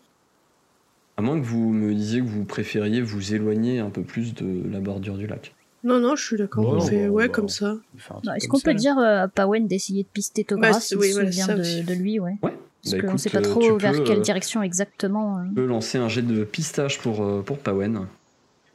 À 1.16 1.22
moins 1.22 1.38
que 1.40 1.44
vous 1.44 1.70
me 1.72 1.94
disiez 1.94 2.20
que 2.20 2.26
vous 2.26 2.44
préfériez 2.44 3.01
vous 3.01 3.34
éloigner 3.34 3.78
un 3.80 3.90
peu 3.90 4.03
plus 4.03 4.34
de 4.34 4.68
la 4.70 4.80
bordure 4.80 5.16
du 5.16 5.26
lac. 5.26 5.53
Non, 5.84 6.01
non, 6.01 6.16
je 6.16 6.24
suis 6.24 6.36
d'accord. 6.36 6.64
Bon, 6.64 6.76
on 6.76 6.80
fait, 6.80 7.07
bon, 7.09 7.14
ouais, 7.14 7.26
bon. 7.28 7.32
comme 7.32 7.49
ça. 7.49 7.76
Truc 7.99 8.36
Est-ce 8.36 8.49
qu'on 8.49 8.59
peut 8.61 8.74
dire 8.74 8.99
euh, 8.99 9.22
à 9.24 9.28
Pawen 9.28 9.66
d'essayer 9.68 10.03
de 10.03 10.09
pister 10.09 10.44
Togra 10.44 10.72
Bah, 10.72 10.78
oui, 10.96 11.12
voilà, 11.12 11.30
souvient 11.30 11.46
ça 11.46 11.55
de, 11.55 11.94
lui, 11.94 12.18
ouais. 12.18 12.34
Parce 12.40 12.55
Bah, 12.94 13.01
qu'on 13.01 13.07
écoute, 13.09 13.18
sait 13.20 13.30
pas 13.30 13.38
euh, 13.38 13.42
trop 13.42 13.76
vers 13.78 13.92
peux, 13.92 14.05
quelle 14.05 14.18
euh, 14.18 14.22
direction 14.22 14.62
exactement. 14.62 15.44
Tu 15.49 15.55
peux 15.55 15.66
lancer 15.66 15.99
un 15.99 16.09
jet 16.09 16.22
de 16.22 16.42
pistage 16.44 16.99
pour, 16.99 17.44
pour 17.44 17.59
Pawen. 17.59 18.07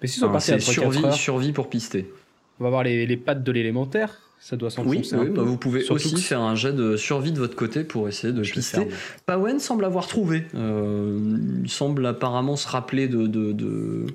Mais 0.04 0.08
si 0.08 0.18
ils 0.18 0.20
sont 0.20 0.26
Enfin, 0.28 0.34
partis 0.34 0.52
à 0.52 0.60
c'est 0.60 0.74
3 0.74 0.92
survie, 0.92 1.06
heures, 1.06 1.14
survie 1.16 1.52
pour 1.54 1.70
pister. 1.70 2.14
on 2.60 2.64
va 2.66 2.70
voir 2.70 2.84
les, 2.84 3.08
les 3.08 3.18
pattes 3.18 3.44
de 3.44 3.52
l'élémentaire. 3.52 4.20
Ça 4.40 4.58
doit 4.58 4.68
Oui, 4.68 4.74
s'enfoncer 4.76 5.16
oui, 5.16 5.28
peu. 5.28 5.32
bah, 5.36 5.42
vous 5.44 5.56
pouvez 5.58 5.80
Surtout 5.80 5.94
aussi 5.96 6.14
que 6.16 6.20
faire 6.20 6.42
un 6.42 6.54
jet 6.56 6.74
de 6.74 6.98
survie 6.98 7.32
de 7.32 7.40
votre 7.40 7.56
côté 7.56 7.86
pour 7.86 8.10
essayer 8.10 8.34
de 8.34 8.44
je 8.44 8.52
pister. 8.54 8.90
Pawen 9.26 9.58
semble 9.62 9.86
avoir 9.86 10.06
trouvé. 10.08 10.44
Euh, 10.54 11.18
il 11.64 11.70
semble 11.72 12.06
apparemment 12.06 12.58
se 12.58 12.68
rappeler 12.68 13.08
de, 13.08 13.26
de, 13.28 14.06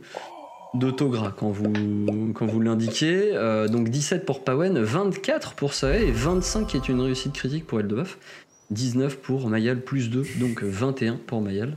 quand 1.36 1.50
vous, 1.50 2.32
quand 2.34 2.44
vous 2.46 2.60
l'indiquez. 2.60 3.30
Euh, 3.32 3.68
donc 3.68 3.88
17 3.88 4.26
pour 4.26 4.44
Pawen, 4.44 4.78
24 4.78 5.54
pour 5.54 5.72
Sae 5.72 5.96
et 6.02 6.10
25 6.12 6.66
qui 6.66 6.76
est 6.76 6.88
une 6.90 7.00
réussite 7.00 7.32
critique 7.32 7.66
pour 7.66 7.80
Eldebuff. 7.80 8.18
19 8.70 9.16
pour 9.20 9.48
Mayal 9.48 9.80
plus 9.80 10.10
2, 10.10 10.24
donc 10.40 10.62
21 10.62 11.14
pour 11.26 11.40
Mayal. 11.40 11.74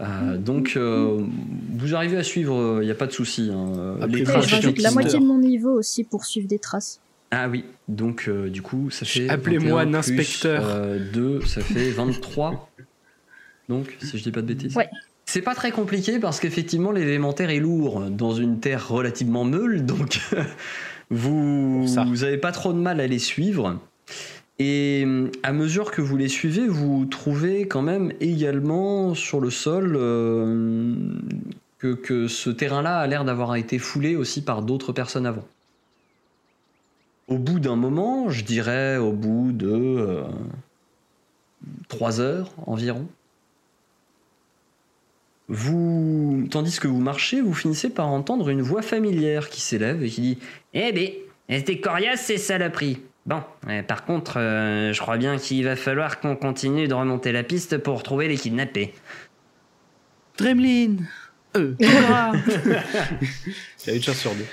Euh, 0.00 0.36
donc 0.38 0.74
euh, 0.76 1.24
vous 1.76 1.94
arrivez 1.94 2.16
à 2.18 2.22
suivre, 2.22 2.78
il 2.80 2.84
n'y 2.84 2.90
a 2.90 2.94
pas 2.94 3.06
de 3.06 3.12
souci. 3.12 3.50
hein. 3.52 3.96
Après, 4.00 4.18
Les 4.18 4.24
traces 4.24 4.50
la 4.78 4.90
moitié 4.92 5.18
de 5.18 5.24
mon 5.24 5.38
niveau 5.38 5.70
aussi 5.72 6.04
pour 6.04 6.24
suivre 6.24 6.46
des 6.46 6.58
traces. 6.60 7.00
ah 7.32 7.48
oui, 7.48 7.64
donc 7.88 8.26
euh, 8.28 8.48
du 8.48 8.62
coup, 8.62 8.90
ça 8.90 9.04
fait. 9.04 9.28
Appelez-moi 9.28 9.84
21 9.84 9.94
un 9.94 9.98
inspecteur. 9.98 10.62
Plus, 10.62 10.72
euh, 10.72 11.12
2, 11.12 11.40
ça 11.46 11.60
fait 11.62 11.90
23. 11.90 12.70
donc, 13.68 13.96
si 14.00 14.18
je 14.18 14.22
dis 14.22 14.30
pas 14.30 14.40
de 14.42 14.46
bêtises. 14.46 14.76
Ouais. 14.76 14.88
C'est 15.26 15.42
pas 15.42 15.54
très 15.54 15.72
compliqué 15.72 16.18
parce 16.20 16.40
qu'effectivement, 16.40 16.90
l'élémentaire 16.90 17.50
est 17.50 17.58
lourd 17.60 18.00
dans 18.08 18.32
une 18.32 18.60
terre 18.60 18.88
relativement 18.88 19.44
meule, 19.44 19.84
donc 19.84 20.20
vous 21.10 21.80
Pour 21.80 21.88
ça. 21.88 22.04
vous 22.04 22.24
avez 22.24 22.38
pas 22.38 22.52
trop 22.52 22.72
de 22.72 22.78
mal 22.78 23.00
à 23.00 23.06
les 23.06 23.18
suivre. 23.18 23.78
Et 24.58 25.04
euh, 25.06 25.30
à 25.42 25.52
mesure 25.52 25.90
que 25.90 26.02
vous 26.02 26.16
les 26.16 26.28
suivez, 26.28 26.66
vous 26.66 27.04
trouvez 27.06 27.68
quand 27.68 27.82
même 27.82 28.12
également 28.20 29.14
sur 29.14 29.40
le 29.40 29.50
sol 29.50 29.96
euh, 29.96 30.94
que, 31.78 32.26
ce 32.26 32.50
terrain-là 32.50 32.98
a 32.98 33.06
l'air 33.06 33.24
d'avoir 33.24 33.54
été 33.54 33.78
foulé 33.78 34.16
aussi 34.16 34.42
par 34.42 34.62
d'autres 34.62 34.92
personnes 34.92 35.26
avant. 35.26 35.46
Au 37.28 37.38
bout 37.38 37.60
d'un 37.60 37.76
moment, 37.76 38.30
je 38.30 38.42
dirais 38.42 38.96
au 38.96 39.12
bout 39.12 39.52
de 39.52 39.70
euh, 39.70 40.24
trois 41.86 42.20
heures 42.20 42.50
environ, 42.66 43.06
vous, 45.48 46.46
tandis 46.50 46.78
que 46.80 46.88
vous 46.88 47.00
marchez, 47.00 47.40
vous 47.40 47.54
finissez 47.54 47.90
par 47.90 48.08
entendre 48.08 48.48
une 48.48 48.60
voix 48.60 48.82
familière 48.82 49.48
qui 49.50 49.60
s'élève 49.60 50.02
et 50.02 50.08
qui 50.08 50.20
dit 50.20 50.38
Eh 50.74 50.92
ben, 50.92 51.10
c'était 51.48 51.80
coriace 51.80 52.20
ces 52.20 52.38
saloperies. 52.38 52.98
Bon, 53.28 53.42
euh, 53.68 53.82
par 53.82 54.06
contre, 54.06 54.38
euh, 54.40 54.92
je 54.94 55.00
crois 55.00 55.18
bien 55.18 55.36
qu'il 55.36 55.62
va 55.62 55.76
falloir 55.76 56.18
qu'on 56.18 56.34
continue 56.34 56.88
de 56.88 56.94
remonter 56.94 57.30
la 57.30 57.42
piste 57.42 57.76
pour 57.76 58.02
trouver 58.02 58.26
les 58.26 58.36
kidnappés. 58.38 58.94
Dremlin 60.38 60.96
Euh, 61.56 61.74
Cobra 61.80 62.32
Il 63.84 63.88
y 63.88 63.90
a 63.90 63.94
une 63.96 64.02
chance 64.02 64.16
sur 64.16 64.34
deux. 64.34 64.46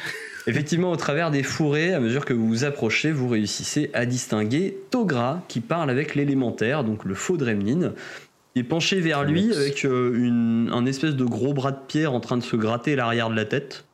Effectivement, 0.47 0.91
au 0.91 0.95
travers 0.97 1.31
des 1.31 1.41
fourrés, 1.41 1.93
à 1.93 1.99
mesure 2.01 2.25
que 2.25 2.33
vous 2.33 2.47
vous 2.47 2.63
approchez, 2.65 3.11
vous 3.13 3.29
réussissez 3.29 3.89
à 3.93 4.05
distinguer 4.05 4.77
Togra 4.91 5.41
qui 5.47 5.61
parle 5.61 5.89
avec 5.89 6.13
l'élémentaire, 6.13 6.83
donc 6.83 7.05
le 7.05 7.15
faux 7.15 7.37
Dremlin. 7.37 7.93
Il 8.55 8.59
est 8.59 8.63
penché 8.63 8.99
vers 8.99 9.23
lui 9.23 9.53
avec 9.55 9.85
euh, 9.85 10.13
une- 10.15 10.69
un 10.73 10.85
espèce 10.85 11.15
de 11.15 11.23
gros 11.23 11.53
bras 11.53 11.71
de 11.71 11.79
pierre 11.87 12.13
en 12.13 12.19
train 12.19 12.35
de 12.37 12.43
se 12.43 12.55
gratter 12.57 12.95
l'arrière 12.97 13.29
de 13.29 13.35
la 13.35 13.45
tête. 13.45 13.85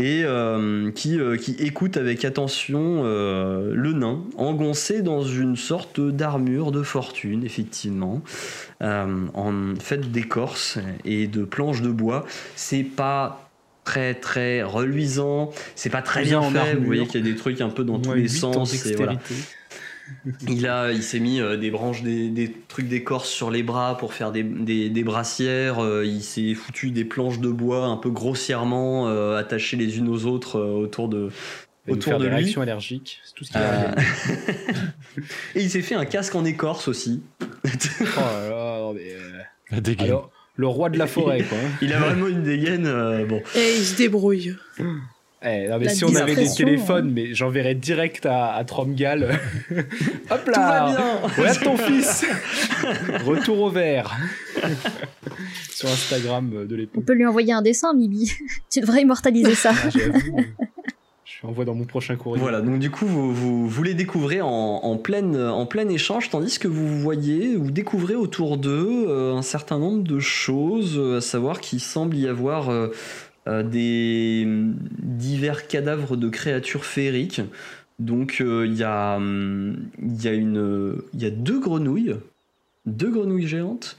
Et 0.00 0.22
euh, 0.24 0.90
qui, 0.90 1.18
euh, 1.18 1.36
qui 1.36 1.52
écoute 1.58 1.96
avec 1.96 2.24
attention 2.24 3.02
euh, 3.04 3.72
le 3.74 3.92
nain, 3.92 4.24
engoncé 4.36 5.02
dans 5.02 5.22
une 5.22 5.56
sorte 5.56 6.00
d'armure 6.00 6.72
de 6.72 6.82
fortune, 6.82 7.44
effectivement, 7.44 8.22
en 8.80 9.74
fait 9.78 10.10
d'écorce 10.10 10.78
et 11.04 11.26
de 11.26 11.44
planches 11.44 11.82
de 11.82 11.90
bois. 11.90 12.24
C'est 12.56 12.84
pas 12.84 13.48
très 13.84 14.14
très 14.14 14.62
reluisant, 14.62 15.50
c'est 15.74 15.90
pas 15.90 16.02
très 16.02 16.22
bien 16.22 16.40
Bien 16.40 16.60
en 16.62 16.64
fait. 16.64 16.74
Vous 16.76 16.84
voyez 16.84 17.06
qu'il 17.06 17.24
y 17.24 17.28
a 17.28 17.32
des 17.32 17.36
trucs 17.36 17.60
un 17.60 17.70
peu 17.70 17.84
dans 17.84 17.98
tous 17.98 18.14
les 18.14 18.28
sens. 18.28 18.86
Et 18.86 18.94
voilà. 18.94 19.18
Il 20.48 20.66
a, 20.66 20.92
il 20.92 21.02
s'est 21.02 21.20
mis 21.20 21.40
euh, 21.40 21.56
des 21.56 21.70
branches, 21.70 22.02
des, 22.02 22.28
des 22.30 22.52
trucs 22.68 22.88
d'écorce 22.88 23.28
sur 23.28 23.50
les 23.50 23.62
bras 23.62 23.96
pour 23.98 24.12
faire 24.14 24.32
des, 24.32 24.42
des, 24.42 24.88
des 24.90 25.04
brassières. 25.04 25.78
euh, 25.82 26.04
il 26.04 26.22
s'est 26.22 26.54
foutu 26.54 26.90
des 26.90 27.04
planches 27.04 27.38
de 27.40 27.48
bois 27.48 27.86
un 27.86 27.96
peu 27.96 28.10
grossièrement 28.10 29.08
euh, 29.08 29.36
attachées 29.38 29.76
les 29.76 29.98
unes 29.98 30.08
aux 30.08 30.26
autres 30.26 30.58
euh, 30.58 30.82
autour 30.84 31.08
de. 31.08 31.30
Autour 31.88 32.18
de 32.18 32.24
des 32.24 32.28
lui. 32.28 32.36
réactions 32.36 32.60
allergiques, 32.60 33.20
c'est 33.24 33.34
tout 33.34 33.44
ce 33.44 33.52
qu'il 33.52 33.60
Euh, 33.60 33.88
a. 33.88 33.94
et 35.54 35.62
il 35.62 35.70
s'est 35.70 35.80
fait 35.82 35.94
un 35.94 36.04
casque 36.04 36.34
en 36.34 36.44
écorce 36.44 36.88
aussi. 36.88 37.22
Oh 38.00 38.20
là 38.20 38.48
là, 38.50 38.78
non, 38.80 38.92
mais, 38.94 39.12
euh, 39.12 39.38
La 39.70 39.80
dégaine. 39.80 40.06
Alors, 40.08 40.30
le 40.56 40.66
roi 40.66 40.88
de 40.90 40.98
la 40.98 41.06
forêt, 41.06 41.42
quoi. 41.42 41.56
hein. 41.58 41.70
Il 41.82 41.92
a 41.92 41.98
vraiment 42.00 42.26
une 42.28 42.42
dégaine. 42.42 42.86
euh, 42.86 43.24
bon. 43.26 43.42
Et 43.56 43.76
il 43.78 43.84
se 43.84 43.96
débrouille. 43.96 44.54
Eh, 45.42 45.68
non, 45.68 45.78
mais 45.78 45.86
La 45.86 45.94
si 45.94 46.04
on 46.04 46.14
avait 46.16 46.34
des 46.34 46.52
téléphones, 46.54 47.10
mais 47.12 47.34
j'enverrais 47.34 47.74
direct 47.74 48.26
à, 48.26 48.52
à 48.54 48.64
Tromgal. 48.64 49.40
Hop 50.30 50.46
là. 50.48 51.20
Regarde 51.36 51.62
ton 51.62 51.76
fils? 51.78 52.26
Retour 53.24 53.60
au 53.60 53.70
vert 53.70 54.14
Sur 55.70 55.88
Instagram 55.88 56.50
euh, 56.54 56.66
de 56.66 56.74
On 56.74 56.78
l'époque. 56.78 57.04
peut 57.06 57.14
lui 57.14 57.24
envoyer 57.24 57.54
un 57.54 57.62
dessin, 57.62 57.94
Mibi. 57.94 58.30
tu 58.70 58.80
devrais 58.80 59.00
immortaliser 59.00 59.54
ça. 59.54 59.72
Ah, 59.74 59.88
j'avoue. 59.88 60.40
Je 61.24 61.46
envoie 61.46 61.64
dans 61.64 61.74
mon 61.74 61.84
prochain 61.86 62.16
courrier. 62.16 62.42
Voilà, 62.42 62.60
donc 62.60 62.78
du 62.78 62.90
coup, 62.90 63.06
vous, 63.06 63.32
vous, 63.32 63.66
vous 63.66 63.82
les 63.82 63.94
découvrez 63.94 64.42
en, 64.42 64.48
en, 64.48 64.96
pleine, 64.98 65.40
en 65.40 65.64
plein 65.64 65.88
échange, 65.88 66.28
tandis 66.28 66.58
que 66.58 66.68
vous 66.68 67.00
voyez, 67.00 67.56
vous 67.56 67.70
découvrez 67.70 68.14
autour 68.14 68.58
d'eux 68.58 69.06
euh, 69.08 69.34
un 69.36 69.42
certain 69.42 69.78
nombre 69.78 70.02
de 70.02 70.18
choses, 70.20 70.98
euh, 70.98 71.16
à 71.18 71.20
savoir 71.22 71.60
qu'il 71.60 71.80
semble 71.80 72.16
y 72.16 72.26
avoir 72.28 72.68
euh, 72.68 72.88
des 73.46 74.44
hum, 74.46 74.76
divers 75.02 75.66
cadavres 75.68 76.16
de 76.16 76.28
créatures 76.28 76.84
féeriques. 76.84 77.40
Donc 77.98 78.38
euh, 78.40 78.66
il 78.66 78.74
y, 78.76 78.82
a, 78.82 79.16
hum, 79.16 79.76
il 80.02 80.22
y, 80.22 80.28
a 80.28 80.32
une- 80.32 81.02
il 81.14 81.22
y 81.22 81.26
a 81.26 81.30
deux 81.30 81.60
grenouilles, 81.60 82.16
deux 82.86 83.10
grenouilles 83.10 83.46
géantes, 83.46 83.96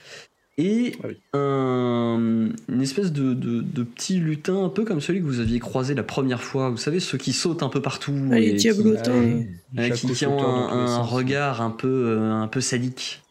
et 0.57 0.93
Ah 1.03 1.07
oui. 1.07 1.17
un, 1.33 2.49
une 2.67 2.81
espèce 2.81 3.11
de, 3.11 3.33
de, 3.33 3.61
de 3.61 3.83
petit 3.83 4.19
lutin, 4.19 4.63
un 4.63 4.69
peu 4.69 4.85
comme 4.85 5.01
celui 5.01 5.19
que 5.19 5.25
vous 5.25 5.39
aviez 5.39 5.59
croisé 5.59 5.93
la 5.93 6.03
première 6.03 6.43
fois. 6.43 6.69
Vous 6.69 6.77
savez, 6.77 6.99
ceux 6.99 7.17
qui 7.17 7.31
sautent 7.33 7.63
un 7.63 7.69
peu 7.69 7.81
partout. 7.81 8.13
Ah, 8.31 8.39
les 8.39 8.49
et 8.49 8.55
qui-. 8.57 8.69
Ouais, 8.69 9.07
euh, 9.07 9.89
qui, 9.95 10.07
qui 10.13 10.25
ont 10.25 10.43
un, 10.43 11.01
regard 11.03 11.61
un 11.61 11.71
peu, 11.71 11.87
euh, 11.87 12.31
un 12.33 12.47
peu 12.47 12.59
sadique. 12.61 13.21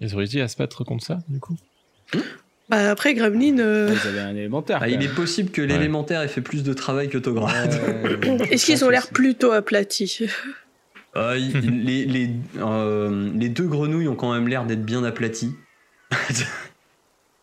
Ils 0.00 0.14
ont 0.14 0.18
réussi 0.18 0.40
à 0.40 0.48
se 0.48 0.56
battre 0.56 0.84
contre 0.84 1.04
ça, 1.04 1.18
du 1.28 1.40
coup? 1.40 1.56
Bah, 2.68 2.90
après, 2.90 3.14
Gremlin, 3.14 3.58
euh, 3.58 3.90
Ils 3.92 4.08
avaient 4.08 4.20
un 4.20 4.34
élémentaire. 4.36 4.78
Ah, 4.80 4.86
quand 4.86 4.92
il 4.92 5.02
est 5.02 5.14
possible 5.14 5.50
que 5.50 5.60
l'élémentaire 5.60 6.22
ait 6.22 6.28
fait 6.28 6.40
plus 6.40 6.62
de 6.62 6.72
travail 6.72 7.08
que 7.08 7.18
Togra. 7.18 7.46
Ouais, 7.46 8.46
est-ce 8.50 8.66
qu'ils 8.66 8.84
ont 8.84 8.90
l'air 8.90 9.08
plutôt 9.08 9.52
aplatis 9.52 10.22
Euh, 11.16 11.34
les, 11.62 12.04
les, 12.06 12.30
euh, 12.58 13.30
les 13.34 13.48
deux 13.50 13.66
grenouilles 13.66 14.08
ont 14.08 14.16
quand 14.16 14.32
même 14.32 14.48
l'air 14.48 14.64
d'être 14.64 14.84
bien 14.84 15.04
aplaties. 15.04 15.52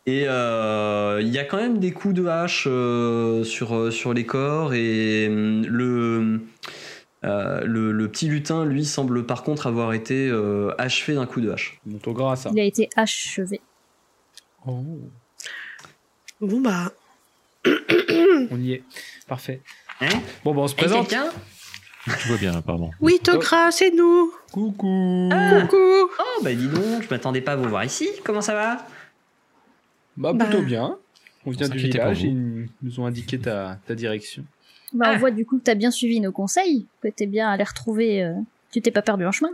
Et 0.08 0.26
euh, 0.28 1.20
il 1.22 1.30
y 1.30 1.38
a 1.38 1.44
quand 1.44 1.58
même 1.58 1.78
des 1.78 1.92
coups 1.92 2.16
de 2.16 2.26
hache 2.26 2.66
euh, 2.68 3.44
sur, 3.44 3.76
euh, 3.76 3.92
sur 3.92 4.14
les 4.16 4.26
corps 4.26 4.74
et 4.74 5.28
le, 5.30 6.40
euh, 7.24 7.62
le, 7.64 7.92
le 7.92 8.08
petit 8.08 8.28
lutin, 8.28 8.66
lui, 8.66 8.84
semble 8.84 9.28
par 9.28 9.44
contre 9.44 9.68
avoir 9.68 9.94
été 9.94 10.28
euh, 10.28 10.72
achevé 10.80 11.14
d'un 11.14 11.28
coup 11.28 11.40
de 11.40 11.52
hache. 11.52 11.78
Mon 11.86 11.98
autographe, 11.98 12.40
ça. 12.40 12.50
Il 12.52 12.60
a 12.60 12.64
été 12.64 12.90
achevé. 12.96 13.62
Oh, 14.66 14.84
Bon, 16.40 16.60
bah, 16.62 16.92
on 18.52 18.60
y 18.60 18.74
est. 18.74 18.84
Parfait. 19.28 19.62
Hein 20.02 20.10
Bon, 20.44 20.54
bah, 20.56 20.62
on 20.62 20.68
se 20.68 20.76
présente. 20.76 21.08
quelqu'un 21.08 21.32
Je 22.08 22.28
vois 22.28 22.38
bien, 22.38 22.62
pardon. 22.62 22.90
oui, 23.00 23.20
Togra, 23.24 23.72
c'est 23.72 23.92
nous. 23.92 24.34
Coucou 24.52 25.30
Coucou. 25.32 25.76
Oh, 26.20 26.42
bah 26.44 26.54
dis 26.54 26.68
donc, 26.68 27.04
je 27.04 27.10
m'attendais 27.10 27.42
pas 27.42 27.54
à 27.54 27.56
vous 27.56 27.70
voir 27.70 27.84
ici. 27.86 28.10
Comment 28.24 28.42
ça 28.42 28.54
va? 28.56 28.88
Bah, 30.18 30.34
Bah. 30.34 30.46
plutôt 30.46 30.64
bien. 30.64 30.98
On 31.46 31.52
vient 31.52 31.68
On 31.68 31.72
du 31.72 31.78
village, 31.78 32.22
ils 32.24 32.68
nous 32.82 33.00
ont 33.00 33.06
indiqué 33.06 33.40
ta, 33.40 33.78
ta 33.88 33.96
direction. 33.96 34.44
Bah, 34.94 35.06
Ah. 35.10 35.14
On 35.16 35.18
voit 35.20 35.32
du 35.32 35.46
coup 35.46 35.58
que 35.60 35.64
t'as 35.64 35.76
bien 35.76 35.92
suivi 35.92 36.20
nos 36.20 36.32
conseils, 36.32 36.88
que 37.02 37.08
t'es 37.08 37.26
bien 37.28 37.50
allé 37.50 37.64
retrouver. 37.64 38.24
euh, 38.24 38.34
Tu 38.72 38.82
t'es 38.82 38.92
pas 38.92 39.02
perdu 39.02 39.26
en 39.26 39.32
chemin. 39.32 39.52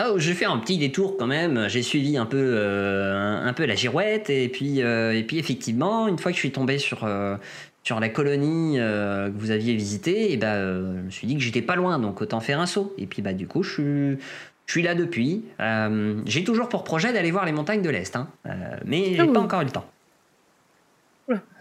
Oh, 0.00 0.14
j'ai 0.18 0.34
fait 0.34 0.44
un 0.44 0.58
petit 0.58 0.78
détour 0.78 1.16
quand 1.16 1.26
même. 1.26 1.68
J'ai 1.68 1.82
suivi 1.82 2.16
un 2.16 2.26
peu, 2.26 2.36
euh, 2.38 3.16
un, 3.16 3.46
un 3.48 3.52
peu 3.52 3.64
la 3.66 3.74
girouette 3.74 4.30
et 4.30 4.48
puis, 4.48 4.80
euh, 4.82 5.12
et 5.16 5.24
puis 5.24 5.38
effectivement, 5.38 6.06
une 6.06 6.18
fois 6.18 6.30
que 6.30 6.36
je 6.36 6.40
suis 6.40 6.52
tombé 6.52 6.78
sur, 6.78 7.02
euh, 7.04 7.36
sur 7.82 7.98
la 7.98 8.08
colonie 8.08 8.78
euh, 8.78 9.28
que 9.28 9.36
vous 9.38 9.50
aviez 9.50 9.74
visitée, 9.74 10.32
et 10.32 10.36
bah, 10.36 10.54
euh, 10.54 10.98
je 11.00 11.02
me 11.06 11.10
suis 11.10 11.26
dit 11.26 11.34
que 11.34 11.40
j'étais 11.40 11.62
pas 11.62 11.74
loin, 11.74 11.98
donc 11.98 12.20
autant 12.22 12.38
faire 12.40 12.60
un 12.60 12.66
saut. 12.66 12.94
Et 12.96 13.06
puis 13.06 13.22
bah 13.22 13.32
du 13.32 13.48
coup, 13.48 13.64
je 13.64 13.72
suis, 13.72 14.18
je 14.66 14.72
suis 14.72 14.82
là 14.82 14.94
depuis. 14.94 15.44
Euh, 15.60 16.20
j'ai 16.26 16.44
toujours 16.44 16.68
pour 16.68 16.84
projet 16.84 17.12
d'aller 17.12 17.32
voir 17.32 17.44
les 17.44 17.52
montagnes 17.52 17.82
de 17.82 17.90
l'est, 17.90 18.14
hein. 18.14 18.28
Euh, 18.46 18.50
mais 18.84 19.14
j'ai 19.16 19.20
Ah 19.20 19.26
pas 19.26 19.40
encore 19.40 19.62
eu 19.62 19.64
le 19.64 19.70
temps. 19.72 19.86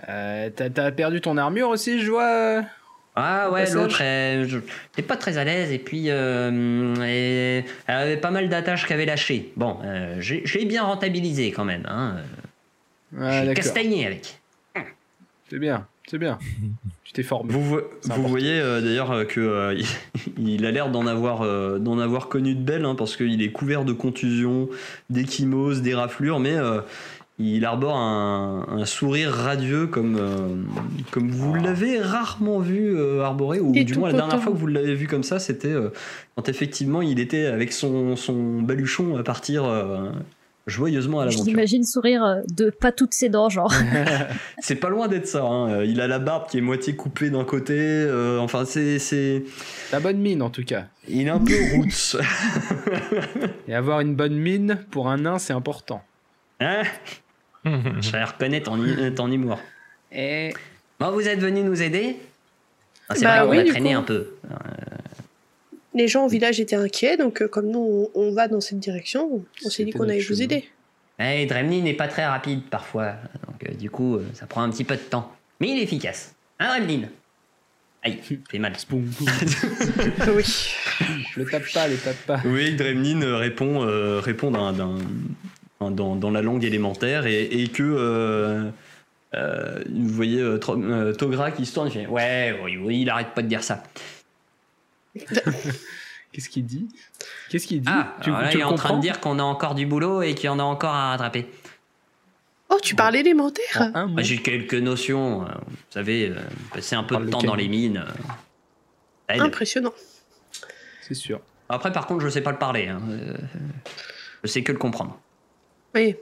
Euh, 0.07 0.49
t'as- 0.55 0.91
perdu 0.91 1.21
ton 1.21 1.37
armure 1.37 1.69
aussi, 1.69 1.99
je 1.99 2.11
vois 2.11 2.61
Ah 3.19 3.49
ouais, 3.51 3.67
l'autre, 3.73 3.99
elle 4.01 4.47
est 4.97 5.01
pas 5.01 5.17
très 5.17 5.39
à 5.39 5.43
l'aise 5.43 5.71
et 5.71 5.79
puis 5.79 6.05
euh, 6.09 6.93
elle, 6.97 7.63
elle 7.87 7.95
avait 7.95 8.17
pas 8.17 8.29
mal 8.29 8.47
d'attaches 8.47 8.85
qu'elle 8.85 8.97
avait 8.97 9.05
lâchées. 9.07 9.51
Bon, 9.55 9.77
euh, 9.83 10.17
j'ai- 10.19 10.43
je 10.45 10.59
l'ai 10.59 10.65
bien 10.65 10.83
rentabilisé 10.83 11.51
quand 11.51 11.65
même. 11.65 11.83
Hein. 11.89 12.17
Ah, 13.19 13.43
J'ai 13.45 13.53
castagné 13.55 14.05
avec. 14.05 14.39
C'est 15.49 15.57
bien, 15.59 15.87
c'est 16.07 16.19
bien. 16.19 16.37
tu 17.05 17.13
t'es 17.13 17.23
formé. 17.23 17.51
Vous, 17.53 17.63
vous 17.63 17.77
important. 18.05 18.21
voyez 18.27 18.59
euh, 18.59 18.81
d'ailleurs 18.81 19.25
que 19.27 19.39
euh, 19.39 19.73
il, 19.73 19.85
il 20.55 20.65
a 20.65 20.71
l'air 20.71 20.89
d'en 20.89 21.07
avoir, 21.07 21.41
euh, 21.41 21.79
d'en 21.79 21.97
avoir 21.99 22.27
connu 22.27 22.53
de 22.53 22.61
belles, 22.61 22.85
hein, 22.85 22.93
parce 22.95 23.15
qu'il 23.17 23.41
est 23.41 23.51
couvert 23.51 23.83
de 23.85 23.93
contusions, 23.93 24.69
d'échymoses, 25.09 25.81
d'éraflures, 25.81 26.39
mais 26.39 26.55
euh, 26.55 26.81
il 27.39 27.65
arbore 27.65 27.97
un, 27.97 28.65
un 28.69 28.85
sourire 28.85 29.31
radieux 29.31 29.85
comme, 29.87 30.17
euh, 30.19 30.55
comme 31.11 31.29
vous 31.29 31.53
l'avez 31.53 31.99
rarement 32.01 32.59
vu 32.59 32.97
euh, 32.97 33.21
arborer, 33.23 33.59
ou 33.59 33.71
du 33.71 33.95
moins 33.97 34.09
la 34.11 34.17
dernière 34.17 34.41
fois 34.41 34.51
que 34.51 34.57
vous 34.57 34.65
l'avez 34.67 34.95
vu 34.95 35.07
comme 35.07 35.23
ça, 35.23 35.37
c'était 35.37 35.67
euh, 35.67 35.89
quand 36.35 36.49
effectivement 36.49 37.01
il 37.03 37.19
était 37.19 37.45
avec 37.45 37.71
son, 37.73 38.15
son 38.15 38.61
baluchon 38.63 39.17
à 39.17 39.23
partir 39.23 39.65
euh, 39.65 40.09
joyeusement 40.65 41.19
à 41.19 41.25
Je 41.25 41.29
l'aventure. 41.29 41.45
l'imagine 41.51 41.83
sourire 41.83 42.41
de 42.51 42.71
pas 42.71 42.91
toutes 42.91 43.13
ses 43.13 43.29
dents, 43.29 43.49
genre. 43.49 43.71
C'est 44.59 44.75
pas 44.75 44.89
loin 44.89 45.07
d'être 45.07 45.27
ça. 45.27 45.43
hein. 45.43 45.83
Il 45.83 46.01
a 46.01 46.07
la 46.07 46.17
barbe 46.19 46.47
qui 46.49 46.57
est 46.57 46.61
moitié 46.61 46.95
coupée 46.95 47.29
d'un 47.29 47.45
côté. 47.45 47.75
euh, 47.77 48.39
enfin, 48.39 48.65
c'est, 48.65 48.97
c'est, 48.99 49.43
T'as 49.91 49.99
bonne 49.99 50.17
mine 50.17 50.41
en 50.41 50.49
tout 50.49 50.63
cas. 50.65 50.85
il 51.07 51.27
est 51.27 51.29
un 51.29 51.39
peu 51.39 51.53
roots. 51.75 52.17
Et 53.67 53.75
avoir 53.75 54.01
une 54.01 54.15
bonne 54.15 54.35
mine 54.35 54.79
pour 54.91 55.07
un 55.07 55.17
nain, 55.17 55.37
c'est 55.37 55.53
important. 55.53 56.01
Hein? 56.59 56.81
Je 58.01 58.11
vais 58.11 58.23
reconnaître 58.23 58.65
ton, 58.65 58.83
hu- 58.83 59.13
ton 59.15 59.31
humour. 59.31 59.59
Et 60.11 60.53
Bon, 60.99 61.11
vous 61.11 61.27
êtes 61.27 61.39
venu 61.39 61.61
nous 61.61 61.81
aider? 61.81 62.17
Ah, 63.09 63.15
C'est 63.15 63.23
Bah 63.23 63.37
vrai 63.37 63.45
qu'on 63.45 63.51
oui, 63.51 63.57
a 63.59 63.63
du 63.63 63.69
traîné 63.71 63.93
coup. 63.93 63.99
un 63.99 64.03
peu. 64.03 64.27
Les 65.93 66.07
gens 66.07 66.25
au 66.25 66.27
village 66.27 66.59
étaient 66.59 66.75
inquiets, 66.75 67.17
donc 67.17 67.41
euh, 67.41 67.47
comme 67.47 67.67
nous, 67.71 68.09
on, 68.13 68.21
on 68.21 68.31
va 68.31 68.47
dans 68.47 68.61
cette 68.61 68.79
direction, 68.79 69.43
on 69.65 69.69
s'est 69.69 69.83
dit 69.85 69.91
qu'on 69.91 70.03
allait 70.03 70.19
vous 70.21 70.41
aider. 70.41 70.67
Eh, 71.19 71.45
Dremlin 71.47 71.81
n'est 71.81 71.93
pas 71.95 72.07
très 72.07 72.25
rapide 72.25 72.61
parfois, 72.69 73.13
donc 73.47 73.67
euh, 73.67 73.73
du 73.73 73.89
coup, 73.89 74.15
euh, 74.17 74.25
ça 74.35 74.45
prend 74.45 74.61
un 74.61 74.69
petit 74.69 74.83
peu 74.83 74.95
de 74.95 75.01
temps. 75.01 75.31
Mais 75.59 75.69
il 75.69 75.79
est 75.79 75.83
efficace. 75.83 76.35
Hein, 76.59 76.77
Dremlin? 76.79 77.07
Aïe, 78.03 78.19
fait 78.49 78.59
mal. 78.59 78.73
Oui. 78.91 80.73
le 81.35 81.45
tape 81.45 81.63
pas, 81.73 81.87
le 81.87 81.97
tape 81.97 82.25
pas. 82.27 82.41
oui, 82.45 82.75
Dremlin 82.75 83.21
euh, 83.23 83.37
répond, 83.37 83.83
euh, 83.83 84.19
répond 84.19 84.51
d'un, 84.51 84.73
d'un- 84.73 84.97
un- 84.97 85.01
dans, 85.79 86.15
dans 86.15 86.31
la 86.31 86.41
langue 86.41 86.63
élémentaire 86.63 87.25
et, 87.25 87.43
et 87.43 87.67
que. 87.67 87.83
euh, 87.83 88.69
euh, 89.35 89.83
vous 89.89 90.07
voyez 90.07 90.39
euh, 90.41 90.57
euh, 90.69 91.13
Togra 91.13 91.51
qui 91.51 91.65
se 91.65 91.73
tourne 91.73 91.87
et 91.89 91.91
fait 91.91 92.07
Ouais, 92.07 92.57
oui, 92.63 92.77
oui, 92.77 93.01
il 93.01 93.09
arrête 93.09 93.33
pas 93.35 93.41
de 93.41 93.47
dire 93.47 93.61
ça. 93.63 93.83
Qu'est-ce 96.31 96.49
qu'il 96.49 96.65
dit? 96.65 96.87
Qu'est-ce 97.49 97.67
qu'il 97.67 97.81
dit? 97.81 97.89
Ah, 97.91 98.15
Tu, 98.21 98.29
alors 98.29 98.41
là, 98.41 98.49
tu 98.49 98.57
il 98.57 98.61
est 98.61 98.63
en 98.63 98.75
train 98.75 98.95
de 98.97 99.01
dire 99.01 99.19
qu'on 99.19 99.39
a 99.39 99.43
encore 99.43 99.75
du 99.75 99.85
boulot 99.85 100.21
et 100.21 100.35
qu'il 100.35 100.45
y 100.45 100.49
en 100.49 100.59
a 100.59 100.63
encore 100.63 100.93
à 100.93 101.11
rattraper. 101.11 101.47
Oh, 102.69 102.77
tu 102.81 102.95
parles 102.95 103.15
élémentaire 103.15 103.91
J'ai 104.17 104.37
quelques 104.41 104.73
notions, 104.75 105.39
vous 105.41 105.75
savez, 105.89 106.29
euh, 106.29 106.35
passer 106.73 106.95
un 106.95 107.03
peu 107.03 107.15
Parle 107.15 107.25
de 107.25 107.31
temps 107.31 107.37
lequel 107.39 107.49
dans 107.49 107.55
les 107.55 107.67
mines. 107.69 108.03
euh. 109.31 109.39
Impressionnant. 109.41 109.93
C'est 111.01 111.13
sûr. 111.15 111.39
Après, 111.69 111.91
par 111.91 112.07
contre, 112.07 112.23
je 112.23 112.29
sais 112.29 112.41
pas 112.41 112.51
le 112.51 112.57
parler. 112.57 112.87
hein, 112.87 113.01
euh, 113.09 113.37
Je 114.43 114.47
sais 114.49 114.63
que 114.63 114.71
le 114.71 114.77
comprendre. 114.77 115.19
Oui. 115.95 116.15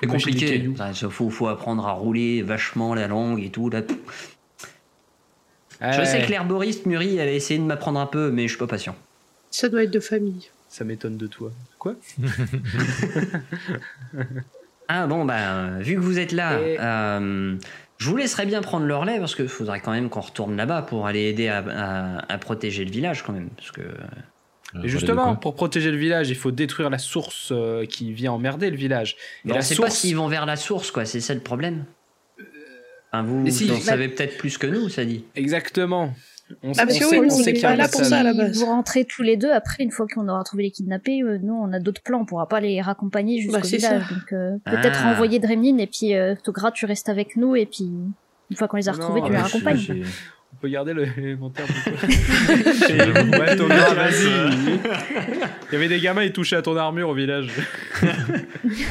C'est 0.00 0.06
compliqué. 0.06 0.56
Il 0.64 1.10
faut, 1.10 1.30
faut 1.30 1.48
apprendre 1.48 1.86
à 1.86 1.92
rouler 1.92 2.42
vachement 2.42 2.94
la 2.94 3.06
langue 3.08 3.42
et 3.42 3.50
tout. 3.50 3.70
Là. 3.70 3.82
Je 5.80 5.86
Ouais, 5.86 6.04
sais 6.06 6.22
que 6.22 6.30
l'herboriste 6.30 6.86
Muri, 6.86 7.16
elle 7.16 7.28
a 7.28 7.32
essayé 7.32 7.58
de 7.60 7.64
m'apprendre 7.64 8.00
un 8.00 8.06
peu, 8.06 8.30
mais 8.30 8.42
je 8.44 8.48
suis 8.48 8.58
pas 8.58 8.66
patient. 8.66 8.96
Ça 9.50 9.68
doit 9.68 9.84
être 9.84 9.90
de 9.90 10.00
famille. 10.00 10.50
Ça 10.68 10.84
m'étonne 10.84 11.16
de 11.16 11.26
toi. 11.26 11.50
Quoi? 11.78 11.94
Ah 14.88 15.06
bon, 15.08 15.24
bah, 15.24 15.78
vu 15.80 15.94
que 15.96 16.00
vous 16.00 16.18
êtes 16.20 16.30
là, 16.30 16.60
Et- 16.60 16.76
euh, 16.78 17.56
je 17.98 18.08
vous 18.08 18.16
laisserai 18.16 18.46
bien 18.46 18.60
prendre 18.62 18.86
le 18.86 18.94
relais 18.94 19.18
parce 19.18 19.34
qu'il 19.34 19.48
faudrait 19.48 19.80
quand 19.80 19.90
même 19.90 20.08
qu'on 20.08 20.20
retourne 20.20 20.56
là-bas 20.56 20.82
pour 20.82 21.08
aller 21.08 21.22
aider 21.24 21.48
à, 21.48 21.58
à- 21.58 22.32
à 22.32 22.38
protéger 22.38 22.84
le 22.84 22.92
village 22.92 23.24
quand 23.24 23.32
même. 23.32 23.48
Parce 23.56 23.72
que 23.72 23.80
Euh, 23.80 23.94
Et 24.84 24.88
justement, 24.88 25.36
pour 25.36 25.54
protéger 25.54 25.90
le 25.90 25.96
village, 25.96 26.28
il 26.30 26.36
faut 26.36 26.50
détruire 26.50 26.90
la 26.90 26.98
source 26.98 27.50
euh, 27.52 27.84
qui 27.86 28.12
vient 28.12 28.32
emmerder 28.32 28.70
le 28.70 28.76
village. 28.76 29.16
Et 29.46 29.52
on 29.52 29.54
la 29.54 29.62
sait 29.62 29.76
pas 29.76 29.90
s'ils 29.90 30.16
vont 30.16 30.28
vers 30.28 30.46
la 30.46 30.56
source, 30.56 30.90
quoi. 30.90 31.04
C'est 31.04 31.20
ça 31.20 31.34
le 31.34 31.40
problème. 31.40 31.84
Enfin, 33.12 33.22
vous, 33.22 33.40
Mais 33.42 33.50
si- 33.50 33.64
vous 33.64 33.74
en 33.74 33.78
bah- 33.78 33.82
savez 33.82 34.08
peut-être 34.08 34.36
plus 34.36 34.58
que 34.58 34.66
nous, 34.66 34.88
ça 34.88 35.04
dit. 35.04 35.24
exactement. 35.36 36.12
On, 36.62 36.70
Ah, 36.78 36.86
parce 36.86 36.96
on 36.96 37.00
que 37.00 37.04
sait, 37.06 37.18
oui, 37.18 37.26
on 37.28 37.30
sait 37.36 37.52
qu'il 37.54 37.62
y 37.62 37.64
a 37.64 37.68
pas 37.70 37.74
un 37.74 37.76
là 37.76 37.84
pour 37.88 37.98
passage. 38.00 38.08
ça, 38.10 38.18
à 38.18 38.22
la 38.22 38.32
Si 38.32 38.38
base. 38.38 38.58
Vous 38.60 38.66
rentrez 38.66 39.04
tous 39.04 39.22
les 39.22 39.36
deux, 39.36 39.50
après, 39.50 39.82
une 39.82 39.90
fois 39.90 40.06
qu'on 40.12 40.28
aura 40.28 40.44
trouvé 40.44 40.62
les 40.64 40.70
kidnappés, 40.70 41.22
euh, 41.22 41.38
nous, 41.42 41.54
on 41.54 41.72
a 41.72 41.80
d'autres 41.80 42.02
plans, 42.02 42.20
on 42.20 42.24
pourra 42.24 42.46
pas 42.48 42.60
les 42.60 42.80
raccompagner 42.80 43.40
jusqu'au 43.40 43.54
Bah, 43.58 43.66
village. 43.66 43.80
ça. 43.82 44.14
Donc, 44.14 44.32
euh, 44.32 44.56
peut-être 44.64 45.00
Ah. 45.02 45.10
envoyer 45.12 45.40
Dremlin, 45.40 45.78
et 45.78 45.88
puis 45.88 46.14
euh, 46.14 46.34
Togra, 46.44 46.70
tu 46.70 46.86
restes 46.86 47.08
avec 47.08 47.36
nous, 47.36 47.56
et 47.56 47.66
puis, 47.66 47.84
une 48.50 48.56
fois 48.56 48.68
qu'on 48.68 48.76
les 48.76 48.88
a 48.88 48.92
Non, 48.92 48.98
retrouvés, 48.98 49.22
tu 49.26 49.32
les 49.32 49.38
raccompagnes. 49.38 50.04
Peut 50.66 50.72
garder 50.72 50.92
le- 50.92 51.04
l'élémentaire. 51.16 51.66
ouais, 51.86 53.56
ton 53.56 53.68
gars, 53.68 53.94
vas-y. 53.94 54.26
Il 55.70 55.72
y 55.72 55.76
avait 55.76 55.88
des 55.88 56.00
gamins, 56.00 56.24
ils 56.24 56.32
touchaient 56.32 56.56
à 56.56 56.62
ton 56.62 56.76
armure 56.76 57.08
au 57.10 57.14
village. 57.14 57.48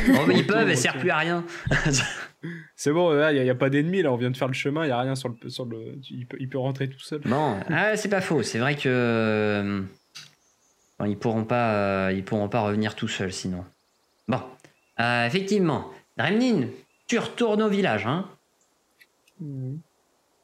Bon, 0.08 0.26
mais 0.26 0.36
ils 0.38 0.48
peuvent, 0.48 0.70
elle 0.70 0.78
sert 0.78 0.98
plus 0.98 1.10
à 1.10 1.18
rien. 1.18 1.44
C'est 2.78 2.92
bon, 2.92 3.12
il 3.30 3.44
n'y 3.44 3.50
a, 3.50 3.56
pas 3.56 3.70
d'ennemis 3.70 4.04
là, 4.04 4.12
on 4.14 4.16
vient 4.16 4.32
de 4.32 4.38
faire 4.38 4.48
le 4.48 4.54
chemin, 4.54 4.84
il 4.84 4.88
n'y 4.88 4.94
a 4.94 5.02
rien 5.02 5.16
sur 5.16 5.30
le. 5.30 5.50
Sur 5.50 5.66
le 5.66 5.98
il, 6.10 6.26
peut, 6.26 6.38
il 6.40 6.48
peut 6.48 6.60
rentrer 6.60 6.88
tout 6.88 7.00
seul. 7.00 7.20
Bon, 7.26 7.58
ah, 7.70 7.98
c'est 7.98 8.08
pas 8.08 8.22
faux. 8.22 8.42
C'est 8.42 8.60
vrai 8.60 8.76
que 8.76 8.84
euh, 8.88 9.82
bon, 10.98 11.06
ils 11.06 11.18
pourront 11.18 11.44
pas, 11.44 11.74
euh, 11.74 12.14
ils 12.16 12.24
pourront 12.24 12.48
pas 12.48 12.62
revenir 12.62 12.96
tout 12.96 13.10
seuls 13.10 13.34
sinon. 13.34 13.66
Bon, 14.30 14.40
Euh, 15.02 15.26
effectivement, 15.28 15.92
Dremlin, 16.18 16.68
tu 17.08 17.20
retournes 17.20 17.64
au 17.64 17.70
village, 17.70 18.06
hein 18.08 18.30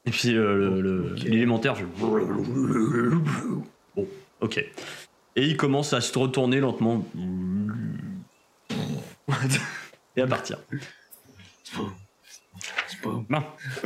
Et 0.04 0.10
puis 0.10 0.36
euh, 0.36 1.14
l'élémentaire. 1.24 1.76
Bon, 1.98 2.18
ok. 4.40 4.58
Et 5.34 5.46
il 5.46 5.56
commence 5.56 5.92
à 5.92 6.00
se 6.00 6.16
retourner 6.18 6.60
lentement. 6.60 7.06
Et 10.16 10.20
à 10.20 10.26
partir. 10.26 10.58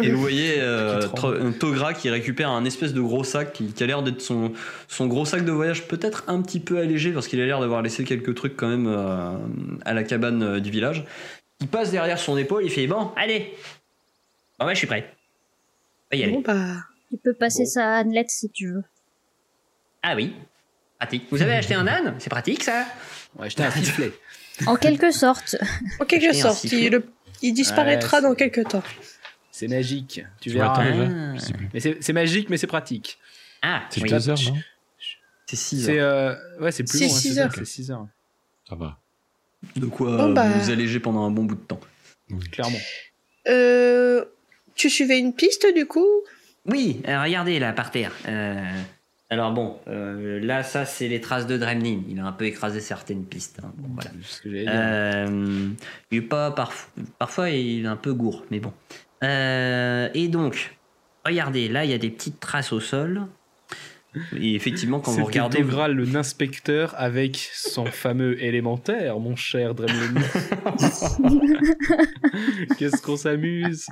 Et 0.03 0.11
vous 0.11 0.21
voyez 0.21 0.57
euh, 0.59 1.09
Togra 1.61 1.95
qui 1.95 2.11
récupère 2.11 2.51
un 2.51 2.65
espèce 2.65 2.93
de 2.93 3.01
gros 3.01 3.25
sac 3.25 3.53
qui, 3.53 3.73
qui 3.73 3.83
a 3.83 3.87
l'air 3.87 4.03
d'être 4.03 4.21
son, 4.21 4.53
son 4.89 5.07
gros 5.07 5.25
sac 5.25 5.45
de 5.45 5.53
voyage, 5.53 5.89
peut-être 5.89 6.25
un 6.29 6.43
petit 6.43 6.61
peu 6.61 6.79
allégé 6.79 7.13
parce 7.13 7.29
qu'il 7.29 7.41
a 7.41 7.47
l'air 7.47 7.61
d'avoir 7.61 7.83
laissé 7.83 8.05
quelques 8.05 8.35
trucs 8.35 8.57
quand 8.57 8.69
même 8.69 8.87
euh, 8.87 9.37
à 9.85 9.95
la 9.95 10.03
cabane 10.03 10.43
euh, 10.43 10.61
du 10.61 10.71
village. 10.71 11.05
Il 11.61 11.69
passe 11.69 11.91
derrière 11.91 12.19
son 12.19 12.37
épaule, 12.37 12.65
il 12.65 12.71
fait 12.71 12.87
Bon, 12.87 13.13
Allez. 13.17 13.55
Bon, 14.59 14.67
ouais, 14.67 14.75
je 14.75 14.79
suis 14.79 14.87
prêt. 14.87 15.16
On 16.13 16.17
va 16.17 16.21
y 16.21 16.25
aller. 16.25 16.33
Bon, 16.33 16.41
bah. 16.41 16.77
Tu 17.11 17.17
peux 17.19 17.35
passer 17.35 17.65
Bon. 17.65 17.71
ça 17.71 17.95
à 17.95 17.99
Annelette 17.99 18.31
si 18.31 18.49
tu 18.51 18.69
veux. 18.73 18.85
Ah 20.03 20.15
oui, 20.17 20.35
pratique. 20.99 21.25
Vous 21.31 21.43
avez 21.43 21.55
acheté 21.55 21.75
un 21.75 21.87
âne? 21.87 22.15
C'est 22.19 22.31
pratique 22.31 22.63
ça? 22.63 22.87
Ouais, 23.39 23.49
j'étais 23.51 23.65
un 23.65 23.71
sifflet. 23.71 24.13
En 24.67 24.77
quelque 24.77 25.11
sorte. 25.11 25.57
En 26.01 26.05
quelque 26.05 26.27
Acheter 26.29 26.41
sorte, 26.43 26.65
il, 26.65 26.91
le- 26.91 27.07
il 27.43 27.53
disparaîtra 27.53 28.19
Ouais, 28.19 28.23
dans 28.23 28.35
quelques 28.35 28.69
temps. 28.69 28.83
C'est 29.51 29.69
magique. 29.69 30.23
Tu 30.41 30.51
Tu 30.51 30.57
vois, 30.57 30.65
verras. 30.75 30.83
attends, 30.83 30.83
hein. 31.01 31.09
déjà 31.09 31.17
Ah. 31.33 31.35
Je 31.35 31.41
sais 31.41 31.53
plus. 31.53 31.69
Mais 31.75 31.81
c'est 32.01 32.13
magique, 32.13 32.51
mais 32.51 32.57
c'est 32.57 32.67
pratique. 32.67 33.19
Ah, 33.63 33.83
C'est 33.91 34.03
oui. 34.03 34.11
deux 34.11 34.29
heures, 34.31 34.39
non? 34.47 34.57
C'est 35.47 35.57
6 35.57 35.85
C'est 35.85 35.99
heures. 36.01 36.37
euh, 36.59 36.61
ouais, 36.61 36.73
c'est 36.73 36.83
plus 36.85 37.01
long. 37.01 37.09
six 37.09 37.35
c'est 37.35 37.41
heures. 37.41 37.53
ça, 37.53 37.59
C'est 37.59 37.65
6 37.65 37.91
heures. 37.91 38.07
Ça 38.69 38.75
va. 38.75 38.99
De 39.77 39.87
quoi 39.87 40.17
Bon, 40.17 40.31
euh, 40.31 40.33
bah. 40.35 40.49
vous 40.49 40.71
alléger 40.71 41.01
pendant 41.01 41.25
un 41.27 41.31
bon 41.31 41.45
bout 41.45 41.55
de 41.55 41.61
temps. 41.61 41.81
Clairement. 42.51 42.79
Euh, 43.49 44.25
tu 44.77 44.89
suivais 44.91 45.19
une 45.19 45.33
piste 45.35 45.67
du 45.75 45.87
coup? 45.87 46.07
Oui, 46.67 47.01
euh, 47.09 47.23
regardez 47.23 47.59
là 47.59 47.73
par 47.73 47.91
terre. 47.91 48.13
Euh, 48.29 48.61
alors 49.31 49.53
bon, 49.53 49.79
euh, 49.89 50.39
là 50.41 50.63
ça 50.63 50.85
c'est 50.85 51.09
les 51.09 51.21
traces 51.21 51.47
de 51.47 51.57
Dremlin. 51.57 52.03
Il 52.09 52.19
a 52.21 52.25
un 52.27 52.33
peu 52.33 52.45
écrasé 52.45 52.81
certaines 52.81 53.25
pistes. 53.25 53.61
hein. 53.65 53.73
Bon, 53.77 53.89
voilà. 53.95 54.11
Euh, 54.69 55.69
il 56.11 56.19
est 56.19 56.23
pas 56.23 56.51
parf- 56.51 56.89
parfois 57.19 57.51
il 57.51 57.85
est 57.85 57.89
un 57.89 57.97
peu 57.97 58.13
gourd, 58.15 58.45
mais 58.51 58.61
bon. 58.61 58.73
Euh, 59.25 60.09
et 60.15 60.29
donc, 60.29 60.77
regardez, 61.25 61.69
là 61.69 61.85
il 61.85 61.91
y 61.91 61.95
a 61.95 61.99
des 61.99 62.11
petites 62.11 62.39
traces 62.41 62.73
au 62.73 62.81
sol. 62.81 63.23
Et 64.41 64.55
effectivement, 64.55 65.01
quand 65.01 65.13
vous 65.13 65.25
regardez. 65.25 65.59
Dovral, 65.59 65.93
le 65.93 66.17
inspecteur, 66.17 66.95
avec 66.97 67.51
son 67.55 67.85
fameux 67.87 68.43
élémentaire, 68.43 69.19
mon 69.19 69.37
cher 69.37 69.75
Dremlin. 69.75 70.23
Qu'est-ce 72.79 73.01
qu'on 73.03 73.17
s'amuse 73.17 73.87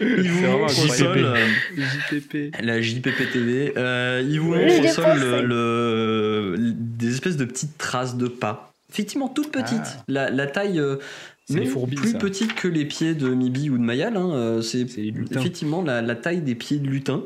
vous 0.00 0.88
sol, 0.88 1.18
euh, 1.18 1.36
JPP. 1.76 2.54
la 2.62 2.80
JPPTV, 2.80 3.72
euh, 3.76 4.22
il 4.28 4.40
vous 4.40 4.54
Oui, 4.54 4.66
montre 4.66 4.90
au 4.90 4.92
sol 4.92 5.18
le, 5.18 5.42
le- 6.56 6.72
des 6.74 7.12
espèces 7.12 7.36
de 7.36 7.44
petites 7.44 7.76
traces 7.78 8.16
de 8.16 8.28
pas. 8.28 8.72
Effectivement, 8.90 9.28
toutes 9.28 9.52
petites. 9.52 9.78
Ah. 9.84 10.04
La, 10.08 10.30
la 10.30 10.46
taille, 10.46 10.80
euh, 10.80 10.96
C'est 11.46 11.54
mais 11.54 11.66
plus 11.94 12.12
ça. 12.12 12.18
petites 12.18 12.54
que 12.54 12.68
les 12.68 12.84
pieds 12.84 13.14
de 13.14 13.28
Mibi 13.28 13.70
ou 13.70 13.78
de 13.78 13.82
Mayal. 13.82 14.16
hein, 14.16 14.30
euh, 14.32 14.62
c'est 14.62 14.88
C'est 14.88 15.02
les 15.02 15.10
lutins. 15.10 15.40
effectivement 15.40 15.82
la, 15.82 16.02
la 16.02 16.14
taille 16.16 16.40
des 16.40 16.54
pieds 16.54 16.78
de 16.78 16.88
lutin. 16.88 17.22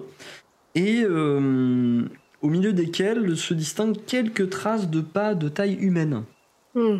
Et 0.74 1.02
euh, 1.04 2.02
au 2.42 2.48
milieu 2.48 2.72
desquels 2.72 3.36
se 3.36 3.54
distinguent 3.54 4.04
quelques 4.06 4.50
traces 4.50 4.88
de 4.90 5.00
pas 5.00 5.34
de 5.34 5.48
taille 5.48 5.74
humaine. 5.74 6.24
Hmm. 6.74 6.98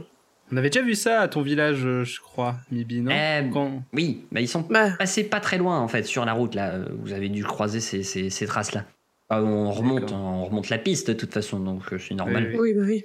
On 0.53 0.57
avait 0.57 0.71
déjà 0.71 0.85
vu 0.85 0.95
ça 0.95 1.21
à 1.23 1.29
ton 1.29 1.43
village, 1.43 1.85
euh, 1.85 2.05
je 2.05 2.21
crois, 2.21 2.57
Mibi, 2.71 3.01
non 3.01 3.11
Eh, 3.13 3.49
Quand- 3.51 3.83
Oui, 3.93 4.27
bah 4.31 4.41
ils 4.41 4.47
sont 4.49 4.61
Bah, 4.61 4.91
passés 4.99 5.25
pas 5.25 5.41
très 5.41 5.59
loin 5.59 5.81
en 5.81 5.89
fait 5.89 6.05
sur 6.05 6.25
la 6.25 6.33
route 6.35 6.55
là. 6.55 6.75
Euh, 6.75 6.85
Vous 7.03 7.13
avez 7.13 7.29
dû 7.29 7.43
croiser 7.45 7.81
ces, 7.81 8.03
ces- 8.03 8.31
ces 8.31 8.47
traces-là. 8.47 8.85
Ah, 9.31 9.43
on 9.43 9.71
remonte, 9.71 10.13
on 10.13 10.45
remonte 10.45 10.69
la 10.69 10.79
piste 10.79 11.09
de 11.09 11.15
toute 11.15 11.33
façon, 11.33 11.59
donc 11.59 11.83
c'est 11.99 12.15
normal. 12.15 12.51
Oui, 12.53 12.59
oui, 12.61 12.75
bah 12.75 12.83
oui. 12.87 13.05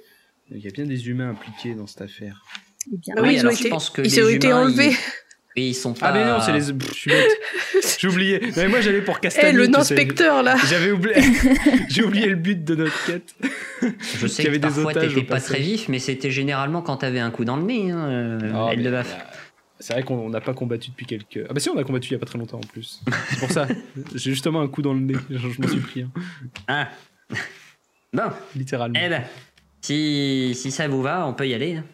Il 0.50 0.58
y 0.58 0.68
a 0.68 0.70
bien 0.70 0.84
des 0.84 1.08
humains 1.08 1.30
impliqués 1.30 1.74
dans 1.74 1.86
cette 1.86 2.02
affaire. 2.02 2.44
Bien, 2.90 3.14
Ah 3.16 3.22
oui, 3.22 3.30
ils 3.34 3.36
ont 3.38 3.40
alors 3.40 3.52
été- 3.52 3.64
je 3.64 3.68
pense 3.68 3.88
que 3.90 4.02
ils 4.02 4.10
les 4.14 4.22
ont 4.22 4.28
été 4.28 4.46
humains, 4.48 4.62
enlevés. 4.64 4.90
Ils... 4.90 4.96
Et 5.56 5.68
ils 5.68 5.74
sont 5.74 5.94
pas. 5.94 6.06
Ah 6.08 6.12
mais 6.12 6.24
non, 6.24 6.40
c'est 6.40 6.52
les... 6.52 6.72
Pff, 6.72 6.88
je 6.90 6.94
suis 6.94 7.10
bête. 7.10 7.28
J'ai 7.98 8.08
oublié. 8.08 8.38
Non, 8.40 8.52
mais 8.56 8.68
moi 8.68 8.80
j'allais 8.80 9.02
pour 9.02 9.16
Eh, 9.18 9.20
Castagny. 9.22 9.52
le 9.56 9.76
inspecteur, 9.76 10.42
là 10.44 10.56
J'avais 10.68 10.92
oublié... 10.92 11.16
J'ai 11.88 12.04
oublié 12.04 12.28
le 12.28 12.36
but 12.36 12.62
de 12.64 12.76
notre 12.76 13.04
quête. 13.06 13.34
Je 13.82 14.26
sais 14.28 14.36
qu'il 14.36 14.44
y 14.44 14.48
avait 14.48 14.58
que 14.58 14.62
parfois 14.66 14.94
t'étais 14.94 15.22
pas 15.22 15.40
très 15.40 15.58
vif, 15.58 15.88
mais 15.88 15.98
c'était 15.98 16.30
généralement 16.30 16.82
quand 16.82 16.98
t'avais 16.98 17.18
un 17.18 17.30
coup 17.32 17.44
dans 17.44 17.56
le 17.56 17.64
nez. 17.64 17.90
Hein, 17.90 18.38
de 18.38 18.90
baffe. 18.90 19.12
euh, 19.12 19.34
C'est 19.80 19.92
vrai 19.94 20.02
qu'on 20.04 20.30
n'a 20.30 20.40
pas 20.40 20.54
combattu 20.54 20.90
depuis 20.90 21.06
quelques... 21.06 21.44
Ah 21.48 21.52
bah 21.52 21.58
si, 21.58 21.68
on 21.68 21.76
a 21.78 21.82
combattu 21.84 22.10
il 22.10 22.12
y 22.12 22.16
a 22.16 22.18
pas 22.20 22.26
très 22.26 22.38
longtemps 22.38 22.58
en 22.58 22.66
plus. 22.72 23.00
C'est 23.30 23.38
pour 23.40 23.50
ça. 23.50 23.66
J'ai 24.14 24.30
justement 24.30 24.60
un 24.60 24.68
coup 24.68 24.82
dans 24.82 24.94
le 24.94 25.00
nez. 25.00 25.16
Je, 25.30 25.36
je 25.36 25.60
m'en 25.60 25.66
suis 25.68 25.80
pris, 25.80 26.02
hein. 26.02 26.10
Ah. 26.68 26.88
Bon, 28.12 28.22
littéralement. 28.54 28.98
eh 29.02 29.08
ben, 29.08 29.22
si, 29.80 30.52
si 30.54 30.70
ça 30.70 30.86
vous 30.88 31.02
va, 31.02 31.26
on 31.26 31.32
peut 31.34 31.48
y 31.48 31.54
aller. 31.54 31.76
hein. 31.76 31.84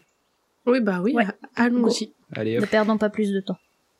Oui, 0.67 0.79
bah 0.81 0.99
oui, 1.01 1.13
Ouais. 1.13 1.25
allons-y. 1.55 2.11
Allez 2.35 2.59
ne 2.59 2.65
perdons 2.65 2.97
pas 2.97 3.09
plus 3.09 3.31
de 3.31 3.39
temps. 3.39 3.57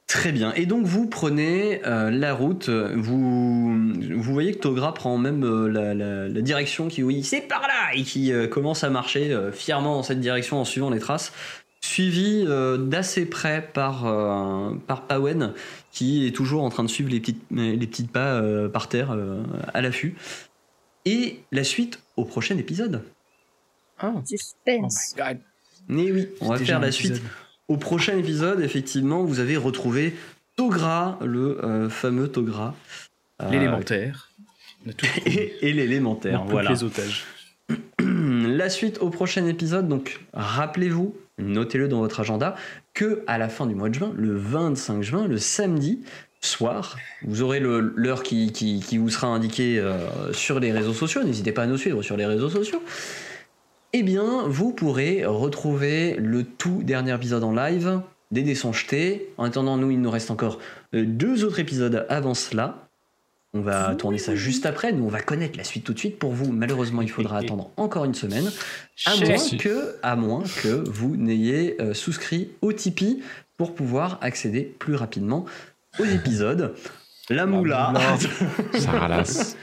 Très 0.08 0.32
bien. 0.32 0.54
Et 0.54 0.66
donc 0.66 0.86
vous 0.86 1.08
prenez 1.08 1.82
euh, 1.86 2.10
la 2.12 2.34
route. 2.34 2.70
Vous, 2.70 3.92
vous 3.94 4.22
voyez 4.34 4.54
que 4.54 4.60
Togra 4.60 4.94
prend 4.94 5.18
même 5.18 5.44
euh, 5.44 5.68
la, 5.68 5.94
la- 5.94 6.28
la 6.30 6.42
direction 6.42 6.88
qui 6.88 7.04
oui 7.04 7.24
c'est 7.24 7.42
par 7.42 7.62
là 7.62 7.94
et 7.94 8.04
qui 8.04 8.32
euh, 8.32 8.48
commence 8.48 8.84
à 8.86 8.90
marcher 8.90 9.34
euh, 9.34 9.52
fièrement 9.52 9.96
dans 9.96 10.04
cette 10.04 10.22
direction 10.22 10.60
en 10.62 10.66
suivant 10.66 10.90
les 10.90 11.00
traces, 11.00 11.34
suivi 11.82 12.46
euh, 12.48 12.78
d'assez 12.78 13.26
près 13.26 13.62
par 13.74 14.06
euh, 14.06 14.74
par 14.88 15.08
Pawen 15.08 15.54
qui 15.92 16.26
est 16.26 16.32
toujours 16.32 16.64
en 16.64 16.70
train 16.70 16.84
de 16.86 16.90
suivre 16.90 17.10
les 17.10 17.20
petites 17.20 17.42
les 17.52 17.76
petites 17.88 18.12
pas 18.12 18.36
euh, 18.36 18.70
par 18.70 18.88
terre 18.88 19.12
euh, 19.12 19.44
à 19.74 19.82
l'affût. 19.82 20.16
Et 21.04 21.40
la 21.52 21.64
suite 21.66 22.02
au 22.18 22.24
prochain 22.26 22.58
épisode. 22.58 23.04
Ah. 24.00 24.12
Oh 24.16 24.22
Suspense. 24.26 25.16
my 25.18 25.24
god. 25.24 25.38
Mais 25.90 26.12
oui, 26.12 26.28
on 26.42 26.50
va 26.50 26.58
faire 26.58 26.80
la 26.80 26.92
suite. 26.92 27.12
épisode. 27.12 27.28
Au 27.68 27.78
prochain 27.78 28.18
épisode, 28.18 28.61
effectivement, 28.61 29.24
vous 29.24 29.39
avez 29.39 29.57
retrouvé 29.57 30.15
Togra, 30.55 31.20
le 31.24 31.63
euh, 31.63 31.89
fameux 31.89 32.28
Togra. 32.30 32.76
Euh, 33.41 33.49
L'élémentaire. 33.51 34.30
Et, 35.26 35.53
et 35.61 35.74
l'élémentaire, 35.74 36.45
voilà. 36.45 36.70
les 36.72 36.84
otages. 36.84 37.26
La 37.99 38.70
suite 38.70 38.99
au 39.01 39.09
prochain 39.09 39.45
épisode, 39.45 39.88
donc 39.89 40.22
rappelez-vous, 40.34 41.13
notez-le 41.38 41.88
dans 41.89 41.99
votre 41.99 42.22
agenda, 42.22 42.55
que 42.93 43.22
à 43.28 43.38
la 43.38 43.49
fin 43.49 43.65
du 43.65 43.76
mois 43.76 43.89
de 43.89 43.95
juin, 43.95 44.13
le 44.15 44.36
25 44.38 45.01
juin, 45.03 45.28
le 45.28 45.38
samedi 45.38 45.99
soir, 46.39 46.97
vous 47.24 47.41
aurez 47.41 47.59
l'heure 47.59 48.24
qui, 48.24 48.51
qui- 48.53 48.80
qui 48.80 48.97
vous 48.97 49.09
sera 49.09 49.28
indiquée 49.28 49.78
euh, 49.80 50.32
sur 50.34 50.59
les 50.59 50.72
réseaux 50.72 50.93
sociaux, 50.93 51.24
n'hésitez 51.24 51.51
pas 51.51 51.63
à 51.63 51.68
nous 51.68 51.78
suivre 51.78 52.01
sur 52.01 52.15
les 52.15 52.26
réseaux 52.26 52.49
sociaux. 52.49 52.82
Eh 53.94 54.04
bien, 54.04 54.48
vous 54.48 54.74
pourrez 54.74 55.26
retrouver 55.26 56.16
le 56.16 56.44
tout 56.44 56.84
dernier 56.84 57.14
épisode 57.16 57.44
en 57.44 57.54
live 57.54 58.02
des 58.32 58.42
dés 58.44 58.56
sont 58.56 58.74
jetés. 58.74 59.30
En 59.38 59.46
attendant, 59.46 59.78
nous, 59.78 59.92
il 59.92 60.02
nous 60.02 60.12
reste 60.12 60.32
encore 60.32 60.60
euh, 60.94 61.06
deux 61.06 61.44
autres 61.44 61.60
épisodes 61.60 62.06
avant 62.10 62.34
cela. 62.34 62.90
On 63.54 63.62
va 63.62 63.96
tourner 63.96 64.18
ça 64.18 64.36
juste 64.36 64.66
après. 64.66 64.92
Nous, 64.92 65.06
on 65.06 65.10
va 65.10 65.22
connaître 65.22 65.58
la 65.58 65.64
suite 65.64 65.86
tout 65.86 65.94
de 65.94 66.00
suite. 66.00 66.20
Pour 66.20 66.34
vous, 66.34 66.52
malheureusement, 66.52 67.02
il 67.02 67.10
faudra 67.10 67.38
attendre 67.40 67.72
encore 67.78 68.06
une 68.06 68.14
semaine. 68.14 68.52
À 69.06 69.16
moins 69.16 69.58
que, 69.58 69.96
à 70.04 70.16
moins 70.16 70.44
que 70.62 70.84
vous 70.90 71.16
n'ayez 71.16 71.82
euh, 71.82 71.94
souscrit 71.94 72.50
au 72.62 72.74
Tipeee 72.74 73.24
pour 73.56 73.74
pouvoir 73.74 74.20
accéder 74.22 74.62
plus 74.62 74.96
rapidement 74.96 75.46
aux 76.00 76.06
épisodes. 76.20 76.76
La 77.30 77.46
moula, 77.46 77.94
Ça 78.74 78.92
ralasse. 78.92 79.58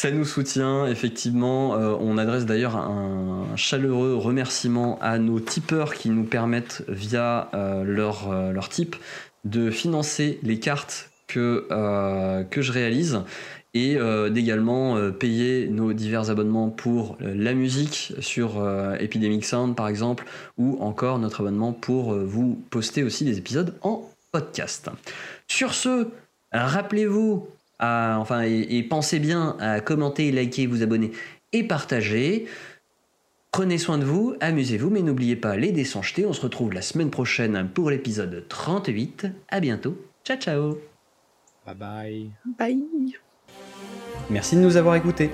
Ça 0.00 0.10
nous 0.10 0.24
soutient 0.24 0.86
effectivement. 0.86 1.74
Euh, 1.74 1.94
on 2.00 2.16
adresse 2.16 2.46
d'ailleurs 2.46 2.74
un 2.74 3.54
chaleureux 3.54 4.14
remerciement 4.14 4.98
à 5.02 5.18
nos 5.18 5.40
tipeurs 5.40 5.92
qui 5.92 6.08
nous 6.08 6.24
permettent 6.24 6.82
via 6.88 7.50
euh, 7.52 7.84
leur, 7.84 8.30
euh, 8.30 8.54
type 8.70 8.96
de 9.44 9.70
financer 9.70 10.38
les 10.42 10.58
cartes 10.58 11.10
que, 11.26 11.66
euh, 11.70 12.44
que 12.44 12.62
je 12.62 12.72
réalise 12.72 13.20
et 13.74 13.96
euh, 13.98 14.30
d'également 14.30 14.96
payer 15.12 15.68
nos 15.68 15.92
divers 15.92 16.30
abonnements 16.30 16.70
pour 16.70 17.18
la 17.20 17.52
musique 17.52 18.14
sur 18.20 18.52
Epidemic 18.98 19.44
Sound 19.44 19.76
par 19.76 19.86
exemple 19.86 20.24
ou 20.56 20.78
encore 20.80 21.18
notre 21.18 21.40
abonnement 21.40 21.74
pour 21.74 22.14
vous 22.14 22.58
poster 22.70 23.02
aussi 23.02 23.26
des 23.26 23.36
épisodes 23.36 23.74
en 23.82 24.10
podcast. 24.32 24.88
Sur 25.46 25.74
ce, 25.74 26.08
rappelez-vous, 26.52 27.46
à- 27.80 28.18
enfin 28.20 28.42
et, 28.44 28.66
et 28.78 28.82
pensez 28.84 29.18
bien 29.18 29.56
à 29.58 29.80
commenter, 29.80 30.30
liker, 30.30 30.66
vous 30.66 30.82
abonner 30.84 31.10
et 31.52 31.64
partager. 31.64 32.46
Prenez 33.52 33.78
soin 33.78 33.98
de 33.98 34.04
vous, 34.04 34.36
amusez-vous, 34.40 34.90
mais 34.90 35.02
n'oubliez 35.02 35.34
pas 35.34 35.56
les 35.56 35.72
dés 35.72 35.84
sont 35.84 36.02
jetés. 36.02 36.24
On 36.24 36.32
se 36.32 36.40
retrouve 36.42 36.72
la 36.72 36.82
semaine 36.82 37.10
prochaine 37.10 37.68
pour 37.74 37.90
l'épisode 37.90 38.44
38. 38.48 39.26
À 39.48 39.58
bientôt. 39.58 39.96
Ciao 40.24 40.36
ciao 40.36 40.78
Bye 41.66 41.74
bye. 41.74 42.30
Bye. 42.58 43.16
Merci 44.30 44.54
de 44.54 44.60
nous 44.60 44.76
avoir 44.76 44.94
écoutés. 44.94 45.30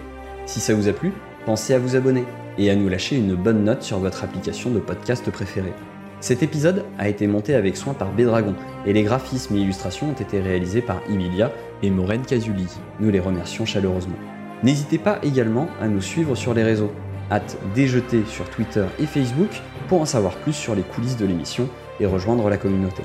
Si 0.47 0.61
ça 0.61 0.74
vous 0.74 0.88
a 0.88 0.92
plu, 0.92 1.12
pensez 1.44 1.74
à 1.74 1.78
vous 1.78 1.94
abonner 1.97 2.24
et 2.57 2.70
à 2.70 2.76
nous 2.76 2.88
lâcher 2.88 3.16
une 3.16 3.34
bonne 3.34 3.64
note 3.64 3.82
sur 3.82 3.99
votre 3.99 4.24
application 4.24 4.70
de 4.70 4.78
podcast 4.80 5.30
préférée. 5.30 5.74
Cet 6.20 6.42
épisode 6.42 6.84
a 6.99 7.09
été 7.11 7.26
monté 7.26 7.55
avec 7.55 7.76
soin 7.76 7.92
par 7.92 8.11
Bédragon 8.12 8.55
et 8.86 8.94
les 8.94 9.03
graphismes 9.03 9.57
et 9.57 9.61
illustrations 9.61 10.09
ont 10.11 10.14
été 10.14 10.40
réalisés 10.40 10.80
par 10.80 11.03
Emilia 11.11 11.53
et 11.82 11.90
Maureen 11.90 12.22
Casuli. 12.22 12.66
Nous 13.00 13.10
les 13.10 13.20
remercions 13.20 13.64
chaleureusement. 13.64 14.16
N'hésitez 14.62 14.98
pas 14.98 15.18
également 15.22 15.68
à 15.80 15.88
nous 15.88 16.00
suivre 16.00 16.34
sur 16.34 16.54
les 16.54 16.62
réseaux, 16.62 16.92
hâte 17.30 17.58
déjeter 17.74 18.24
sur 18.26 18.48
Twitter 18.48 18.84
et 18.98 19.06
Facebook 19.06 19.50
pour 19.88 20.00
en 20.00 20.06
savoir 20.06 20.34
plus 20.36 20.54
sur 20.54 20.74
les 20.74 20.82
coulisses 20.82 21.16
de 21.16 21.26
l'émission 21.26 21.68
et 22.00 22.06
rejoindre 22.06 22.48
la 22.48 22.56
communauté. 22.56 23.02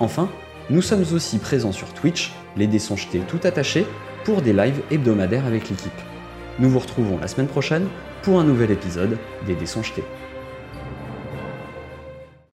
Enfin, 0.00 0.28
nous 0.70 0.82
sommes 0.82 1.04
aussi 1.12 1.38
présents 1.38 1.72
sur 1.72 1.92
Twitch, 1.94 2.32
les 2.56 2.66
dés 2.66 2.78
tout 3.26 3.40
attachés, 3.44 3.86
pour 4.24 4.42
des 4.42 4.52
lives 4.52 4.82
hebdomadaires 4.90 5.46
avec 5.46 5.70
l'équipe. 5.70 5.90
Nous 6.58 6.68
vous 6.68 6.78
retrouvons 6.80 7.18
la 7.18 7.28
semaine 7.28 7.46
prochaine 7.46 7.86
pour 8.22 8.38
un 8.40 8.44
nouvel 8.44 8.70
épisode 8.70 9.16
des 9.46 9.54
dés. 9.54 9.66